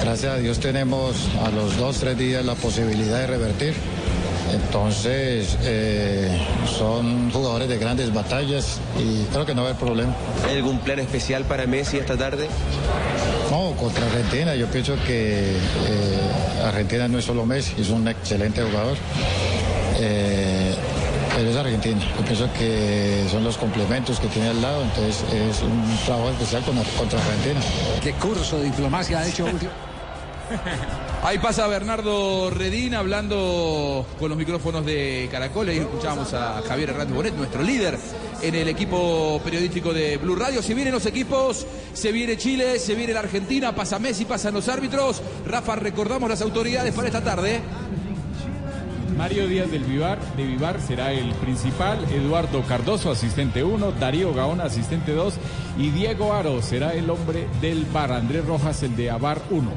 Gracias 0.00 0.32
a 0.32 0.36
Dios 0.36 0.60
tenemos 0.60 1.28
a 1.44 1.50
los 1.50 1.76
dos, 1.76 1.98
tres 1.98 2.18
días 2.18 2.44
la 2.44 2.54
posibilidad 2.54 3.20
de 3.20 3.26
revertir. 3.26 3.74
Entonces, 4.52 5.56
eh, 5.64 6.30
son 6.78 7.30
jugadores 7.30 7.68
de 7.68 7.78
grandes 7.78 8.12
batallas 8.12 8.80
y 8.98 9.24
creo 9.32 9.44
que 9.44 9.54
no 9.54 9.62
va 9.62 9.68
a 9.68 9.70
haber 9.72 9.82
problema. 9.82 10.14
¿Hay 10.48 10.56
algún 10.56 10.78
plan 10.80 10.98
especial 11.00 11.44
para 11.44 11.66
Messi 11.66 11.98
esta 11.98 12.16
tarde? 12.16 12.46
No, 13.50 13.72
contra 13.76 14.06
Argentina, 14.06 14.54
yo 14.54 14.66
pienso 14.66 14.94
que 15.06 15.50
eh, 15.50 16.64
Argentina 16.64 17.08
no 17.08 17.18
es 17.18 17.24
solo 17.24 17.44
Messi, 17.44 17.74
es 17.80 17.90
un 17.90 18.06
excelente 18.06 18.62
jugador. 18.62 18.96
Eh, 19.98 20.45
pero 21.36 21.50
es 21.50 21.56
Argentina. 21.56 22.00
Yo 22.18 22.24
pienso 22.24 22.48
que 22.54 23.26
son 23.30 23.44
los 23.44 23.58
complementos 23.58 24.18
que 24.18 24.26
tiene 24.28 24.48
al 24.48 24.62
lado, 24.62 24.82
entonces 24.82 25.22
es 25.32 25.62
un 25.62 25.98
trabajo 26.06 26.30
especial 26.30 26.62
con- 26.64 26.82
contra 26.98 27.18
Argentina. 27.20 27.60
¿Qué 28.02 28.12
curso 28.14 28.58
de 28.58 28.64
diplomacia 28.64 29.18
ha 29.20 29.26
hecho? 29.28 29.46
Ahí 31.22 31.38
pasa 31.38 31.66
Bernardo 31.66 32.50
Redín 32.50 32.94
hablando 32.94 34.06
con 34.18 34.28
los 34.28 34.38
micrófonos 34.38 34.86
de 34.86 35.28
Caracol. 35.30 35.68
Ahí 35.68 35.78
escuchábamos 35.78 36.32
a 36.34 36.62
Javier 36.66 36.90
Hernández 36.90 37.14
Bonet, 37.16 37.34
nuestro 37.34 37.62
líder 37.62 37.98
en 38.42 38.54
el 38.54 38.68
equipo 38.68 39.40
periodístico 39.44 39.92
de 39.92 40.18
Blue 40.18 40.36
Radio. 40.36 40.62
Se 40.62 40.72
vienen 40.74 40.94
los 40.94 41.04
equipos, 41.04 41.66
se 41.92 42.12
viene 42.12 42.36
Chile, 42.36 42.78
se 42.78 42.94
viene 42.94 43.12
la 43.12 43.20
Argentina, 43.20 43.74
pasa 43.74 43.98
Messi, 43.98 44.24
pasan 44.24 44.54
los 44.54 44.68
árbitros. 44.68 45.20
Rafa, 45.46 45.74
recordamos 45.76 46.30
las 46.30 46.40
autoridades 46.42 46.94
para 46.94 47.08
esta 47.08 47.22
tarde. 47.24 47.60
Mario 49.16 49.48
Díaz 49.48 49.70
del 49.70 49.84
Vivar, 49.84 50.18
de 50.36 50.44
Vivar 50.44 50.78
será 50.80 51.10
el 51.10 51.32
principal, 51.36 51.98
Eduardo 52.12 52.62
Cardoso, 52.62 53.10
asistente 53.10 53.64
1, 53.64 53.92
Darío 53.92 54.34
Gaona, 54.34 54.64
asistente 54.64 55.12
2 55.12 55.34
y 55.78 55.88
Diego 55.88 56.34
Aro 56.34 56.60
será 56.60 56.92
el 56.92 57.08
hombre 57.08 57.48
del 57.62 57.86
bar, 57.86 58.12
Andrés 58.12 58.44
Rojas, 58.44 58.82
el 58.82 58.94
de 58.94 59.10
Avar 59.10 59.40
1. 59.50 59.70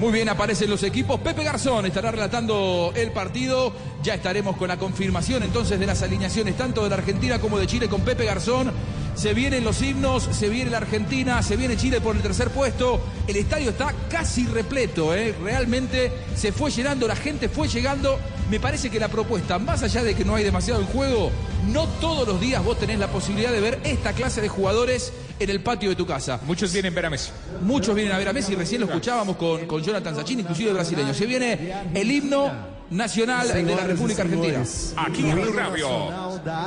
Muy 0.00 0.12
bien, 0.12 0.28
aparecen 0.28 0.68
los 0.68 0.82
equipos. 0.82 1.20
Pepe 1.20 1.44
Garzón 1.44 1.86
estará 1.86 2.10
relatando 2.10 2.92
el 2.96 3.12
partido. 3.12 3.72
Ya 4.02 4.14
estaremos 4.14 4.56
con 4.56 4.66
la 4.66 4.76
confirmación 4.76 5.44
entonces 5.44 5.78
de 5.78 5.86
las 5.86 6.02
alineaciones 6.02 6.56
tanto 6.56 6.82
de 6.82 6.90
la 6.90 6.96
Argentina 6.96 7.38
como 7.38 7.58
de 7.58 7.68
Chile 7.68 7.88
con 7.88 8.00
Pepe 8.00 8.24
Garzón. 8.24 8.72
Se 9.14 9.32
vienen 9.32 9.64
los 9.64 9.80
himnos, 9.80 10.28
se 10.32 10.48
viene 10.48 10.70
la 10.70 10.78
Argentina, 10.78 11.42
se 11.42 11.56
viene 11.56 11.76
Chile 11.76 12.00
por 12.00 12.16
el 12.16 12.22
tercer 12.22 12.50
puesto. 12.50 13.00
El 13.26 13.36
estadio 13.36 13.70
está 13.70 13.94
casi 14.10 14.46
repleto, 14.46 15.14
¿eh? 15.14 15.34
realmente 15.42 16.12
se 16.34 16.52
fue 16.52 16.70
llenando, 16.70 17.06
la 17.06 17.16
gente 17.16 17.48
fue 17.48 17.68
llegando. 17.68 18.18
Me 18.50 18.60
parece 18.60 18.90
que 18.90 19.00
la 19.00 19.08
propuesta, 19.08 19.58
más 19.58 19.82
allá 19.82 20.02
de 20.02 20.14
que 20.14 20.24
no 20.24 20.34
hay 20.34 20.44
demasiado 20.44 20.80
en 20.80 20.86
juego, 20.86 21.30
no 21.72 21.86
todos 22.00 22.26
los 22.28 22.40
días 22.40 22.62
vos 22.62 22.78
tenés 22.78 22.98
la 22.98 23.08
posibilidad 23.08 23.52
de 23.52 23.60
ver 23.60 23.80
esta 23.84 24.12
clase 24.12 24.40
de 24.40 24.48
jugadores 24.48 25.12
en 25.38 25.48
el 25.48 25.60
patio 25.60 25.88
de 25.88 25.96
tu 25.96 26.06
casa. 26.06 26.40
Muchos 26.44 26.72
vienen 26.72 26.92
a 26.92 26.96
ver 26.96 27.06
a 27.06 27.10
Messi. 27.10 27.30
Muchos 27.62 27.94
vienen 27.94 28.12
a 28.12 28.18
ver 28.18 28.28
a 28.28 28.32
Messi, 28.32 28.54
recién 28.54 28.80
lo 28.80 28.86
escuchábamos 28.88 29.36
con, 29.36 29.66
con 29.66 29.82
Jonathan 29.82 30.14
Sachin, 30.16 30.40
inclusive 30.40 30.72
brasileño. 30.72 31.14
Se 31.14 31.24
viene 31.24 31.72
el 31.94 32.10
himno 32.10 32.73
nacional 32.90 33.48
de 33.52 33.62
la 33.62 33.84
República 33.84 34.22
Argentina. 34.22 34.62
Aquí 34.96 35.28
en 35.28 35.40
Blue 35.40 35.52
Radio. 35.52 35.88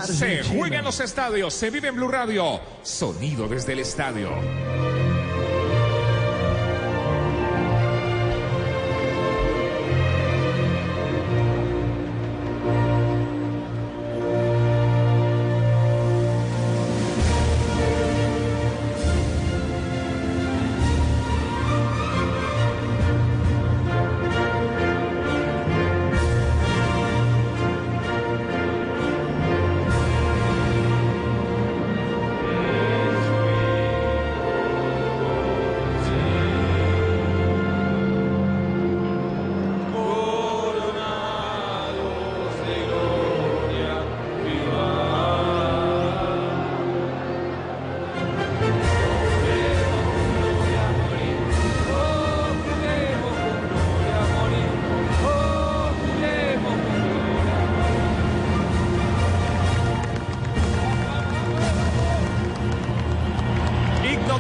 Se 0.04 0.44
juega 0.44 0.80
en 0.80 0.86
los 0.86 1.00
estadios, 1.00 1.54
se 1.54 1.70
vive 1.70 1.90
en 1.90 1.96
Blue 1.96 2.08
Radio. 2.08 2.60
Sonido 2.84 3.48
desde 3.48 3.74
el 3.74 3.80
estadio. 3.80 4.97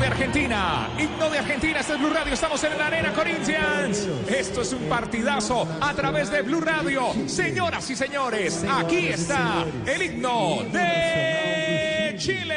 Argentina. 0.08 0.90
Himno 0.98 1.30
de 1.30 1.40
Argentina, 1.40 1.80
este 1.82 1.94
es 1.94 2.00
Blue 2.00 2.10
Radio. 2.10 2.34
Estamos 2.34 2.64
en 2.64 2.78
la 2.78 2.88
Arena 2.88 3.14
Corinthians. 3.14 4.08
Esto 4.28 4.62
es 4.62 4.74
un 4.74 4.84
partidazo 4.84 5.68
a 5.82 5.94
través 5.94 6.32
de 6.32 6.42
Blue 6.42 6.62
Radio. 6.62 7.12
Señoras 7.28 7.90
y 7.90 7.96
señores, 7.96 8.66
aquí 8.70 9.08
está 9.08 9.66
el 9.86 10.02
himno 10.02 10.64
de 10.72 12.16
Chile. 12.18 12.57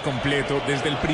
Completo 0.00 0.60
desde 0.66 0.88
el 0.88 0.96
primer 0.96 1.10